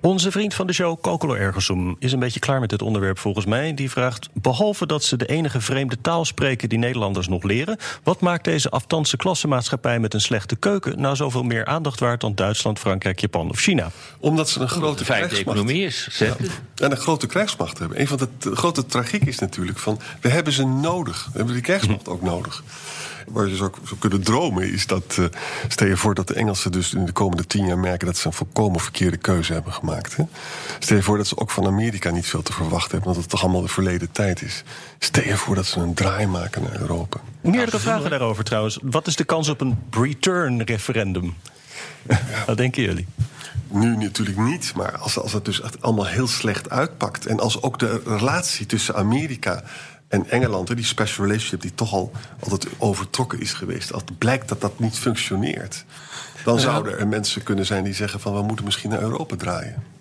Onze 0.00 0.30
vriend 0.30 0.54
van 0.54 0.66
de 0.66 0.72
show, 0.72 1.00
Kokolo 1.00 1.34
Ergensum, 1.34 1.96
is 1.98 2.12
een 2.12 2.18
beetje 2.18 2.40
klaar 2.40 2.60
met 2.60 2.68
dit 2.68 2.82
onderwerp 2.82 3.18
volgens 3.18 3.46
mij. 3.46 3.74
Die 3.74 3.90
vraagt, 3.90 4.28
behalve 4.32 4.86
dat 4.86 5.04
ze 5.04 5.16
de 5.16 5.26
enige 5.26 5.60
vreemde 5.60 6.00
taal 6.00 6.24
spreken 6.24 6.68
die 6.68 6.78
Nederlanders 6.78 7.28
nog 7.28 7.42
leren... 7.42 7.76
wat 8.02 8.20
maakt 8.20 8.44
deze 8.44 8.70
aftanse 8.70 9.16
klassenmaatschappij 9.16 9.98
met 9.98 10.14
een 10.14 10.20
slechte 10.20 10.56
keuken... 10.56 11.00
nou 11.00 11.16
zoveel 11.16 11.42
meer 11.42 11.64
aandacht 11.64 12.00
waard 12.00 12.20
dan 12.20 12.34
Duitsland, 12.34 12.78
Frankrijk, 12.78 13.20
Japan 13.20 13.50
of 13.50 13.58
China? 13.58 13.90
Omdat 14.18 14.48
ze 14.48 14.60
een 14.60 14.68
grote 14.68 15.04
krijgsmacht 15.04 15.40
economie 15.40 15.84
is. 15.84 16.08
Ja. 16.18 16.36
En 16.74 16.90
een 16.90 16.96
grote 16.96 17.26
krijgsmacht 17.26 17.78
hebben. 17.78 18.00
Een 18.00 18.08
van 18.08 18.18
de, 18.18 18.28
de 18.38 18.56
grote 18.56 18.86
tragiek 18.86 19.24
is 19.24 19.38
natuurlijk 19.38 19.78
van, 19.78 20.00
we 20.20 20.28
hebben 20.28 20.52
ze 20.52 20.64
nodig. 20.64 21.24
We 21.24 21.36
hebben 21.36 21.54
die 21.54 21.62
krijgsmacht 21.62 22.08
ook 22.08 22.22
nodig 22.22 22.62
waar 23.28 23.48
je 23.48 23.56
zou, 23.56 23.70
zou 23.84 23.98
kunnen 23.98 24.22
dromen, 24.22 24.72
is 24.72 24.86
dat. 24.86 25.16
Uh, 25.18 25.26
stel 25.68 25.86
je 25.86 25.96
voor 25.96 26.14
dat 26.14 26.28
de 26.28 26.34
Engelsen 26.34 26.72
dus 26.72 26.94
in 26.94 27.04
de 27.06 27.12
komende 27.12 27.46
tien 27.46 27.66
jaar 27.66 27.78
merken 27.78 28.06
dat 28.06 28.16
ze 28.16 28.26
een 28.26 28.32
volkomen 28.32 28.80
verkeerde 28.80 29.16
keuze 29.16 29.52
hebben 29.52 29.72
gemaakt. 29.72 30.16
Hè? 30.16 30.24
Stel 30.78 30.96
je 30.96 31.02
voor 31.02 31.16
dat 31.16 31.26
ze 31.26 31.38
ook 31.38 31.50
van 31.50 31.66
Amerika 31.66 32.10
niet 32.10 32.26
veel 32.26 32.42
te 32.42 32.52
verwachten 32.52 32.90
hebben, 32.90 33.08
omdat 33.08 33.22
het 33.22 33.30
toch 33.30 33.42
allemaal 33.42 33.62
de 33.62 33.68
verleden 33.68 34.12
tijd 34.12 34.42
is. 34.42 34.62
Stel 34.98 35.24
je 35.24 35.36
voor 35.36 35.54
dat 35.54 35.66
ze 35.66 35.80
een 35.80 35.94
draai 35.94 36.26
maken 36.26 36.62
naar 36.62 36.80
Europa. 36.80 37.20
Meerdere 37.40 37.78
vragen 37.78 38.10
daarover 38.10 38.44
trouwens. 38.44 38.78
Wat 38.82 39.06
is 39.06 39.16
de 39.16 39.24
kans 39.24 39.48
op 39.48 39.60
een 39.60 39.78
return-referendum? 39.90 41.34
Ja. 42.08 42.20
Wat 42.46 42.56
denken 42.56 42.82
jullie? 42.82 43.06
Nu 43.68 43.96
natuurlijk 43.96 44.38
niet, 44.38 44.72
maar 44.76 44.98
als, 44.98 45.18
als 45.18 45.32
het 45.32 45.44
dus 45.44 45.60
echt 45.60 45.82
allemaal 45.82 46.06
heel 46.06 46.26
slecht 46.26 46.70
uitpakt. 46.70 47.26
En 47.26 47.40
als 47.40 47.62
ook 47.62 47.78
de 47.78 48.02
relatie 48.04 48.66
tussen 48.66 48.94
Amerika 48.94 49.64
en 50.14 50.30
Engeland, 50.30 50.76
die 50.76 50.84
special 50.84 51.26
relationship 51.26 51.60
die 51.60 51.74
toch 51.74 51.92
al 51.92 52.12
altijd 52.40 52.66
overtrokken 52.78 53.40
is 53.40 53.52
geweest, 53.52 53.92
als 53.92 54.02
blijkt 54.18 54.48
dat 54.48 54.60
dat 54.60 54.78
niet 54.78 54.98
functioneert, 54.98 55.84
dan 56.44 56.60
zouden 56.60 56.98
er 56.98 57.08
mensen 57.08 57.42
kunnen 57.42 57.66
zijn 57.66 57.84
die 57.84 57.94
zeggen 57.94 58.20
van 58.20 58.34
we 58.34 58.42
moeten 58.42 58.64
misschien 58.64 58.90
naar 58.90 59.00
Europa 59.00 59.36
draaien. 59.36 59.93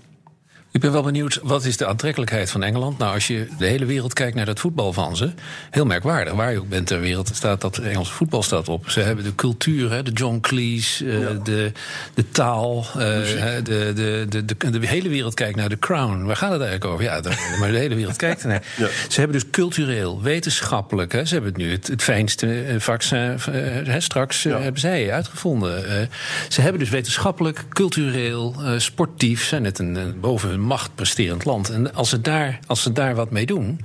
Ik 0.73 0.81
ben 0.81 0.91
wel 0.91 1.03
benieuwd, 1.03 1.39
wat 1.43 1.65
is 1.65 1.77
de 1.77 1.85
aantrekkelijkheid 1.85 2.51
van 2.51 2.63
Engeland? 2.63 2.97
Nou, 2.97 3.13
als 3.13 3.27
je 3.27 3.47
de 3.57 3.65
hele 3.65 3.85
wereld 3.85 4.13
kijkt 4.13 4.35
naar 4.35 4.45
dat 4.45 4.59
voetbal 4.59 4.93
van 4.93 5.15
ze... 5.15 5.31
heel 5.69 5.85
merkwaardig. 5.85 6.33
Waar 6.33 6.51
je 6.51 6.59
ook 6.59 6.69
bent 6.69 6.87
ter 6.87 6.99
wereld, 6.99 7.31
staat 7.33 7.61
dat 7.61 7.77
Engelse 7.77 8.13
voetbal 8.13 8.43
staat 8.43 8.69
op. 8.69 8.89
Ze 8.89 8.99
hebben 8.99 9.23
de 9.23 9.35
cultuur, 9.35 9.91
hè, 9.91 10.03
de 10.03 10.11
John 10.11 10.39
Cleese, 10.39 11.05
uh, 11.05 11.21
ja. 11.21 11.33
de, 11.33 11.71
de 12.13 12.29
taal. 12.29 12.85
Uh, 12.87 12.93
de, 12.95 13.61
de, 13.63 14.25
de, 14.29 14.45
de, 14.45 14.79
de, 14.79 14.87
hele 14.87 15.09
wereld 15.09 15.33
kijkt 15.33 15.55
naar 15.55 15.69
The 15.69 15.79
Crown. 15.79 16.23
Waar 16.23 16.35
gaat 16.35 16.51
het 16.51 16.61
eigenlijk 16.61 16.91
over? 16.91 17.05
Ja, 17.05 17.21
de, 17.21 17.29
maar 17.59 17.71
de 17.71 17.77
hele 17.77 17.95
wereld 17.95 18.15
kijkt 18.15 18.41
ernaar. 18.41 18.63
Ja. 18.77 18.87
Ze 19.09 19.19
hebben 19.19 19.39
dus 19.39 19.49
cultureel, 19.49 20.21
wetenschappelijk... 20.21 21.11
Hè, 21.11 21.25
ze 21.25 21.33
hebben 21.33 21.53
nu 21.55 21.71
het, 21.71 21.87
het 21.87 22.01
fijnste 22.01 22.75
vaccin... 22.77 23.37
Hè, 23.83 23.99
straks 23.99 24.43
ja. 24.43 24.59
hebben 24.59 24.81
zij 24.81 25.11
uitgevonden. 25.11 26.09
ze 26.49 26.61
hebben 26.61 26.79
dus 26.79 26.89
wetenschappelijk, 26.89 27.65
cultureel, 27.69 28.55
sportief... 28.77 29.45
zijn 29.45 29.65
het 29.65 29.79
een, 29.79 29.95
een 29.95 30.19
boven 30.19 30.49
hun 30.49 30.62
machtpresterend 30.63 31.45
land. 31.45 31.69
En 31.69 31.93
als 31.93 32.09
ze 32.09 32.21
daar, 32.21 32.59
als 32.67 32.81
ze 32.81 32.91
daar 32.91 33.15
wat 33.15 33.31
mee 33.31 33.45
doen. 33.45 33.79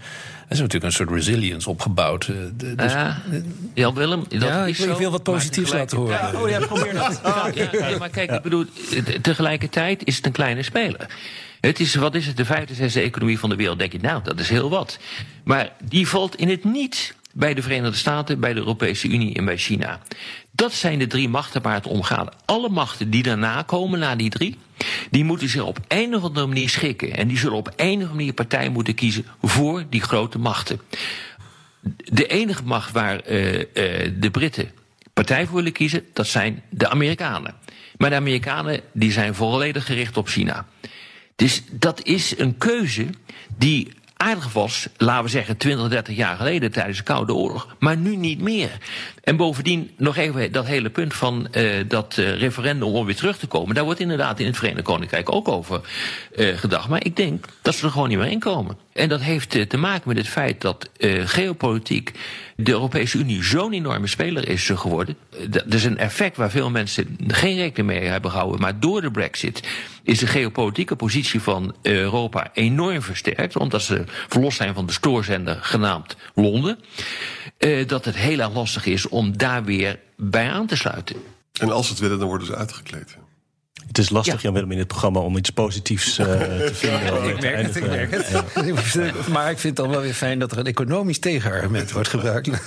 Er 0.48 0.54
is 0.54 0.58
natuurlijk 0.58 0.84
een 0.84 0.92
soort 0.92 1.10
resilience 1.10 1.70
opgebouwd. 1.70 2.30
Dus, 2.76 2.94
uh, 2.94 3.16
ja, 3.74 3.92
Willem, 3.92 4.24
dat 4.28 4.42
ja, 4.42 4.66
is 4.66 4.78
ik 4.78 4.84
wil 4.84 4.94
zo, 4.94 5.00
veel 5.00 5.10
wat 5.10 5.22
positiefs 5.22 5.72
laten 5.72 5.96
horen. 5.96 6.14
Ja, 6.14 6.40
oh 6.40 6.48
ja, 6.48 6.66
probeer 6.66 6.94
dat. 6.94 7.20
ja, 7.54 7.88
ja, 7.88 7.98
maar 7.98 8.08
kijk, 8.08 8.30
ik 8.30 8.42
bedoel, 8.42 8.64
tegelijkertijd 9.22 10.04
is 10.04 10.16
het 10.16 10.26
een 10.26 10.32
kleine 10.32 10.62
speler. 10.62 11.06
Het 11.60 11.80
is, 11.80 11.94
wat 11.94 12.14
is 12.14 12.26
het, 12.26 12.36
de 12.36 12.44
vijfde, 12.44 12.74
zesde 12.74 13.00
economie 13.00 13.38
van 13.38 13.50
de 13.50 13.56
wereld? 13.56 13.78
Denk 13.78 13.92
je, 13.92 13.98
nou, 14.00 14.22
dat 14.22 14.40
is 14.40 14.48
heel 14.48 14.70
wat. 14.70 14.98
Maar 15.44 15.72
die 15.84 16.08
valt 16.08 16.36
in 16.36 16.48
het 16.48 16.64
niet 16.64 17.14
bij 17.32 17.54
de 17.54 17.62
Verenigde 17.62 17.96
Staten, 17.96 18.40
bij 18.40 18.52
de 18.52 18.58
Europese 18.58 19.08
Unie 19.08 19.34
en 19.34 19.44
bij 19.44 19.56
China. 19.56 20.00
Dat 20.58 20.72
zijn 20.72 20.98
de 20.98 21.06
drie 21.06 21.28
machten 21.28 21.62
waar 21.62 21.74
het 21.74 21.86
om 21.86 22.02
gaat. 22.02 22.34
Alle 22.44 22.68
machten 22.68 23.10
die 23.10 23.22
daarna 23.22 23.62
komen, 23.62 23.98
na 23.98 24.16
die 24.16 24.30
drie, 24.30 24.58
die 25.10 25.24
moeten 25.24 25.48
zich 25.48 25.62
op 25.62 25.78
een 25.88 26.14
of 26.14 26.22
andere 26.22 26.46
manier 26.46 26.68
schikken. 26.68 27.16
En 27.16 27.28
die 27.28 27.38
zullen 27.38 27.56
op 27.56 27.72
een 27.76 28.02
of 28.02 28.08
manier 28.08 28.32
partij 28.32 28.68
moeten 28.68 28.94
kiezen 28.94 29.26
voor 29.42 29.84
die 29.90 30.00
grote 30.00 30.38
machten. 30.38 30.80
De 32.04 32.26
enige 32.26 32.62
macht 32.62 32.92
waar 32.92 33.30
uh, 33.30 33.54
uh, 33.54 33.64
de 34.18 34.30
Britten 34.30 34.70
partij 35.12 35.46
voor 35.46 35.56
willen 35.56 35.72
kiezen, 35.72 36.04
dat 36.12 36.26
zijn 36.26 36.62
de 36.70 36.88
Amerikanen. 36.88 37.54
Maar 37.96 38.10
de 38.10 38.16
Amerikanen 38.16 38.80
die 38.92 39.12
zijn 39.12 39.34
volledig 39.34 39.86
gericht 39.86 40.16
op 40.16 40.28
China. 40.28 40.66
Dus 41.36 41.62
dat 41.70 42.02
is 42.02 42.38
een 42.38 42.58
keuze 42.58 43.06
die 43.56 43.92
aardig 44.18 44.52
was, 44.52 44.88
laten 44.96 45.24
we 45.24 45.30
zeggen 45.30 45.56
20, 45.56 45.88
30 45.88 46.16
jaar 46.16 46.36
geleden 46.36 46.72
tijdens 46.72 46.96
de 46.96 47.04
Koude 47.04 47.34
Oorlog, 47.34 47.76
maar 47.78 47.96
nu 47.96 48.16
niet 48.16 48.40
meer. 48.40 48.78
En 49.28 49.36
bovendien 49.36 49.90
nog 49.96 50.16
even 50.16 50.52
dat 50.52 50.66
hele 50.66 50.90
punt 50.90 51.14
van 51.14 51.48
uh, 51.52 51.70
dat 51.88 52.16
uh, 52.18 52.38
referendum 52.38 52.88
om 52.88 53.06
weer 53.06 53.16
terug 53.16 53.38
te 53.38 53.46
komen. 53.46 53.74
Daar 53.74 53.84
wordt 53.84 54.00
inderdaad 54.00 54.40
in 54.40 54.46
het 54.46 54.56
Verenigd 54.56 54.84
Koninkrijk 54.84 55.32
ook 55.32 55.48
over 55.48 55.80
uh, 56.36 56.56
gedacht. 56.56 56.88
Maar 56.88 57.04
ik 57.04 57.16
denk 57.16 57.44
dat 57.62 57.74
ze 57.74 57.84
er 57.84 57.90
gewoon 57.90 58.08
niet 58.08 58.18
meer 58.18 58.30
in 58.30 58.38
komen. 58.38 58.76
En 58.92 59.08
dat 59.08 59.20
heeft 59.20 59.68
te 59.68 59.76
maken 59.76 60.08
met 60.08 60.16
het 60.16 60.28
feit 60.28 60.60
dat 60.60 60.90
geopolitiek 61.24 62.12
de 62.56 62.72
Europese 62.72 63.18
Unie 63.18 63.44
zo'n 63.44 63.72
enorme 63.72 64.06
speler 64.06 64.48
is 64.48 64.68
geworden. 64.68 65.16
Dat 65.48 65.74
is 65.74 65.84
een 65.84 65.98
effect 65.98 66.36
waar 66.36 66.50
veel 66.50 66.70
mensen 66.70 67.16
geen 67.26 67.56
rekening 67.56 68.00
mee 68.00 68.08
hebben 68.08 68.30
gehouden. 68.30 68.60
Maar 68.60 68.80
door 68.80 69.00
de 69.00 69.10
brexit 69.10 69.68
is 70.02 70.18
de 70.18 70.26
geopolitieke 70.26 70.96
positie 70.96 71.40
van 71.40 71.74
Europa 71.82 72.50
enorm 72.52 73.02
versterkt. 73.02 73.56
Omdat 73.56 73.82
ze 73.82 74.04
verlost 74.28 74.56
zijn 74.56 74.74
van 74.74 74.86
de 74.86 74.92
stoorzender 74.92 75.58
genaamd 75.60 76.16
Londen. 76.34 76.78
Dat 77.86 78.04
het 78.04 78.16
heel 78.16 78.50
lastig 78.52 78.86
is 78.86 79.08
om 79.08 79.17
daar 79.26 79.64
weer 79.64 79.98
bij 80.16 80.50
aan 80.50 80.66
te 80.66 80.76
sluiten. 80.76 81.16
En 81.60 81.72
als 81.72 81.88
het 81.88 81.98
willen, 81.98 82.18
dan 82.18 82.28
worden 82.28 82.46
ze 82.46 82.56
uitgekleed. 82.56 83.16
Het 83.86 83.98
is 83.98 84.10
lastig, 84.10 84.34
ja. 84.34 84.40
Jan 84.42 84.52
Willem, 84.52 84.72
in 84.72 84.78
het 84.78 84.86
programma 84.86 85.20
om 85.20 85.36
iets 85.36 85.50
positiefs 85.50 86.18
uh, 86.18 86.26
te 86.26 86.70
vinden. 86.74 87.28
ik 87.28 87.40
merk 87.40 87.62
het, 87.62 87.76
ik 87.76 87.86
merk 87.86 88.10
het. 88.10 89.28
Maar 89.32 89.50
ik 89.50 89.58
vind 89.58 89.76
het 89.76 89.86
dan 89.86 89.88
wel 89.94 90.00
weer 90.00 90.14
fijn 90.14 90.38
dat 90.38 90.52
er 90.52 90.58
een 90.58 90.66
economisch 90.66 91.18
tegenargument 91.18 91.92
wordt 91.92 92.08
gebruikt. 92.08 92.48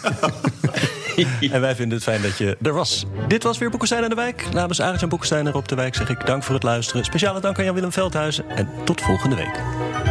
en 1.51 1.61
wij 1.61 1.75
vinden 1.75 1.95
het 1.95 2.03
fijn 2.03 2.21
dat 2.21 2.37
je 2.37 2.57
er 2.61 2.73
was. 2.73 3.05
Dit 3.27 3.43
was 3.43 3.57
weer 3.57 3.69
Boekenstein 3.69 4.03
aan 4.03 4.09
de 4.09 4.15
Wijk. 4.15 4.45
Namens 4.53 4.81
Arend 4.81 5.01
en 5.01 5.09
Boekenstein 5.09 5.47
er 5.47 5.55
op 5.55 5.67
de 5.67 5.75
Wijk 5.75 5.95
zeg 5.95 6.09
ik 6.09 6.25
dank 6.25 6.43
voor 6.43 6.53
het 6.53 6.63
luisteren. 6.63 7.05
Speciale 7.05 7.39
dank 7.39 7.57
aan 7.57 7.65
Jan-Willem 7.65 7.91
Veldhuizen. 7.91 8.49
En 8.49 8.69
tot 8.83 9.01
volgende 9.01 9.35
week. 9.35 10.10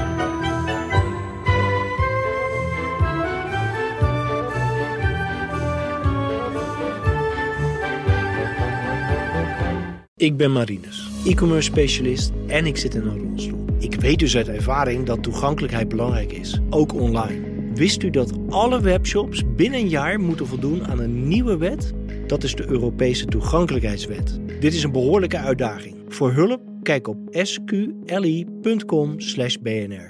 Ik 10.20 10.36
ben 10.36 10.52
Marinus, 10.52 11.08
e-commerce 11.24 11.70
specialist 11.70 12.32
en 12.46 12.66
ik 12.66 12.76
zit 12.76 12.94
in 12.94 13.02
een 13.02 13.28
rolstoel. 13.28 13.64
Ik 13.78 13.94
weet 13.94 14.18
dus 14.18 14.36
uit 14.36 14.48
ervaring 14.48 15.06
dat 15.06 15.22
toegankelijkheid 15.22 15.88
belangrijk 15.88 16.32
is, 16.32 16.60
ook 16.70 16.94
online. 16.94 17.40
Wist 17.74 18.02
u 18.02 18.10
dat 18.10 18.32
alle 18.48 18.80
webshops 18.80 19.42
binnen 19.56 19.80
een 19.80 19.88
jaar 19.88 20.20
moeten 20.20 20.46
voldoen 20.46 20.86
aan 20.86 21.00
een 21.00 21.28
nieuwe 21.28 21.56
wet? 21.56 21.92
Dat 22.26 22.42
is 22.42 22.54
de 22.54 22.68
Europese 22.68 23.26
toegankelijkheidswet. 23.26 24.38
Dit 24.60 24.74
is 24.74 24.82
een 24.82 24.92
behoorlijke 24.92 25.38
uitdaging. 25.38 25.96
Voor 26.08 26.32
hulp 26.32 26.60
kijk 26.82 27.08
op 27.08 27.18
sqli.com/bnr. 27.30 30.08